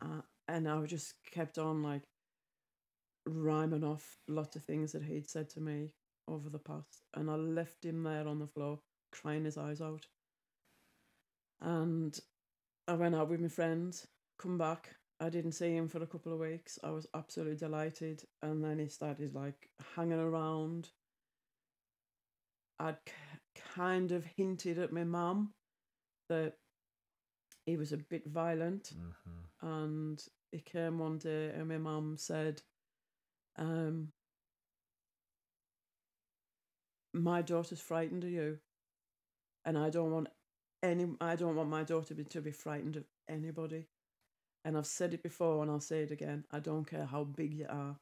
[0.00, 2.02] And and I just kept on like
[3.26, 5.94] rhyming off lots of things that he'd said to me
[6.28, 8.80] over the past, and I left him there on the floor
[9.12, 10.06] crying his eyes out.
[11.60, 12.18] And
[12.86, 14.06] I went out with my friends,
[14.38, 14.96] come back.
[15.20, 16.78] I didn't see him for a couple of weeks.
[16.84, 20.90] I was absolutely delighted, and then he started like hanging around.
[22.78, 23.12] I'd k-
[23.74, 25.54] kind of hinted at my mum
[26.28, 26.54] that
[27.66, 29.66] he was a bit violent Mm-hmm.
[29.66, 32.62] and he came one day and my mum said
[33.56, 34.12] um
[37.12, 38.58] my daughter's frightened of you
[39.64, 40.28] and i don't want
[40.82, 43.86] any i don't want my daughter to be, to be frightened of anybody
[44.64, 47.54] and i've said it before and i'll say it again i don't care how big
[47.54, 47.96] you are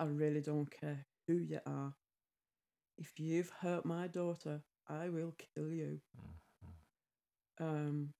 [0.00, 1.94] i really don't care who you are
[2.98, 6.00] if you've hurt my daughter i will kill you
[7.60, 8.12] um,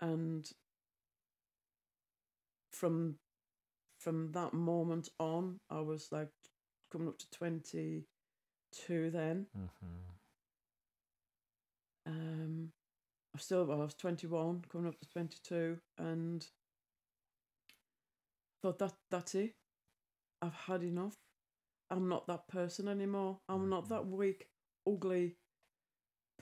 [0.00, 0.50] and
[2.70, 3.16] from
[3.98, 6.30] from that moment on, I was like
[6.90, 8.04] coming up to twenty
[8.72, 9.10] two.
[9.10, 9.96] Then Mm-hmm.
[12.06, 12.72] um,
[13.34, 16.46] I still well, I was twenty one, coming up to twenty two, and
[18.62, 19.54] thought that that's it.
[20.42, 21.14] I've had enough.
[21.90, 23.38] I'm not that person anymore.
[23.48, 24.46] I'm not that weak,
[24.88, 25.36] ugly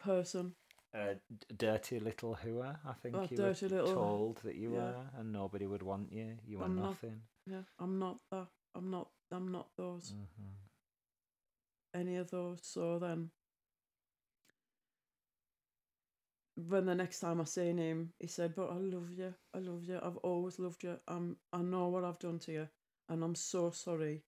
[0.00, 0.54] person.
[0.94, 1.16] A
[1.54, 4.78] dirty little hooer, I think That you were little- told that you yeah.
[4.78, 6.38] were, and nobody would want you.
[6.46, 7.20] You were I'm not- nothing.
[7.46, 8.48] Yeah, I'm not that.
[8.74, 9.08] I'm not.
[9.30, 10.12] I'm not those.
[10.12, 10.52] Mm-hmm.
[12.00, 12.60] any of those.
[12.62, 13.30] So then,
[16.66, 19.34] when the next time I seen him, he said, "But I love you.
[19.54, 19.98] I love you.
[20.02, 20.98] I've always loved you.
[21.08, 21.36] I'm.
[21.52, 22.68] I know what I've done to you,
[23.08, 24.24] and I'm so sorry.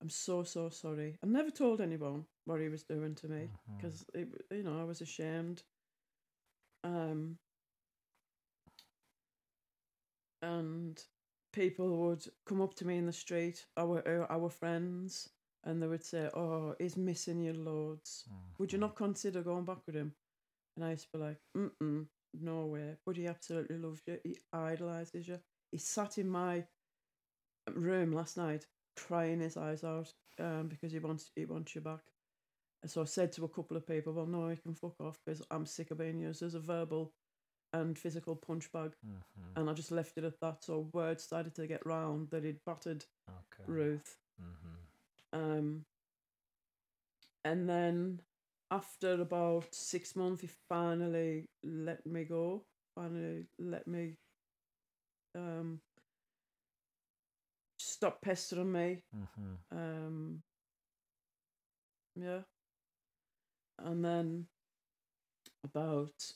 [0.00, 1.18] I'm so so sorry.
[1.22, 3.76] I never told anyone what he was doing to me Mm-hmm.
[3.76, 4.04] because
[4.50, 5.62] you know I was ashamed.
[6.84, 7.38] Um.
[10.42, 11.04] and
[11.52, 15.30] people would come up to me in the street, our our- our friends,
[15.64, 18.24] and they would say, "Oh, he's missing you loads.
[18.58, 18.80] Would you Mhm.
[18.82, 20.14] not consider going back with him?"
[20.76, 24.18] And I used to be like, "Mm, no way." But he absolutely loves you.
[24.24, 25.40] He idolizes you.
[25.70, 26.66] He sat in my
[27.74, 28.66] room last night
[28.96, 32.00] crying his eyes out um, because he wants he wants you back.
[32.82, 35.18] And so I said to a couple of people, "Well, no, you can fuck off
[35.24, 37.14] because I'm sick of being used as a verbal
[37.72, 39.56] and physical punch bag." Mhm.
[39.56, 40.64] And I just left it at that.
[40.64, 43.64] So word started to get round that he'd battered Okay.
[43.66, 44.18] Ruth.
[44.40, 44.76] Mhm.
[45.32, 45.86] Um,
[47.44, 48.20] and then
[48.72, 52.64] after about six months, he finally let me go.
[52.96, 54.16] Finally let me
[55.34, 55.80] um,
[57.78, 59.02] stop pestering me.
[59.14, 59.58] Mhm.
[59.72, 60.42] Um,
[62.16, 62.42] yeah.
[63.78, 64.48] And then
[65.64, 66.34] about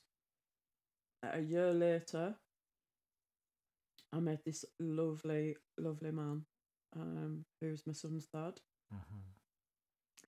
[1.22, 2.36] a year later,
[4.12, 6.46] I met this lovely, lovely man
[6.96, 8.60] um, who's my son's dad.
[8.92, 9.34] Mhm.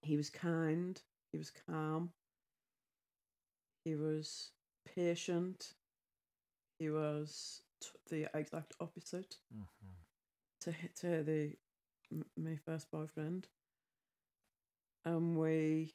[0.02, 1.00] He was kind,
[1.32, 2.12] he was calm,
[3.84, 4.52] he was
[4.84, 5.74] patient,
[6.78, 10.06] he was t- the exact opposite Mhm.
[10.60, 11.56] to to the
[12.12, 13.48] m- my first boyfriend,
[15.04, 15.94] and we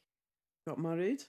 [0.67, 1.23] got married.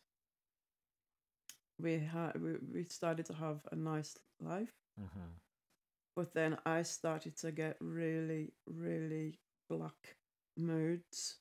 [1.78, 5.40] We had we, we started to have a nice life, Mhm.
[6.16, 10.16] but then I started to get really really black
[10.56, 11.36] moods,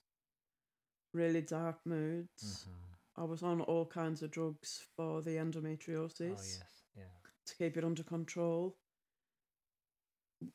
[1.14, 2.66] really dark moods.
[2.66, 2.98] Mhm.
[3.16, 6.22] I was on all kinds of drugs for the endometriosis.
[6.22, 6.84] Oh endometriosis yes.
[6.96, 7.04] Yeah.
[7.46, 8.78] to keep it under control.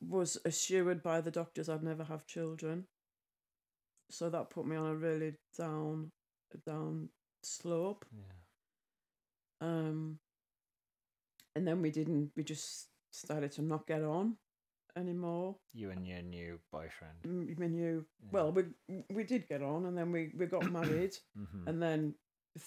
[0.01, 2.89] Was assured by the doctors I'd never have children.
[4.11, 6.13] So that put me on a really down
[6.67, 7.11] down
[7.43, 8.05] slope.
[8.13, 8.33] Yeah.
[9.61, 10.21] Um
[11.55, 14.39] and then we didn't we just started to not get on
[14.99, 15.57] anymore.
[15.73, 17.19] You and your new boyfriend.
[17.25, 18.29] M- Me and Yeah.
[18.33, 18.65] well we
[19.11, 21.67] we did get on and then we, we got married Mhm.
[21.69, 22.15] and then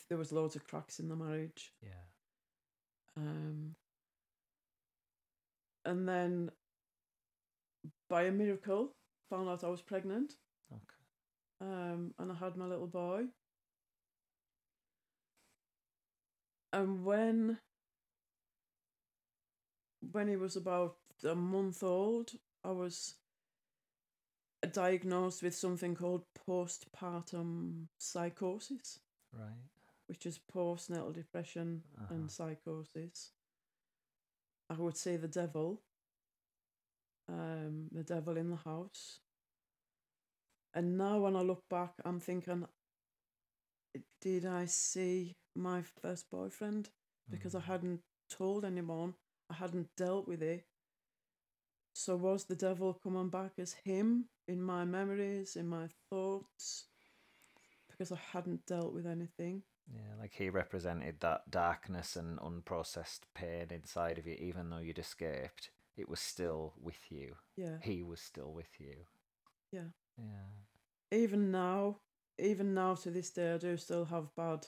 [0.10, 1.74] there was loads of cracks in the marriage.
[1.82, 2.06] yeah.
[3.18, 3.76] Um,
[5.84, 6.52] and then,
[8.10, 8.96] by a miracle,
[9.30, 10.38] found out I was pregnant.
[10.72, 11.02] Okay.
[11.60, 13.26] Um, and I had my little boy.
[16.72, 17.58] And when,
[20.12, 22.34] when he was about a month old,
[22.64, 23.16] I was
[24.72, 29.00] diagnosed with something called postpartum psychosis,
[29.34, 29.70] Right.
[30.08, 32.14] which is postnatal depression Uh-huh.
[32.16, 33.32] and psychosis.
[34.70, 35.82] I would say the devil,
[37.28, 39.20] um, the devil in the house.
[40.74, 42.66] And now when I look back, I'm thinking,
[44.22, 46.90] did I see my first boyfriend?
[47.30, 47.66] Because I Mhm.
[47.66, 49.16] hadn't told anyone,
[49.50, 50.66] I hadn't dealt with it.
[51.94, 56.86] So was the devil coming back as him in my memories, in my thoughts?
[57.90, 59.64] Because I hadn't dealt with anything.
[59.94, 65.00] Yeah, like he represented that darkness and unprocessed pain inside of you, even though you'd
[65.00, 65.72] escaped.
[65.98, 67.36] It was still with you.
[67.58, 67.78] Yeah.
[67.82, 68.96] He was still with you.
[69.72, 69.92] Yeah.
[70.18, 71.18] Yeah.
[71.18, 71.98] even now,
[72.38, 74.68] even now to this day, I do still have bad,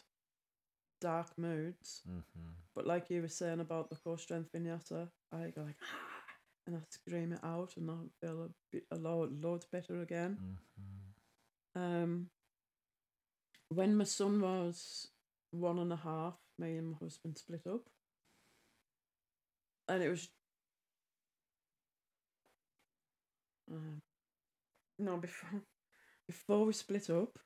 [0.99, 2.01] dark moods.
[2.09, 2.49] Mm-hmm.
[2.75, 6.12] But like you were saying about the core strength vinyasa, I go like, ah,
[6.65, 10.37] and I scream it out, and I feel a bit a lot, loads better again.
[10.39, 11.81] Mm-hmm.
[11.81, 12.29] Um,
[13.69, 15.07] when my son was
[15.51, 17.89] one and a half, me and my husband split up,
[19.87, 20.29] and it was.
[23.71, 24.01] Um,
[24.99, 25.61] no, before
[26.27, 27.39] before we split up,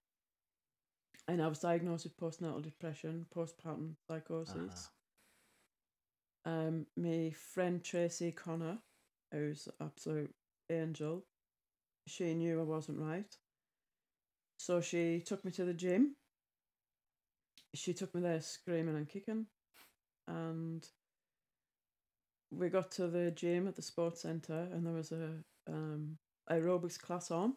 [1.28, 4.90] and I was diagnosed with postnatal depression, postpartum psychosis.
[6.46, 8.78] Um, my friend Tracy Connor,
[9.32, 10.34] who's an absolute
[10.70, 11.26] angel,
[12.08, 13.36] she knew I wasn't right.
[14.58, 16.16] So she took me to the gym.
[17.76, 19.46] She took me there screaming and kicking.
[20.28, 20.88] And
[22.52, 25.32] we got to the gym at the sports centre and there was a
[25.68, 26.18] um,
[26.50, 27.54] aerobics class on.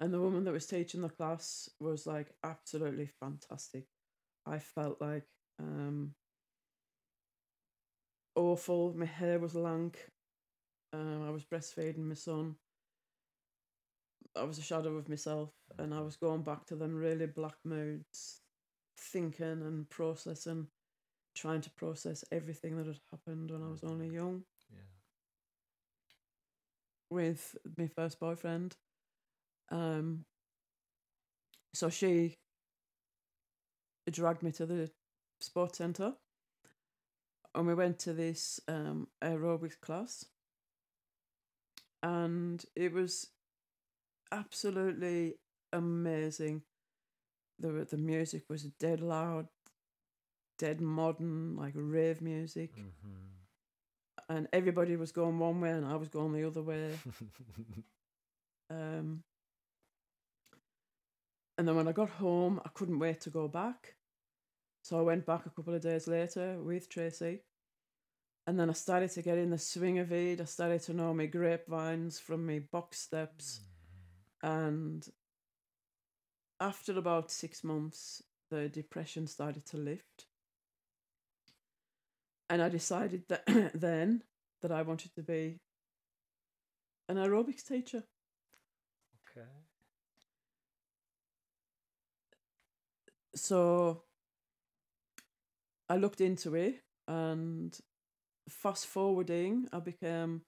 [0.00, 3.86] And the woman that was teaching the class was like absolutely fantastic.
[4.46, 5.24] I felt like
[5.58, 6.14] um,
[8.36, 8.92] awful.
[8.96, 10.08] My hair was lank.
[10.92, 12.56] Um, I was breastfeeding my son.
[14.36, 17.56] I was a shadow of myself, and I was going back to them really black
[17.64, 18.42] moods,
[18.98, 20.68] thinking and processing,
[21.34, 24.82] trying to process everything that had happened when I was only young Yeah.
[27.10, 28.76] with my first boyfriend.
[29.70, 30.24] Um,
[31.74, 32.36] so she
[34.10, 34.90] dragged me to the
[35.40, 36.14] sports centre.
[37.56, 40.26] And we went to this um, aerobics class,
[42.02, 43.28] and it was
[44.32, 45.34] absolutely
[45.72, 46.62] amazing.
[47.58, 49.48] The the music was dead loud,
[50.58, 52.72] dead modern, like rave music,
[54.28, 56.92] and everybody was going one way and I was going the other way.
[58.68, 59.22] Um,
[61.58, 63.96] and then when I got home, I couldn't wait to go back.
[64.82, 67.42] So I went back a couple of days later with Tracy.
[68.46, 70.40] And then I started to get in the swing of it.
[70.40, 73.60] I started to know my grapevines from my box steps.
[74.42, 75.06] And
[76.60, 80.26] after about six months, the depression started to lift.
[82.48, 83.44] And I decided that
[83.74, 84.22] then
[84.62, 85.58] that I wanted to be
[87.08, 88.04] an aerobics teacher.
[89.28, 89.48] Okay.
[93.36, 94.02] so
[95.88, 97.78] I looked into it and
[98.48, 100.42] fast forwarding, I became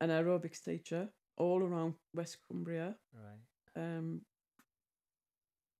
[0.00, 3.40] an aerobics teacher all around West Cumbria, Right.
[3.76, 4.22] um,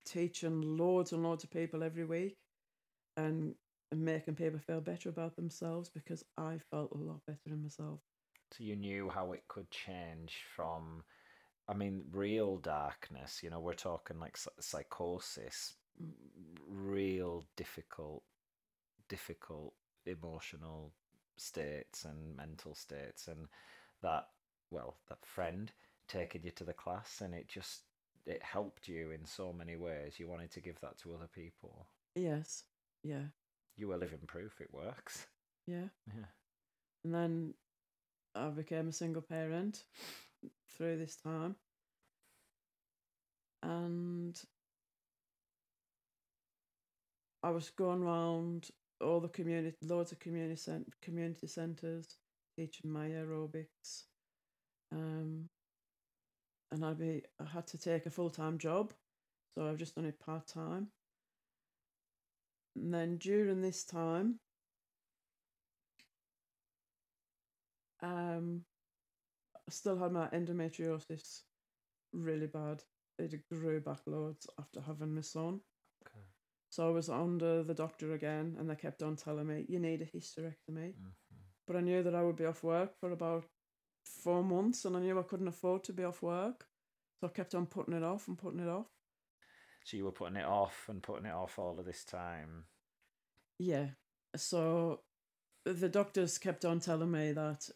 [0.05, 2.37] teaching loads and loads of people every week
[3.17, 3.55] and,
[3.91, 7.99] and making people feel better about themselves because I felt a lot better in myself.
[8.51, 11.03] So you knew how it could change from,
[11.67, 13.41] I mean, real darkness.
[13.43, 15.75] You know, we're talking like psychosis,
[16.69, 18.23] real difficult,
[19.09, 19.73] difficult
[20.07, 20.93] emotional
[21.37, 23.47] states and mental states, and
[24.01, 24.27] that
[24.71, 25.71] well, that friend
[26.07, 27.83] taking you to the class, and it just
[28.25, 30.19] it helped you in so many ways.
[30.19, 31.87] You wanted to give that to other people.
[32.15, 32.63] Yes,
[33.03, 33.27] yeah,
[33.77, 35.27] You were living proof it works.
[35.67, 35.89] yeah.
[36.07, 36.25] Yeah.
[37.03, 37.53] And then
[38.35, 39.85] I became a single parent
[40.69, 41.55] through this time.
[43.63, 44.39] And
[47.43, 52.17] I was going around all the community, loads of community cent- community centres,
[52.57, 54.05] teaching my aerobics.
[54.91, 55.49] Um,
[56.71, 58.93] and I'd be, I had to take a full time job,
[59.53, 60.87] so I've just done it part time.
[62.75, 64.39] And then during this time,
[68.01, 68.61] um,
[69.67, 71.43] I still had my endometriosis
[72.13, 72.83] really bad.
[73.17, 75.61] It grew back loads after having my son.
[76.69, 80.01] So I was under the doctor again, and they kept on telling me, you need
[80.01, 80.93] a hysterectomy.
[80.93, 81.09] Mm-hmm.
[81.67, 83.45] But I knew that I would be off work for about
[84.03, 86.65] four months, and I knew I couldn't afford to be off work.
[87.19, 88.87] So I kept on putting it off and putting it off.
[89.85, 92.65] So you were putting it off and putting it off all of this time.
[93.57, 93.89] Yeah.
[94.35, 95.01] So
[95.63, 97.69] the doctors kept on telling me that,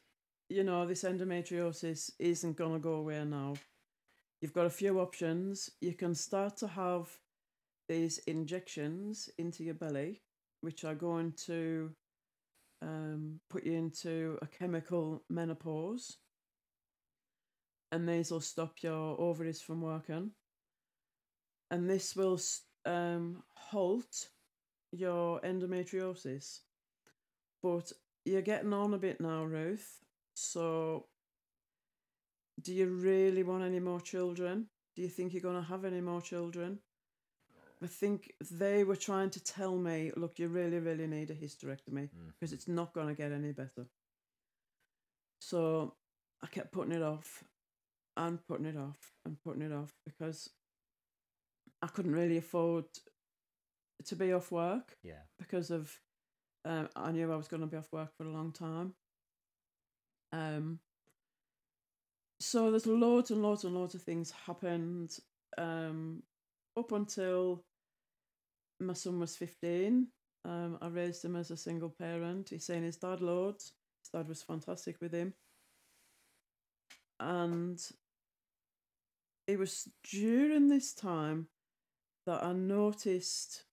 [0.50, 3.54] you know, this endometriosis isn't going to go away now.
[4.42, 5.70] You've got a few options.
[5.82, 7.08] You can start to have
[7.90, 10.22] these injections into your belly,
[10.62, 11.92] which are going to
[12.82, 16.18] um, put you into a chemical menopause.
[17.92, 20.32] And these will stop your ovaries from working.
[21.72, 22.40] And this will
[22.86, 24.30] um, halt
[24.92, 26.60] your endometriosis.
[27.62, 27.92] But
[28.26, 30.00] you're getting on a bit now, Ruth.
[30.36, 31.08] So,
[32.62, 34.68] do you really want any more children?
[34.96, 36.80] Do you think you're going to have any more children?
[37.82, 42.10] I think they were trying to tell me, look, you really, really need a hysterectomy
[42.10, 42.28] Mm.
[42.28, 43.88] because it's not going to get any better.
[45.40, 45.96] So
[46.44, 47.44] I kept putting it off
[48.18, 50.50] and putting it off and putting it off because
[51.82, 52.86] I couldn't really afford
[54.06, 55.22] to be off work Yeah.
[55.38, 56.02] because of
[56.66, 58.94] um, I knew I was going to be off work for a long time.
[60.34, 60.80] Um,
[62.42, 65.18] so there's loads and loads and loads of things happened
[65.58, 66.24] um,
[66.78, 67.64] up until
[68.80, 70.08] my son was 15.
[70.46, 72.50] Um, I raised him as a single parent.
[72.50, 73.74] He's seen his dad loads.
[74.02, 75.34] His dad was fantastic with him.
[77.20, 77.80] And
[79.48, 81.48] it was during this time
[82.26, 83.66] that I noticed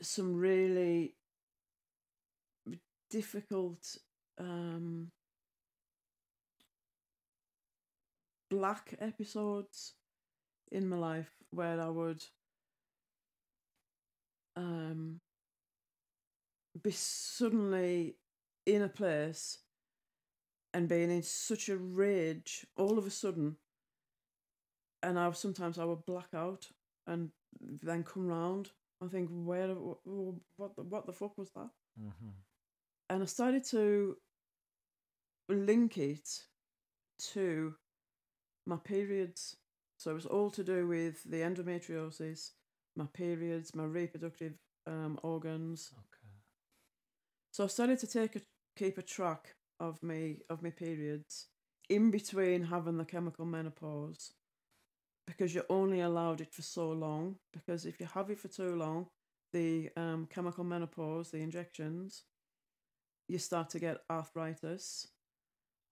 [0.00, 1.14] some really
[3.10, 3.96] difficult
[4.38, 5.10] um,
[8.50, 9.94] black episodes
[10.70, 12.22] in my life where I would
[14.56, 15.20] um,
[16.82, 18.16] be suddenly
[18.66, 19.58] in a place
[20.74, 23.56] and being in such a rage all of a sudden
[25.02, 26.68] and I sometimes I would black out
[27.06, 27.30] and
[27.60, 28.70] then come round
[29.00, 32.28] and think where wh- wh- what the, what the fuck was that Mm-hmm.
[33.08, 34.16] and I started to
[35.48, 36.28] link it
[37.32, 37.74] to
[38.66, 39.56] my periods.
[40.06, 42.52] So it was all to do with the endometriosis,
[42.94, 44.52] my periods, my reproductive
[44.86, 45.90] um, organs.
[45.92, 46.30] Okay.
[47.50, 48.40] So I started to take a
[48.76, 51.46] keep a track of me of my periods
[51.88, 54.30] in between having the chemical menopause
[55.26, 57.34] because you're only allowed it for so long.
[57.52, 59.08] Because if you have it for too long,
[59.52, 62.22] the um, chemical menopause, the injections,
[63.28, 65.08] you start to get arthritis.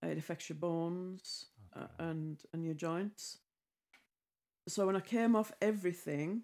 [0.01, 3.39] It affects your bones uh, and and your joints.
[4.67, 6.43] So when I came off everything,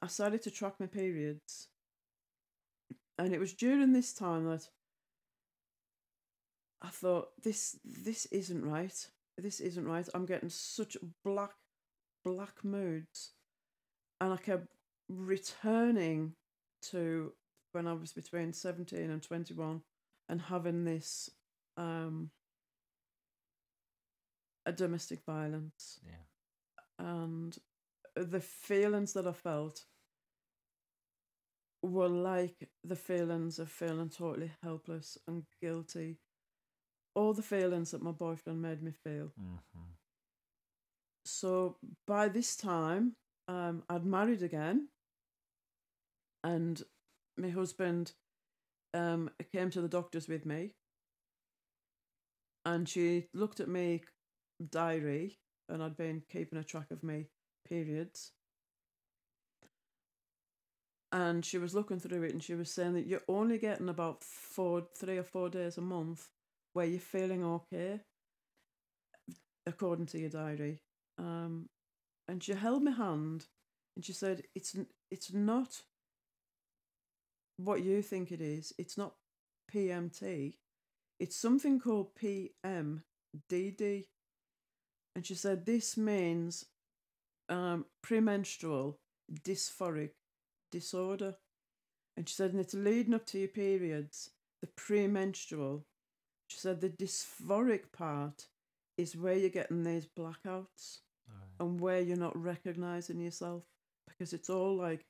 [0.00, 1.68] I started to track my periods.
[3.18, 4.68] And it was during this time that
[6.80, 9.08] I thought this this isn't right.
[9.38, 10.08] This isn't right.
[10.14, 11.52] I'm getting such black
[12.24, 13.32] black moods.
[14.20, 14.68] And I kept
[15.08, 16.32] returning
[16.90, 17.32] to
[17.72, 19.82] when I was between 17 and 21
[20.28, 21.30] and having this
[21.76, 22.30] um
[24.66, 26.24] a domestic violence Yeah.
[26.98, 27.58] and
[28.14, 29.86] the feelings that I felt
[31.82, 36.18] were like the feelings of feeling totally helpless and guilty.
[37.14, 39.32] All the feelings that my boyfriend made me feel.
[39.38, 39.90] Mm-hmm.
[41.24, 41.76] So
[42.06, 43.16] by this time,
[43.48, 44.88] um, I'd married again,
[46.44, 46.82] and
[47.36, 48.12] my husband
[48.94, 50.74] um, came to the doctors with me,
[52.64, 54.02] and she looked at me
[54.70, 57.26] diary, and I'd been keeping a track of my
[57.68, 58.32] periods.
[61.10, 64.24] And she was looking through it, and she was saying that you're only getting about
[64.24, 66.28] four, three or four days a month
[66.72, 68.00] where you're feeling okay,
[69.66, 70.80] according to your diary.
[71.18, 71.68] Um,
[72.28, 73.46] and she held my hand,
[73.94, 74.74] and she said, "It's
[75.10, 75.82] it's not
[77.56, 78.72] what you think it is.
[78.78, 79.14] It's not
[79.70, 80.54] PMT.
[81.20, 83.02] It's something called PMDD."
[85.14, 86.66] And she said, "This means
[87.48, 88.98] um, premenstrual
[89.32, 90.10] dysphoric
[90.70, 91.36] disorder."
[92.16, 94.30] And she said, "And it's leading up to your periods,
[94.60, 95.84] the premenstrual."
[96.48, 98.48] She said, "The dysphoric part
[98.96, 101.00] is where you're getting these blackouts."
[101.60, 103.62] and where you're not recognizing yourself
[104.08, 105.04] because it's all like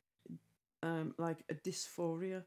[0.83, 2.45] um like a dysphoria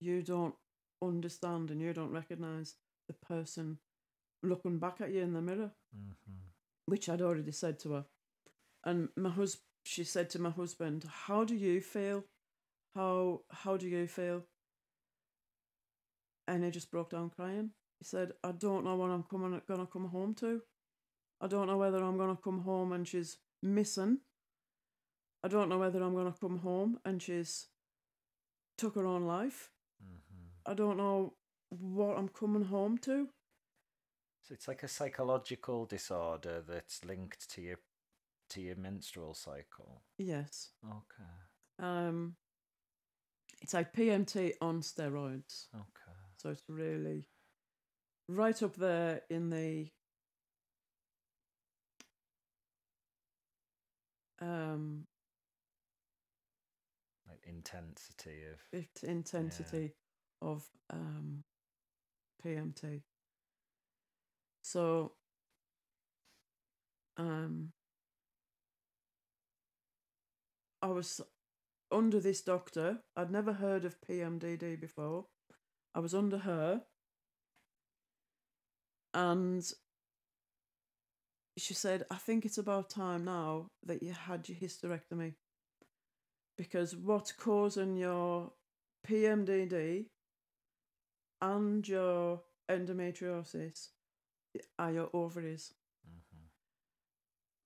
[0.00, 0.54] you don't
[1.02, 2.76] understand and you don't recognize
[3.08, 3.78] the person
[4.42, 6.38] looking back at you in the mirror Mm-hmm.
[6.90, 8.04] Which i'd already said to her.
[8.84, 12.24] And my hus she said to my husband how do you feel?
[12.94, 14.44] How how do you feel?
[16.46, 17.70] And he just broke down crying.
[17.98, 20.62] He said i don't know what i'm coming gonna come home to.
[21.40, 24.18] I don't know whether i'm gonna come home and she's missing.
[25.42, 27.68] I don't know whether i'm gonna come home and she's
[28.76, 29.70] took her own life.
[30.02, 30.70] Mm-hmm.
[30.70, 31.34] i don't know
[31.68, 33.28] what i'm coming home to
[34.50, 37.76] So it's like a psychological disorder that's linked to your
[38.48, 40.02] to your menstrual cycle.
[40.18, 41.86] yes Okay.
[41.88, 42.34] um
[43.62, 46.18] it's like pmt on steroids Okay.
[46.36, 47.28] So it's really
[48.28, 49.86] right up there in the
[54.40, 55.06] um
[57.28, 59.94] Like intensity of it- intensity
[60.42, 61.44] of um
[62.42, 63.02] PMT.
[64.70, 65.14] So
[67.16, 67.72] um
[70.80, 71.20] I was
[71.90, 72.98] under this doctor.
[73.16, 75.26] I'd never heard of PMDD before.
[75.92, 76.82] I was under her
[79.12, 79.68] and
[81.58, 85.34] she said, I think it's about time now that you had your hysterectomy.
[86.56, 88.52] Because what's causing your
[89.04, 90.06] PMDD
[91.42, 93.88] and your endometriosis
[94.78, 95.74] are your ovaries.
[96.06, 96.44] Mm-hmm.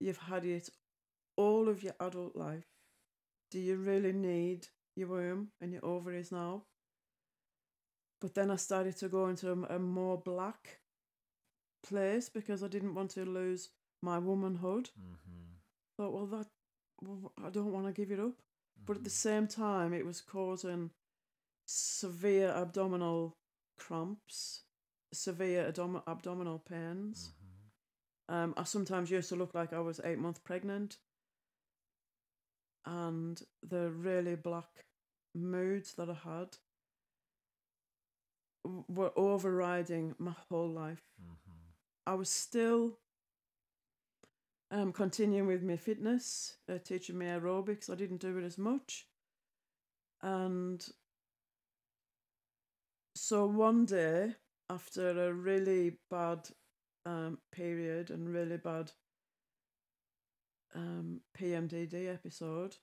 [0.00, 0.70] You've had it
[1.36, 2.66] all of your adult life.
[3.50, 6.64] Do you really need your womb and your ovaries now?
[8.20, 10.80] But then I started to go into a, a more black
[11.86, 13.70] place because I didn't want to lose
[14.02, 14.90] my womanhood.
[14.98, 15.44] Mm-hmm.
[15.96, 16.46] Thought, well, that
[17.02, 18.34] well, I don't want to give it up.
[18.86, 20.90] But at the same time, it was causing
[21.66, 23.36] severe abdominal
[23.78, 24.62] cramps,
[25.14, 27.30] severe abdom- abdominal pains.
[27.30, 28.34] Mm-hmm.
[28.34, 30.98] Um, I sometimes used to look like I was eight months pregnant.
[32.86, 34.84] And the really black
[35.34, 36.56] moods that I had
[38.88, 41.02] were overriding my whole life.
[41.22, 41.52] Mm-hmm.
[42.06, 42.98] I was still
[44.70, 47.90] um, continuing with my fitness, uh, teaching me aerobics.
[47.90, 49.06] I didn't do it as much.
[50.22, 50.84] And
[53.14, 54.34] so one day,
[54.70, 56.48] after a really bad
[57.06, 58.92] um, period and really bad
[60.74, 62.76] um, PMDD episode,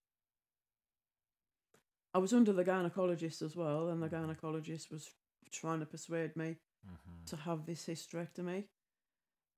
[2.14, 5.10] I was under the gynecologist as well, and the gynecologist was
[5.52, 7.26] trying to persuade me Mm-hmm.
[7.28, 8.64] to have this hysterectomy.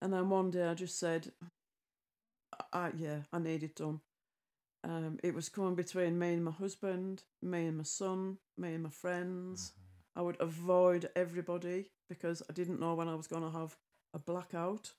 [0.02, 1.32] And then one day I just said,
[2.74, 4.02] I, yeah, I need it done.
[4.84, 8.84] Um, it was coming between me and my husband, me and my son, me and
[8.84, 9.72] my friends.
[9.72, 9.83] Mm-hmm.
[10.16, 13.76] I would avoid everybody because I didn't know when I was going to have
[14.14, 14.94] a blackout.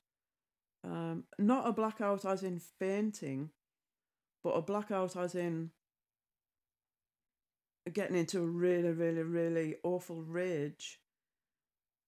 [0.82, 3.50] Um, not a blackout as in fainting,
[4.42, 5.70] but a blackout as in
[7.92, 11.00] getting into a really, really, really awful rage,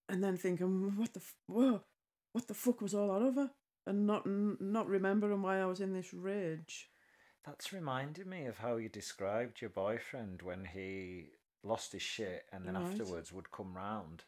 [0.09, 1.83] and then thinking, "What the, whoa,
[2.33, 3.51] what the fuck was all that over?"
[3.85, 6.89] And not not remembering why I was in this rage.
[7.45, 11.29] That's reminded me of how you described your boyfriend when he
[11.67, 12.85] lost his shit and then Right.
[12.85, 14.23] afterwards would come round.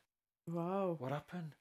[0.48, 0.96] Wow.
[1.00, 1.56] What happened?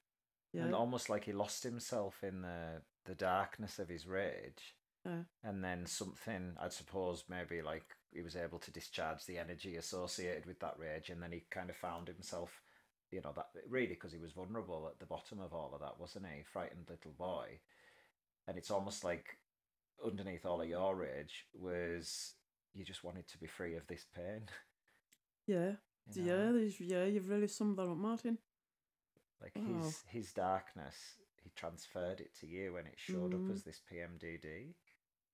[0.52, 0.64] Yeah.
[0.64, 4.74] And almost like he lost himself in the the darkness of his rage.
[5.04, 5.24] Yeah.
[5.42, 10.44] And then something, I suppose, maybe like he was able to discharge the energy associated
[10.44, 12.62] with that rage, and then he kind of found himself,
[13.10, 15.98] you know, that really because he was vulnerable at the bottom of all of that,
[15.98, 16.42] wasn't he?
[16.42, 17.60] Frightened little boy.
[18.46, 19.38] And it's almost like
[20.04, 22.34] underneath all of your rage was
[22.74, 24.42] you just wanted to be free of this pain.
[25.48, 25.76] Yeah.
[26.14, 26.36] you Yeah.
[26.36, 26.52] know?
[26.52, 27.04] There's, yeah.
[27.04, 28.38] You've really summed that up, Martyn.
[29.40, 29.82] Like Wow.
[29.82, 33.46] his his darkness, he transferred it to you, and it showed Mhm.
[33.46, 34.74] up as this PMDD.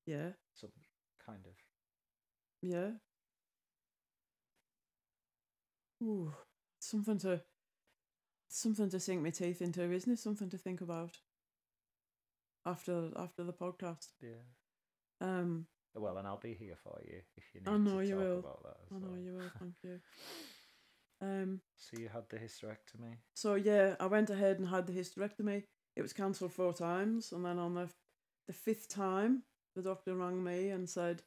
[0.07, 0.33] Yeah.
[0.55, 0.73] Some
[1.19, 1.55] kind of
[2.63, 2.99] Yeah.
[6.03, 6.35] Ooh,
[6.79, 7.45] something to
[8.49, 10.19] something to sink my teeth into, isn't it?
[10.19, 11.21] Something to think about
[12.65, 14.13] after after the podcast.
[14.21, 14.43] yeah.
[15.21, 18.17] Um, Well, and I'll be here for you if you need I know to you
[18.17, 18.39] talk will.
[18.41, 18.77] about that.
[18.83, 19.19] As I know well.
[19.25, 19.51] you will.
[19.59, 20.01] Thank you.
[21.23, 23.17] Um, So you had the hysterectomy.
[23.35, 25.63] so yeah, I went ahead and had the hysterectomy.
[25.97, 27.89] It was cancelled four times, and then on the
[28.47, 29.45] the fifth time,
[29.75, 31.23] the doctor rang me and said,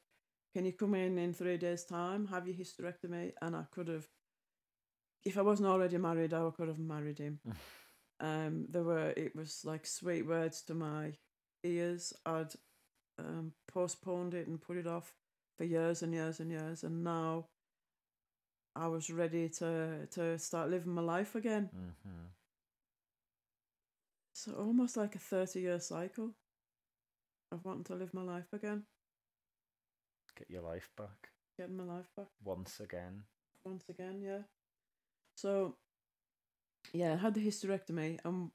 [0.54, 2.28] "Can you come in in three days' time?
[2.28, 4.08] Have your hysterectomy?" And I could have,
[5.26, 7.40] if I wasn't already married, I could have married him.
[8.20, 11.14] um, there were it was like sweet words to my
[11.64, 12.14] ears.
[12.26, 12.54] I'd
[13.20, 15.14] um, postponed it and put it off
[15.58, 17.48] for years and years and years, and now
[18.76, 21.70] I was ready to to start living my life again.
[21.76, 22.28] Mm-hmm.
[24.34, 26.32] So almost like a thirty year cycle
[27.52, 28.84] of wanting to live my life again,
[30.38, 33.24] Get your life back getting my life back once again.
[33.66, 34.22] once again.
[34.22, 34.44] Yeah.
[35.36, 35.76] So
[36.94, 38.52] yeah, I had the hysterectomy, and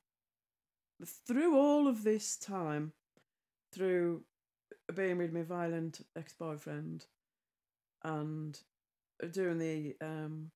[1.26, 2.92] through all of this time,
[3.72, 4.22] through
[4.94, 7.06] being with my violent ex boyfriend,
[8.04, 8.60] and
[9.32, 10.50] doing the um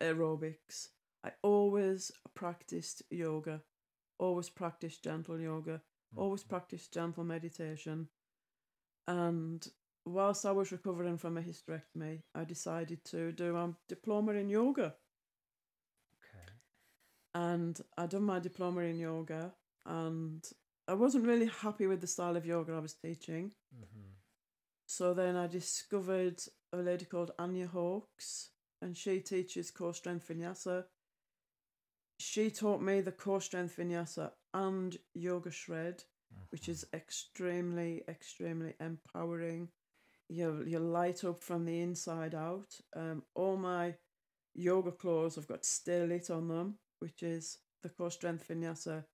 [0.00, 0.88] aerobics,
[1.24, 3.62] I always practiced yoga,
[4.18, 5.82] always practiced gentle yoga,
[6.16, 6.48] always Mhm.
[6.48, 8.08] practiced gentle meditation.
[9.08, 9.66] And
[10.04, 14.96] whilst I was recovering from a hysterectomy, I decided to do a diploma in yoga.
[16.18, 16.54] Okay.
[17.34, 19.54] And I done my diploma in yoga,
[19.86, 20.42] and
[20.86, 23.52] I wasn't really happy with the style of yoga I was teaching.
[23.74, 24.10] Mm-hmm.
[24.86, 26.42] So then I discovered
[26.72, 28.50] a lady called Anya Hawkes,
[28.82, 30.84] and she teaches core strength vinyasa.
[32.20, 36.04] She taught me the core strength vinyasa and yoga shred,
[36.50, 39.70] which is extremely, extremely empowering.
[40.28, 42.78] You you light up from the inside out.
[42.94, 43.94] Um, all my
[44.54, 49.04] yoga clothes I've got stay lit on them, which is the core strength vinyasa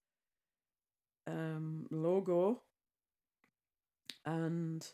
[1.27, 2.63] um, logo.
[4.25, 4.87] And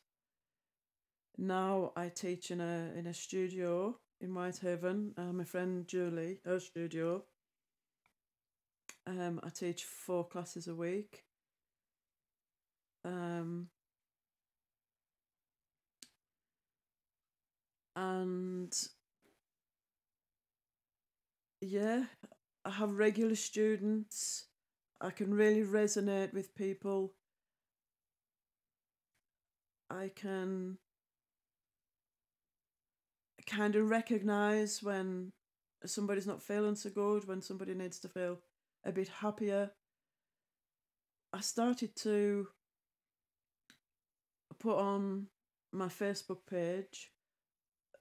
[1.39, 5.15] now I teach in a in a studio in Whitehaven.
[5.17, 7.25] Uh, my friend Julie, her studio.
[9.07, 11.23] Um, I teach four classes a week.
[13.05, 13.69] Um,
[17.95, 18.77] and
[21.61, 22.05] yeah,
[22.65, 24.47] I have regular students.
[25.01, 27.13] I can really resonate with people.
[29.91, 30.79] I can
[33.47, 35.33] kind of recognize when
[35.85, 38.39] somebody's not feeling so good, when somebody needs to feel
[38.85, 39.71] a bit happier.
[41.33, 42.49] I started to
[44.59, 45.27] put on
[45.73, 47.13] my Facebook page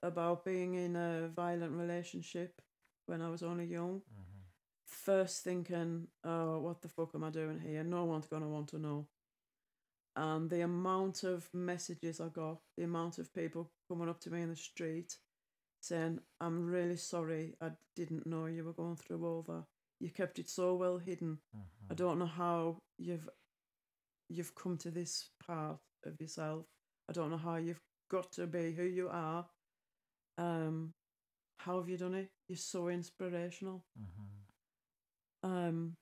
[0.01, 2.61] about being in a violent relationship
[3.07, 4.01] when I was only young.
[4.01, 4.34] Mm-hmm.
[5.03, 7.83] First thinking, oh, what the fuck am I doing here?
[7.83, 9.07] No one's going to want to know.
[10.15, 14.41] And the amount of messages I got, the amount of people coming up to me
[14.41, 15.17] in the street
[15.81, 19.65] saying, I'm really sorry, I didn't know you were going through all that.
[19.99, 21.39] You kept it so well hidden.
[21.55, 21.91] Mm-hmm.
[21.91, 23.29] I don't know how you've
[24.29, 26.65] you've come to this part of yourself.
[27.09, 29.45] I don't know how you've got to be who you are.
[30.37, 30.93] Um,
[31.59, 32.29] how have you done it?
[32.47, 33.83] You're so inspirational.
[33.99, 34.44] Mm-hmm.
[35.45, 35.93] Um,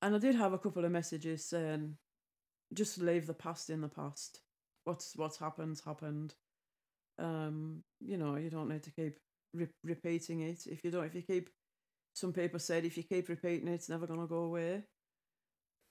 [0.00, 1.96] and I did have a couple of messages saying,
[2.72, 4.40] just leave the past in the past.
[4.84, 6.34] What's what's happened happened.
[7.18, 9.18] Um, you know, you don't need to keep
[9.52, 10.66] re- repeating it.
[10.66, 11.50] If you don't, if you keep,
[12.14, 14.84] some people said if you keep repeating it, it's never gonna go away.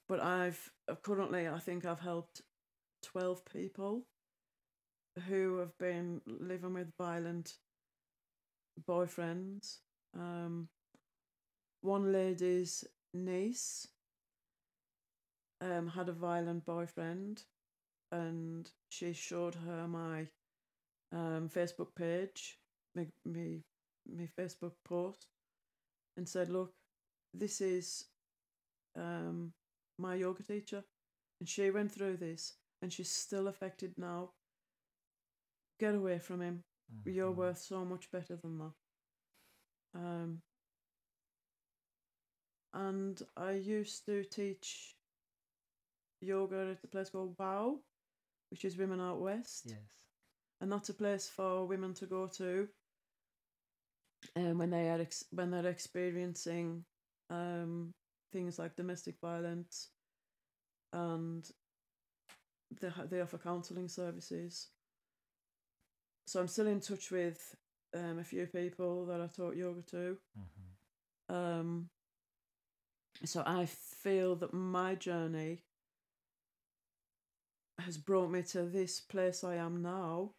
[0.08, 2.42] But I've uh, currently, I think I've helped
[3.04, 4.06] twelve people
[5.28, 7.54] who have been living with violent
[8.86, 9.80] boyfriends.
[10.18, 10.70] Um,
[11.82, 12.84] one lady's
[13.14, 13.88] niece
[15.62, 17.44] um, had a violent boyfriend,
[18.12, 20.28] and she showed her my
[21.12, 22.60] um, Facebook page,
[22.96, 23.64] me, me,
[24.38, 25.28] Facebook post,
[26.16, 26.74] and said, "Look,
[27.34, 28.06] this is
[28.96, 29.54] um,
[29.98, 30.84] my yoga teacher,
[31.40, 34.32] and she went through this, and she's still affected now.
[35.80, 36.64] Get away from him.
[37.06, 37.38] You're Mhm.
[37.38, 38.74] worth so much better than that."
[39.96, 40.42] Um,
[42.74, 44.96] and I used to teach
[46.22, 47.80] yoga at a place called Wow,
[48.52, 50.06] which is Women Out West, Yes.
[50.62, 52.70] and that's a place for women to go to.
[54.36, 56.86] Um, when they are ex- when they're experiencing
[57.30, 57.94] um
[58.32, 59.90] things like domestic violence,
[60.94, 61.50] and
[62.82, 64.70] they ha- they offer counselling services.
[66.28, 67.56] So I'm still in touch with
[67.96, 70.18] um, a few people that I taught yoga to.
[70.38, 71.36] Mm-hmm.
[71.36, 71.90] Um,
[73.24, 75.64] so I feel that my journey
[77.80, 80.32] has brought me to this place I am now.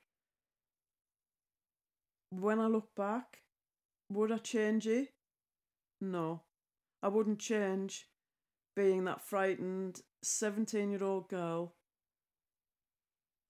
[2.31, 3.39] When I look back,
[4.11, 5.09] would I change it?
[6.03, 6.43] No,
[7.03, 8.09] I wouldn't change
[8.77, 11.73] being that frightened 17 year old girl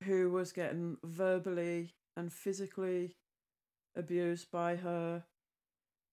[0.04, 3.14] who was getting verbally and physically
[3.96, 5.22] abused by her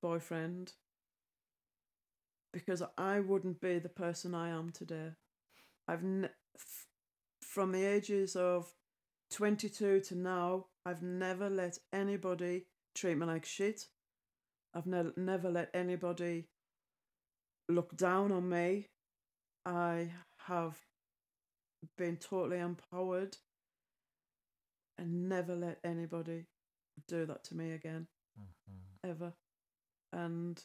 [0.04, 0.74] boyfriend
[2.54, 5.14] because I wouldn't be the person I am today.
[5.88, 6.86] I've ne- f-
[7.42, 8.72] from the ages of
[9.32, 13.88] 22 to now, I've never let anybody treat me like shit.
[14.76, 16.50] I've ne- never let anybody
[17.68, 18.90] look down on me.
[19.66, 20.12] I
[20.46, 20.78] have
[21.98, 23.38] been totally empowered
[24.98, 26.46] and never let anybody
[27.08, 28.08] do that to me again
[28.40, 29.10] Mm-hmm.
[29.10, 29.34] ever.
[30.12, 30.62] And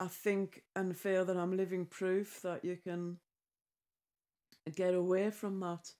[0.00, 3.18] I think and feel that I'm living proof that you can
[4.74, 5.92] get away from that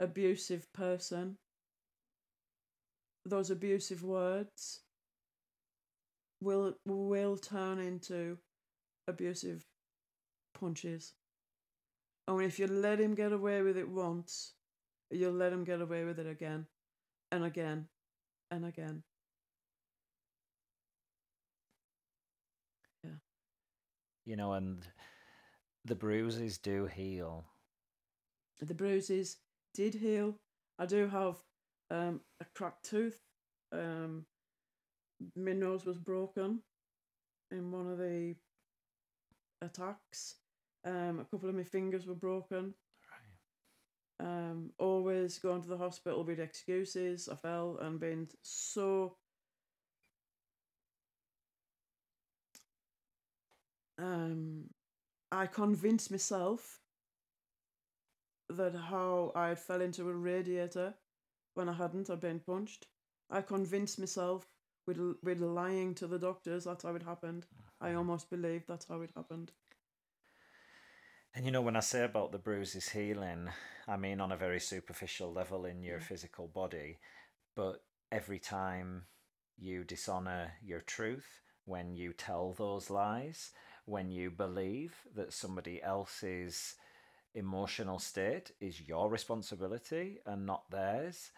[0.00, 1.38] abusive person,
[3.24, 4.80] those abusive words
[6.40, 8.38] will will turn into
[9.08, 9.64] abusive
[10.58, 11.14] punches.
[12.26, 14.54] And if you let him get away with it once,
[15.10, 16.66] you'll let him get away with it again
[17.30, 17.88] and again
[18.50, 19.02] and again.
[23.02, 23.10] Yeah.
[24.24, 24.86] You know, and
[25.84, 27.44] the bruises do heal.
[28.60, 29.38] The bruises
[29.74, 30.36] did heal.
[30.78, 31.36] I do have
[31.90, 33.20] um, a cracked tooth.
[33.72, 34.24] Um,
[35.36, 36.60] my nose was broken
[37.50, 38.34] in one of the
[39.62, 40.36] attacks.
[40.84, 42.74] Um, a couple of my fingers were broken.
[44.24, 47.28] Um, always going to the hospital with excuses.
[47.28, 49.16] I fell and been so
[53.98, 54.64] um,
[55.30, 56.80] I convinced myself
[58.48, 60.94] that how I fell into a radiator
[61.54, 62.86] when I hadn't, I'd been punched.
[63.30, 64.46] I convinced myself
[64.86, 67.46] with with lying to the doctors that's how it happened.
[67.80, 69.52] I almost believed that's how it happened.
[71.34, 73.50] And you know, when I say about the bruises healing,
[73.88, 76.04] I mean on a very superficial level in your Yeah.
[76.04, 76.98] physical body,
[77.54, 79.06] but every time
[79.56, 83.52] you dishonor your truth, when you tell those lies,
[83.86, 86.76] when you believe that somebody else's
[87.34, 91.32] emotional state is your responsibility and not theirs,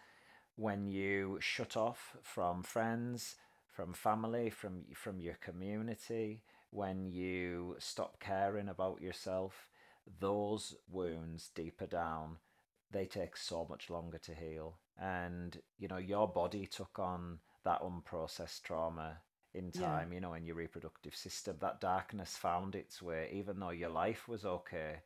[0.55, 3.35] when you shut off from friends,
[3.67, 9.69] from family, from from your community, when you stop caring about yourself,
[10.19, 12.37] those wounds deeper down,
[12.91, 14.77] they take so much longer to heal.
[14.99, 19.19] And you know, your body took on that unprocessed trauma
[19.53, 20.01] in Yeah.
[20.01, 21.57] time, you know, in your reproductive system.
[21.59, 25.01] That darkness found its way, even though your life was okay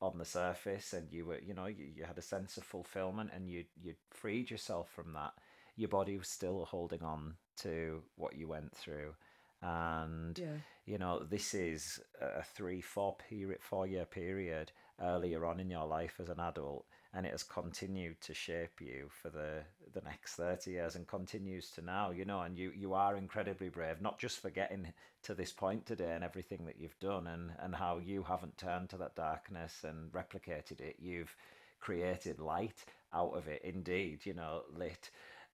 [0.00, 3.30] on the surface and you were you know you, you had a sense of fulfillment
[3.34, 5.32] and you you freed yourself from that
[5.76, 9.14] your body was still holding on to what you went through
[9.62, 10.56] and Yeah.
[10.84, 15.86] you know this is a three four period four year period earlier on in your
[15.86, 16.84] life as an adult
[17.14, 19.62] and it has continued to shape you for the
[19.92, 23.68] the next 30 years and continues to now you know and you you are incredibly
[23.68, 27.52] brave not just for getting to this point today and everything that you've done and
[27.60, 31.36] and how you haven't turned to that darkness and replicated it you've
[31.80, 35.10] created light out of it indeed you know lit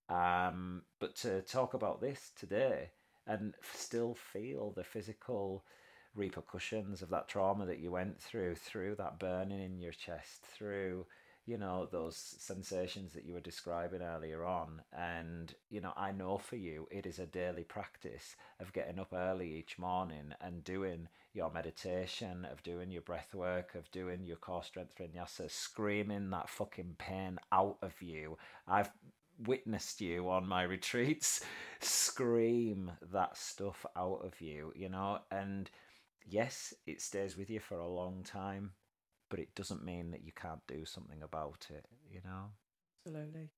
[0.09, 2.91] um but to talk about this today
[3.29, 5.65] and still feel the physical
[6.15, 11.07] repercussions of that trauma that you went through through that burning in your chest through
[11.47, 14.83] you know those sensations that you were describing earlier on.
[14.93, 19.13] And you know i know for you it is a daily practice of getting up
[19.15, 24.37] early each morning and doing your meditation of doing your breath work of doing your
[24.37, 28.37] core strength vinyasa screaming that fucking pain out of you.
[28.67, 28.91] I've
[29.47, 31.45] witnessed you on my retreats
[31.81, 35.71] scream that stuff out of you you know and
[36.27, 38.73] yes it stays with you for a long time
[39.31, 42.51] but it doesn't mean that you can't do something about it, you know?
[43.07, 43.51] Absolutely.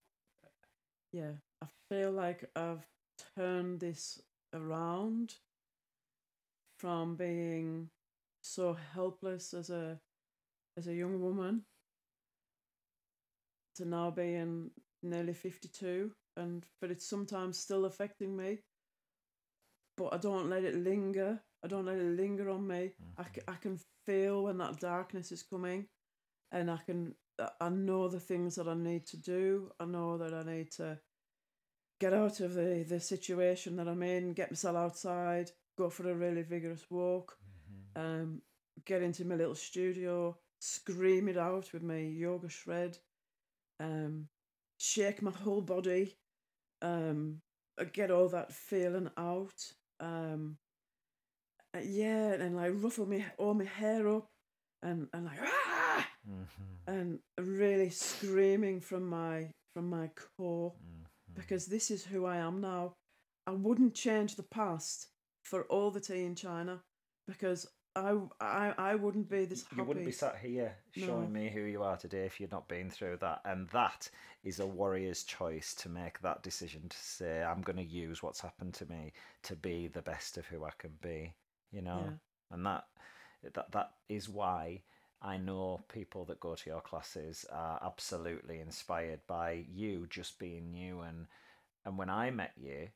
[1.12, 1.32] Yeah,
[1.62, 2.86] I feel like I've
[3.36, 4.20] turned this
[4.52, 5.34] around
[6.78, 7.90] from being
[8.40, 10.00] so helpless as a
[10.76, 11.64] as a young woman
[13.74, 14.70] to now being
[15.02, 18.58] nearly 52 and but it's sometimes still affecting me
[19.96, 23.22] but I don't let it linger I don't let it linger on me mm-hmm.
[23.48, 25.86] I, I can feel when that darkness is coming
[26.52, 27.14] and I can
[27.60, 29.70] I know the things that I need to do.
[29.80, 30.98] I know that I need to
[31.98, 36.14] get out of the, the situation that I'm in, get myself outside, go for a
[36.14, 37.36] really vigorous walk,
[37.96, 38.22] mm-hmm.
[38.22, 38.42] um,
[38.84, 42.98] get into my little studio, scream it out with my yoga shred,
[43.78, 44.28] um,
[44.80, 46.16] shake my whole body,
[46.80, 47.40] um,
[47.92, 49.72] get all that feeling out.
[50.00, 50.56] Um,
[51.76, 54.26] uh, yeah, and like ruffle me all my hair up,
[54.82, 56.92] and and like ah, mm-hmm.
[56.92, 61.34] and really screaming from my from my core mm-hmm.
[61.34, 62.94] because this is who I am now.
[63.46, 65.08] I wouldn't change the past
[65.44, 66.80] for all the tea in China
[67.28, 67.66] because
[67.96, 69.76] I, I, I wouldn't be this happy.
[69.76, 71.40] You wouldn't be sat here showing no.
[71.40, 73.40] me who you are today if you'd not been through that.
[73.44, 74.08] And that
[74.44, 78.40] is a warrior's choice to make that decision to say, I'm going to use what's
[78.40, 79.12] happened to me
[79.42, 81.34] to be the best of who I can be
[81.72, 82.54] you know, yeah.
[82.54, 82.84] and that
[83.54, 84.82] that that is why
[85.22, 90.74] I know people that go to your classes are absolutely inspired by you just being
[90.74, 91.26] you and
[91.84, 92.88] and when I met you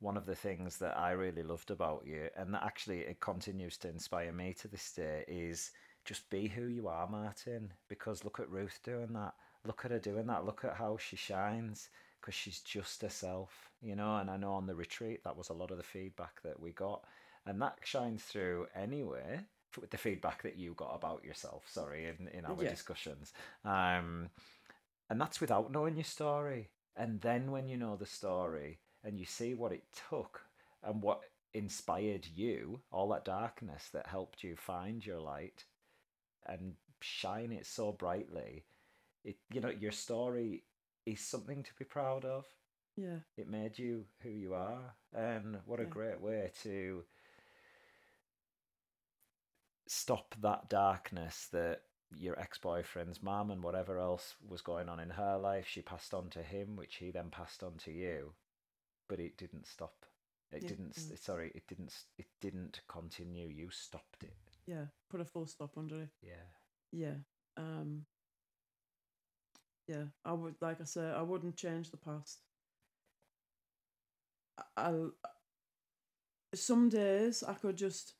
[0.00, 3.76] one of the things that I really loved about you and that actually it continues
[3.78, 5.72] to inspire me to this day is
[6.04, 7.72] just be who you are Martyn.
[7.88, 9.34] Because look at Ruth doing that.
[9.66, 10.46] Look at her doing that.
[10.46, 11.90] Look at how she shines
[12.20, 14.16] because she's just herself you know?
[14.16, 16.72] And I know on the retreat that was a lot of the feedback that we
[16.72, 17.04] got.
[17.46, 19.40] And that shines through anyway
[19.80, 22.70] with the feedback that you got about yourself sorry in, in our yeah.
[22.70, 23.32] discussions.
[23.64, 24.30] Um,
[25.08, 26.68] and that's without knowing your story.
[26.96, 30.42] And then when you know the story and you see what it took
[30.82, 31.20] and what
[31.52, 35.64] inspired you all that darkness that helped you find your light
[36.46, 38.64] and shine it so brightly
[39.24, 40.62] it you know your story
[41.06, 42.44] is something to be proud of.
[42.96, 43.18] Yeah.
[43.36, 45.88] It made you who you are and what a yeah.
[45.88, 47.04] great way to
[49.86, 51.82] stop that darkness that
[52.16, 56.28] your ex-boyfriend's mum and whatever else was going on in her life she passed on
[56.28, 58.32] to him which he then passed on to you
[59.10, 60.06] but it didn't stop
[60.52, 60.68] it yeah.
[60.68, 61.18] didn't mm.
[61.18, 66.00] sorry it didn't it didn't continue you stopped it yeah put a full stop under
[66.02, 66.46] it yeah
[66.92, 67.16] yeah
[67.56, 68.02] um
[69.88, 72.38] yeah i would like i said i wouldn't change the past
[74.76, 75.28] I, I
[76.54, 78.14] some days i could just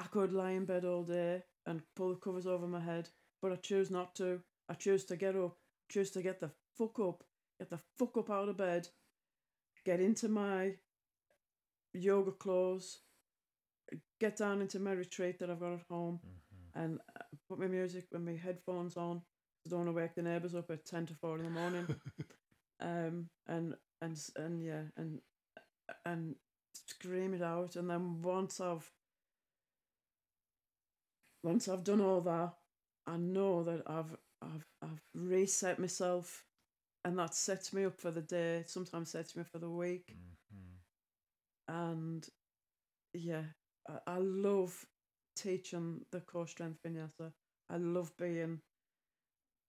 [0.00, 3.10] I could lie in bed all day and pull the covers over my head,
[3.42, 4.40] but I choose not to.
[4.68, 5.58] I choose to get up,
[5.90, 7.22] choose to get the fuck up,
[7.60, 8.88] get the fuck up out of bed,
[9.84, 10.72] get into my
[11.92, 13.00] yoga clothes,
[14.18, 16.82] get down into my retreat that I've got at home, mm-hmm.
[16.82, 19.20] and uh, put my music with my headphones on.
[19.66, 21.86] I don't want to wake the neighbours up at ten to four in the morning.
[22.80, 25.20] um, and and and yeah, and
[26.06, 26.36] and
[26.86, 28.90] scream it out, and then once I've
[31.42, 32.54] once I've done all that,
[33.06, 36.46] I know that I've I've I've reset myself,
[37.04, 38.64] and that sets me up for the day.
[38.66, 40.16] Sometimes sets me for the week,
[40.54, 41.74] mm-hmm.
[41.74, 42.28] and
[43.14, 43.44] yeah,
[43.88, 44.86] I, I love
[45.36, 47.32] teaching the core strength vinyasa.
[47.70, 48.60] I love being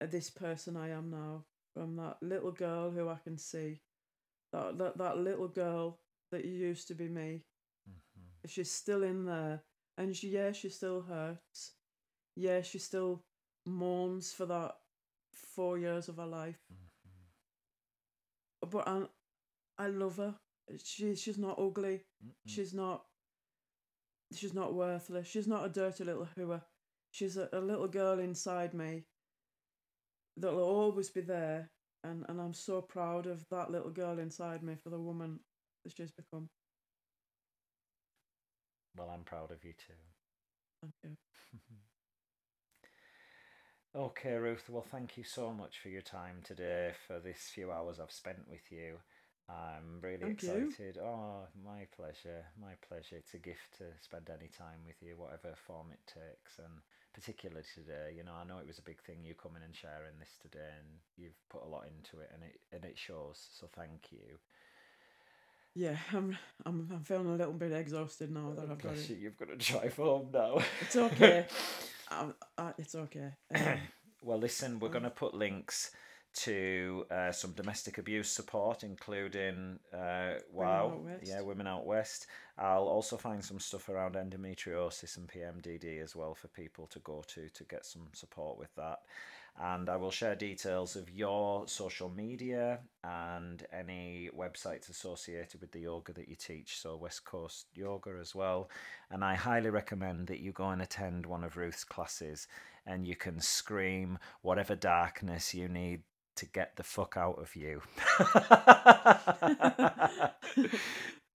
[0.01, 1.45] this person I am now.
[1.73, 3.79] From that little girl who I can see,
[4.53, 5.99] that that, that little girl
[6.31, 7.43] that used to be me.
[7.89, 8.47] Mm-hmm.
[8.47, 9.63] She's still in there
[9.97, 11.73] and she, yeah, she still hurts.
[12.35, 13.23] yeah, she still
[13.65, 14.75] mourns for that
[15.33, 16.59] four years of her life.
[16.71, 16.80] Mm-hmm.
[18.71, 19.03] But I,
[19.77, 20.35] I love her.
[20.83, 22.01] She, she's not ugly.
[22.25, 22.31] Mm-mm.
[22.47, 23.03] She's not.
[24.33, 25.27] She's not worthless.
[25.27, 26.61] She's not a dirty little hooer.
[27.11, 29.03] She's a, a little girl inside me
[30.37, 31.69] that'll always be there,
[32.05, 35.41] and, and I'm so proud of that little girl inside me for the woman
[35.83, 36.47] that she's become.
[38.97, 39.93] Well, I'm proud of you too.
[40.81, 41.17] Thank you.
[43.95, 44.69] Okay, Ruth.
[44.69, 48.47] Well, thank you so much for your time today, for this few hours I've spent
[48.49, 48.95] with you.
[49.49, 50.73] I'm really Thank you.
[50.73, 50.97] excited.
[50.97, 52.45] Oh, my pleasure.
[52.61, 53.17] My pleasure.
[53.17, 56.57] It's a gift to spend any time with you, whatever form it takes.
[56.57, 56.71] And
[57.13, 60.17] particularly today, you know, I know it was a big thing you coming and sharing
[60.19, 60.87] this today, and
[61.17, 63.49] you've put a lot into it, and it and it shows.
[63.59, 64.39] So thank you.
[65.75, 69.09] Yeah, I'm, I'm, I'm feeling a little bit exhausted now that oh, I've got it.
[69.09, 70.59] you, you've got to drive home now.
[70.81, 71.45] It's okay.
[72.11, 73.29] I'm, I, it's okay.
[73.55, 73.79] Um,
[74.23, 75.91] well, listen, we're going to put links
[76.33, 81.23] to uh, some domestic abuse support, including uh, Wow, West.
[81.27, 82.27] yeah, Women Out West.
[82.57, 87.23] I'll also find some stuff around endometriosis and PMDD as well for people to go
[87.29, 88.99] to to get some support with that.
[89.59, 95.81] And I will share details of your social media and any websites associated with the
[95.81, 96.79] yoga that you teach.
[96.79, 98.69] So, West Coast Yoga as well.
[99.11, 102.47] And I highly recommend that you go and attend one of Ruth's classes
[102.87, 106.01] and you can scream whatever darkness you need
[106.37, 107.81] to get the fuck out of you.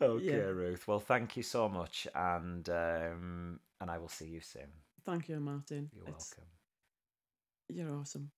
[0.02, 0.50] okay, Yeah.
[0.50, 0.88] Ruth.
[0.88, 4.68] Well, thank you so much, and um, and I will see you soon.
[5.04, 5.90] thank you, Martyn.
[5.94, 6.50] You're It's- welcome.
[7.68, 8.30] You're awesome.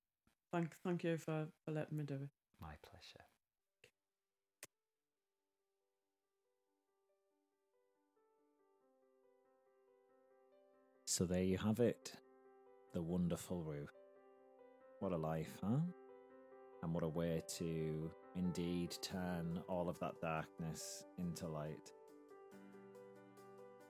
[0.52, 2.28] Thank, thank you for, for letting me do it.
[2.60, 3.24] My pleasure.
[11.04, 12.12] So there you have it.
[12.92, 13.90] The wonderful Ruth.
[15.00, 15.80] What a life, huh?
[16.82, 21.92] And what a way to indeed turn all of that darkness into light.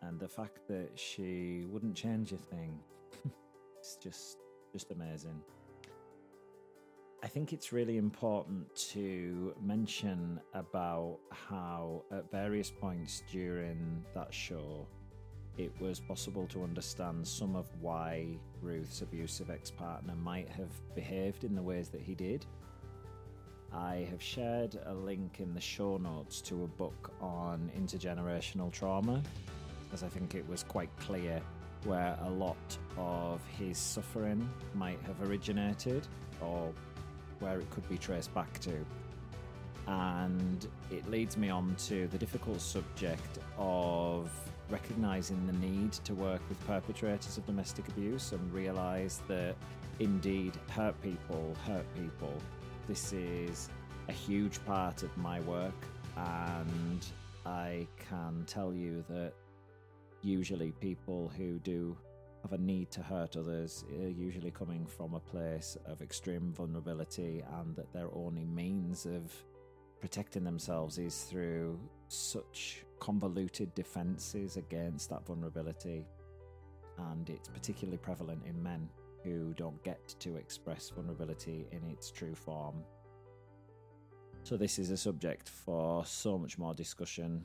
[0.02, 2.78] And the fact that she wouldn't change a thing.
[3.78, 4.38] it's just
[4.72, 5.40] just amazing.
[7.22, 14.86] I think it's really important to mention about how at various points during that show
[15.56, 21.42] it was possible to understand some of why Ruth's abusive ex partner might have behaved
[21.42, 22.46] in the ways that he did.
[23.72, 29.22] I have shared a link in the show notes to a book on intergenerational trauma,
[29.92, 31.42] as I think it was quite clear
[31.84, 32.56] where a lot
[32.96, 36.06] of his suffering might have originated
[36.40, 36.72] or
[37.40, 38.84] where it could be traced back to.
[39.86, 44.30] And it leads me on to the difficult subject of
[44.68, 49.54] recognizing the need to work with perpetrators of domestic abuse and realize that
[49.98, 52.34] indeed hurt people hurt people.
[52.86, 53.70] This is
[54.08, 55.74] a huge part of my work,
[56.16, 57.06] and
[57.46, 59.32] I can tell you that
[60.22, 61.96] usually people who do
[62.42, 67.42] have a need to hurt others are usually coming from a place of extreme vulnerability,
[67.58, 69.32] and that their only means of
[70.00, 71.78] protecting themselves is through
[72.08, 76.06] such convoluted defenses against that vulnerability.
[77.10, 78.88] And it's particularly prevalent in men
[79.24, 82.76] who don't get to express vulnerability in its true form.
[84.42, 87.42] So, this is a subject for so much more discussion,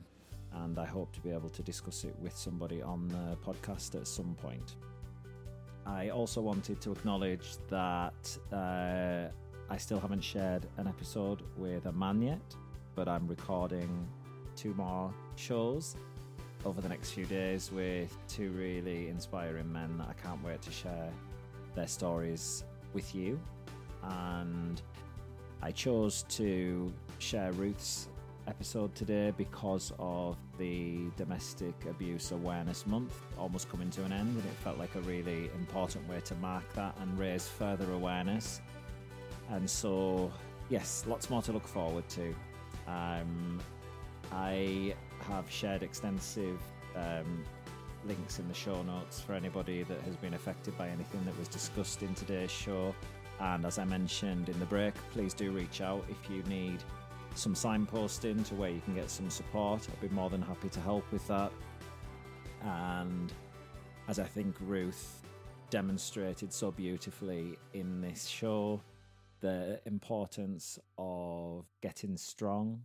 [0.62, 4.06] and I hope to be able to discuss it with somebody on the podcast at
[4.06, 4.76] some point.
[5.86, 9.28] I also wanted to acknowledge that uh,
[9.68, 12.54] I still haven't shared an episode with a man yet,
[12.94, 14.08] but I'm recording
[14.56, 15.96] two more shows
[16.64, 20.70] over the next few days with two really inspiring men that I can't wait to
[20.70, 21.10] share
[21.74, 22.64] their stories
[22.94, 23.38] with you.
[24.02, 24.80] And
[25.62, 28.08] I chose to share Ruth's
[28.46, 34.44] episode today because of the Domestic Abuse Awareness Month almost coming to an end, and
[34.44, 38.60] it felt like a really important way to mark that and raise further awareness.
[39.50, 40.32] And so,
[40.70, 42.34] yes, lots more to look forward to.
[42.86, 43.60] Um,
[44.32, 44.94] I
[45.28, 46.60] have shared extensive
[46.96, 47.44] um,
[48.06, 51.48] links in the show notes for anybody that has been affected by anything that was
[51.48, 52.94] discussed in today's show.
[53.40, 56.82] And as I mentioned in the break, please do reach out if you need
[57.34, 59.86] some signposting to where you can get some support.
[59.90, 61.52] I'd be more than happy to help with that.
[62.62, 63.32] And
[64.08, 65.22] as I think Ruth
[65.70, 68.80] demonstrated so beautifully in this show,
[69.40, 72.82] the importance of getting strong,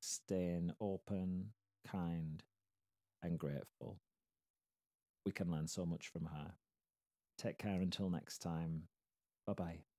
[0.00, 1.46] staying open,
[1.90, 2.42] kind,
[3.22, 3.98] and grateful.
[5.24, 6.52] We can learn so much from her.
[7.38, 8.82] Take care until next time.
[9.46, 9.91] Bye bye.